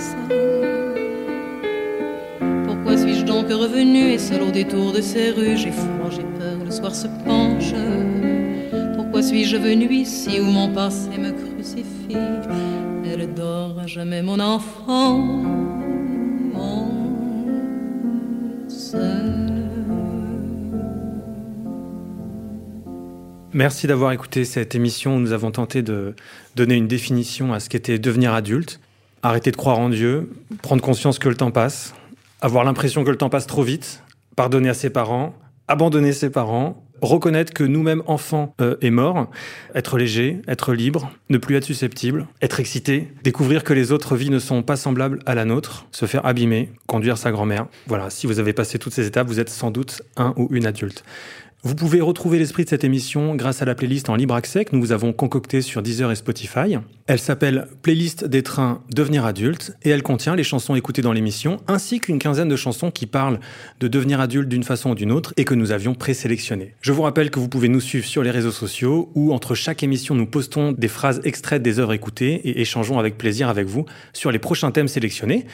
donc 3.53 3.63
revenue 3.63 4.13
et 4.13 4.19
seul 4.19 4.43
au 4.43 4.51
détour 4.51 4.93
de 4.93 5.01
ces 5.01 5.31
rues 5.31 5.57
J'ai 5.57 5.73
froid, 5.73 6.11
j'ai 6.11 6.23
peur, 6.39 6.57
le 6.65 6.71
soir 6.71 6.95
se 6.95 7.07
penche. 7.25 7.73
Pourquoi 8.97 9.23
suis-je 9.23 9.57
venue 9.57 9.93
ici 9.93 10.41
où 10.41 10.45
mon 10.45 10.73
passé 10.73 11.11
me 11.19 11.33
crucifie? 11.33 12.17
Elle 13.05 13.35
dort 13.35 13.79
à 13.79 13.87
jamais 13.87 14.23
mon 14.23 14.41
enfant. 14.41 15.43
Merci 23.55 23.87
d'avoir 23.87 24.13
écouté 24.13 24.47
cette 24.47 24.75
émission 24.75 25.17
où 25.17 25.21
nous 25.21 25.33
avons 25.33 25.51
tenté 25.51 25.83
de 25.83 26.15
donner 26.57 26.77
une 26.77 26.89
définition 26.89 27.53
à 27.53 27.61
ce 27.61 27.69
qu'était 27.69 27.99
devenir 27.99 28.33
adulte. 28.33 28.81
Arrêter 29.23 29.51
de 29.51 29.57
croire 29.57 29.79
en 29.79 29.91
Dieu, 29.91 30.31
prendre 30.63 30.83
conscience 30.83 31.19
que 31.19 31.29
le 31.29 31.37
temps 31.37 31.51
passe, 31.53 31.95
avoir 32.43 32.65
l'impression 32.65 33.05
que 33.05 33.11
le 33.11 33.17
temps 33.17 33.31
passe 33.31 33.47
trop 33.47 33.63
vite, 33.63 34.03
pardonner 34.37 34.69
à 34.69 34.75
ses 34.75 34.91
parents, 34.91 35.33
abandonner 35.69 36.13
ses 36.13 36.29
parents, 36.29 36.85
reconnaître 37.01 37.53
que 37.53 37.63
nous-mêmes 37.63 38.03
enfants 38.07 38.55
euh, 38.61 38.77
est 38.81 38.91
mort, 38.91 39.31
être 39.75 39.97
léger, 39.97 40.43
être 40.49 40.73
libre, 40.73 41.13
ne 41.31 41.39
plus 41.39 41.57
être 41.57 41.65
susceptible, 41.65 42.27
être 42.43 42.59
excité, 42.59 43.13
découvrir 43.23 43.63
que 43.63 43.73
les 43.73 43.93
autres 43.93 44.17
vies 44.17 44.31
ne 44.31 44.41
sont 44.41 44.63
pas 44.63 44.77
semblables 44.77 45.21
à 45.25 45.37
la 45.37 45.45
nôtre, 45.45 45.87
se 45.93 46.07
faire 46.07 46.27
abîmer, 46.27 46.73
conduire 46.87 47.17
sa 47.17 47.31
grand-mère. 47.31 47.67
Voilà, 47.87 48.11
si 48.11 48.27
vous 48.27 48.41
avez 48.41 48.53
passé 48.53 48.79
toutes 48.79 48.93
ces 48.93 49.07
étapes, 49.07 49.29
vous 49.29 49.41
êtes 49.41 49.51
sans 49.51 49.71
doute 49.71 50.03
un 50.17 50.35
ou 50.37 50.49
une 50.51 50.67
adulte. 50.67 51.05
Vous 51.65 51.77
pouvez 51.77 52.01
retrouver 52.01 52.41
l'esprit 52.41 52.65
de 52.65 52.69
cette 52.69 52.83
émission 52.83 53.37
grâce 53.37 53.63
à 53.63 53.65
la 53.65 53.77
playlist 53.77 54.09
en 54.09 54.17
libre 54.17 54.35
accès 54.35 54.65
que 54.65 54.75
nous 54.75 54.83
vous 54.83 54.91
avons 54.91 55.13
concoctée 55.13 55.63
sur 55.63 55.81
Deezer 55.81 56.11
et 56.11 56.17
Spotify. 56.17 56.79
Elle 57.07 57.21
s'appelle 57.21 57.69
Playlist 57.83 58.25
des 58.25 58.43
trains 58.43 58.83
devenir 58.93 59.25
adulte 59.25 59.77
et 59.85 59.91
elle 59.91 60.03
contient 60.03 60.35
les 60.35 60.43
chansons 60.43 60.75
écoutées 60.75 61.03
dans 61.03 61.13
l'émission 61.13 61.59
ainsi 61.69 62.01
qu'une 62.01 62.19
quinzaine 62.19 62.49
de 62.49 62.57
chansons 62.57 62.91
qui 62.91 63.07
parlent 63.07 63.39
de 63.79 63.87
devenir 63.87 64.19
adulte 64.19 64.49
d'une 64.49 64.65
façon 64.65 64.91
ou 64.91 64.95
d'une 64.97 65.13
autre 65.13 65.35
et 65.37 65.45
que 65.45 65.55
nous 65.55 65.71
avions 65.71 65.95
présélectionnées. 65.95 66.75
Je 66.81 66.91
vous 66.91 67.03
rappelle 67.03 67.31
que 67.31 67.39
vous 67.39 67.49
pouvez 67.49 67.69
nous 67.69 67.81
suivre 67.81 68.07
sur 68.07 68.25
les 68.25 68.33
réseaux 68.33 68.51
sociaux 68.51 69.13
où 69.15 69.33
entre 69.33 69.55
chaque 69.55 69.85
émission 69.85 70.17
nous 70.17 70.27
postons 70.27 70.73
des 70.73 70.89
phrases 70.89 71.21
extraites 71.23 71.63
des 71.63 71.79
œuvres 71.79 71.93
écoutées 71.93 72.41
et 72.45 72.61
échangeons 72.61 72.99
avec 72.99 73.17
plaisir 73.17 73.49
avec 73.49 73.69
vous 73.69 73.85
sur 74.13 74.33
les 74.33 74.41
prochains 74.41 74.73
thèmes 74.73 74.89
sélectionnés 74.89 75.47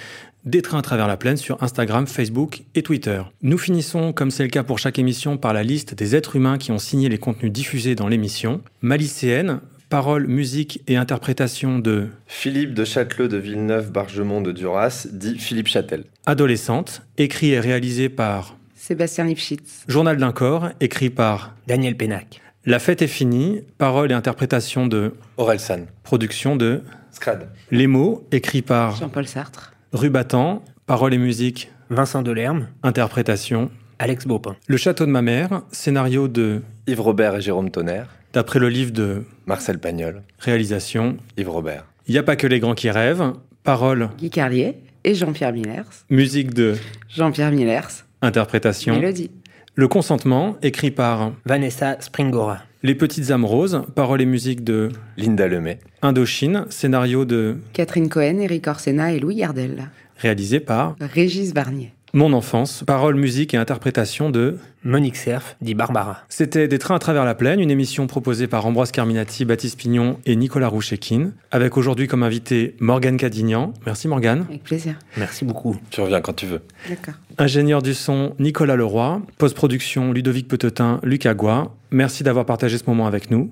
des 0.45 0.63
trains 0.63 0.79
à 0.79 0.83
travers 0.83 1.09
la 1.09 1.17
plaine 1.17 1.37
sur 1.37 1.63
Instagram, 1.63 2.07
Facebook 2.07 2.63
et 2.75 2.83
Twitter. 2.83 3.23
Nous 3.43 3.59
finissons, 3.59 4.13
comme 4.13 4.31
c'est 4.31 4.43
le 4.43 4.49
cas 4.49 4.63
pour 4.63 4.79
chaque 4.79 4.99
émission, 4.99 5.37
par 5.37 5.53
la 5.53 5.63
liste 5.63 5.95
des 5.95 6.17
êtres 6.17 6.37
humains 6.37 6.59
qui 6.59 6.73
ont 6.73 6.79
signé 6.79 7.09
les 7.09 7.19
contenus 7.19 7.53
diffusés 7.53 7.95
dans 7.95 8.09
l'émission. 8.09 8.63
Malicéenne, 8.81 9.61
paroles, 9.89 10.27
musique 10.27 10.83
et 10.87 10.97
interprétation 10.97 11.79
de 11.79 12.09
Philippe 12.27 12.75
de 12.75 12.85
Châteleux 12.85 13.29
de 13.29 13.37
Villeneuve-Bargemont 13.37 14.41
de 14.41 14.53
Duras, 14.53 15.07
dit 15.13 15.39
Philippe 15.39 15.69
Châtel. 15.69 16.05
Adolescente, 16.27 17.03
écrit 17.17 17.51
et 17.51 17.61
réalisé 17.61 18.09
par 18.09 18.57
Sébastien 18.75 19.25
Lipschitz. 19.25 19.85
Journal 19.89 20.17
d'un 20.17 20.33
corps, 20.33 20.71
écrit 20.81 21.11
par 21.11 21.55
Daniel 21.67 21.97
Pénac. 21.97 22.41
La 22.65 22.79
fête 22.79 23.03
est 23.03 23.07
finie, 23.07 23.63
paroles 23.79 24.11
et 24.11 24.15
interprétation 24.15 24.87
de 24.87 25.15
Orelsan. 25.37 25.87
Production 26.03 26.57
de 26.57 26.83
Scrad. 27.13 27.49
Les 27.71 27.87
mots, 27.87 28.27
écrit 28.31 28.63
par 28.63 28.97
Jean-Paul 28.97 29.27
Sartre. 29.27 29.73
Rubattant, 29.95 30.63
paroles 30.87 31.15
et 31.15 31.19
musique 31.19 31.71
Vincent 31.89 32.21
Delerme. 32.21 32.69
Interprétation 32.83 33.71
Alex 33.99 34.27
Baupin. 34.27 34.55
Le 34.67 34.77
château 34.77 35.07
de 35.07 35.11
ma 35.11 35.23
mère, 35.23 35.63
scénario 35.73 36.29
de 36.29 36.61
Yves 36.87 37.01
Robert 37.01 37.37
et 37.37 37.41
Jérôme 37.41 37.71
Tonnerre. 37.71 38.09
D'après 38.35 38.59
le 38.59 38.69
livre 38.69 38.93
de 38.93 39.23
Marcel 39.47 39.79
Pagnol. 39.79 40.23
Réalisation 40.41 41.17
Yves 41.39 41.49
Robert. 41.49 41.87
Il 42.07 42.13
n'y 42.13 42.19
a 42.19 42.23
pas 42.23 42.37
que 42.37 42.47
les 42.47 42.61
grands 42.61 42.75
qui 42.75 42.91
rêvent. 42.91 43.33
Parole 43.65 44.11
Guy 44.19 44.29
Carlier 44.29 44.77
et 45.05 45.15
Jean-Pierre 45.15 45.55
Millers. 45.55 46.05
Musique 46.11 46.53
de 46.53 46.75
Jean-Pierre 47.09 47.51
Millers. 47.51 48.05
Interprétation 48.21 48.95
Mélodie. 48.95 49.31
Le 49.79 49.87
consentement, 49.87 50.57
écrit 50.61 50.91
par 50.91 51.35
Vanessa 51.47 51.99
Springora. 52.01 52.59
Les 52.83 52.97
petites 52.97 53.31
âmes 53.31 53.45
roses, 53.45 53.85
paroles 53.95 54.21
et 54.21 54.27
musique 54.27 54.65
de 54.65 54.89
Linda 55.17 55.47
Lemay. 55.47 55.79
Indochine, 56.03 56.65
scénario 56.69 57.25
de 57.25 57.59
Catherine 57.75 58.09
Cohen, 58.09 58.41
Eric 58.41 58.67
Orsena 58.67 59.13
et 59.13 59.21
Louis 59.21 59.37
Gardel. 59.37 59.89
Réalisé 60.17 60.59
par 60.59 60.97
Régis 61.01 61.55
Barnier. 61.55 61.93
Mon 62.15 62.33
enfance, 62.33 62.85
paroles, 62.87 63.17
musique 63.17 63.53
et 63.53 63.59
interprétation 63.59 64.31
de 64.31 64.57
Monique 64.83 65.17
Cerf, 65.17 65.57
dit 65.61 65.75
Barbara. 65.75 66.23
C'était 66.31 66.67
Des 66.67 66.79
trains 66.79 66.95
à 66.95 66.99
travers 66.99 67.27
la 67.27 67.35
plaine, 67.35 67.61
une 67.61 67.71
émission 67.71 68.07
proposée 68.07 68.47
par 68.47 68.65
Ambroise 68.65 68.93
Carminati, 68.93 69.45
Baptiste 69.45 69.79
Pignon 69.79 70.19
et 70.25 70.35
Nicolas 70.35 70.69
Rouchekin, 70.69 71.33
avec 71.51 71.77
aujourd'hui 71.77 72.07
comme 72.07 72.23
invité 72.23 72.77
Morgane 72.81 73.19
Cadignan. 73.19 73.75
Merci 73.85 74.09
Morgane. 74.09 74.47
Avec 74.49 74.65
plaisir. 74.65 74.95
Merci 75.19 75.45
beaucoup. 75.45 75.77
Tu 75.91 76.01
reviens 76.01 76.23
quand 76.23 76.33
tu 76.33 76.47
veux. 76.47 76.63
D'accord. 76.89 77.15
Ingénieur 77.37 77.83
du 77.83 77.93
son 77.93 78.35
Nicolas 78.39 78.77
Leroy, 78.77 79.21
post-production 79.37 80.13
Ludovic 80.13 80.49
Petetin, 80.49 81.01
Luc 81.03 81.27
Agua. 81.27 81.75
Merci 81.91 82.23
d'avoir 82.23 82.47
partagé 82.47 82.79
ce 82.79 82.85
moment 82.87 83.07
avec 83.07 83.31
nous 83.31 83.51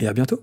et 0.00 0.08
à 0.08 0.14
bientôt. 0.14 0.40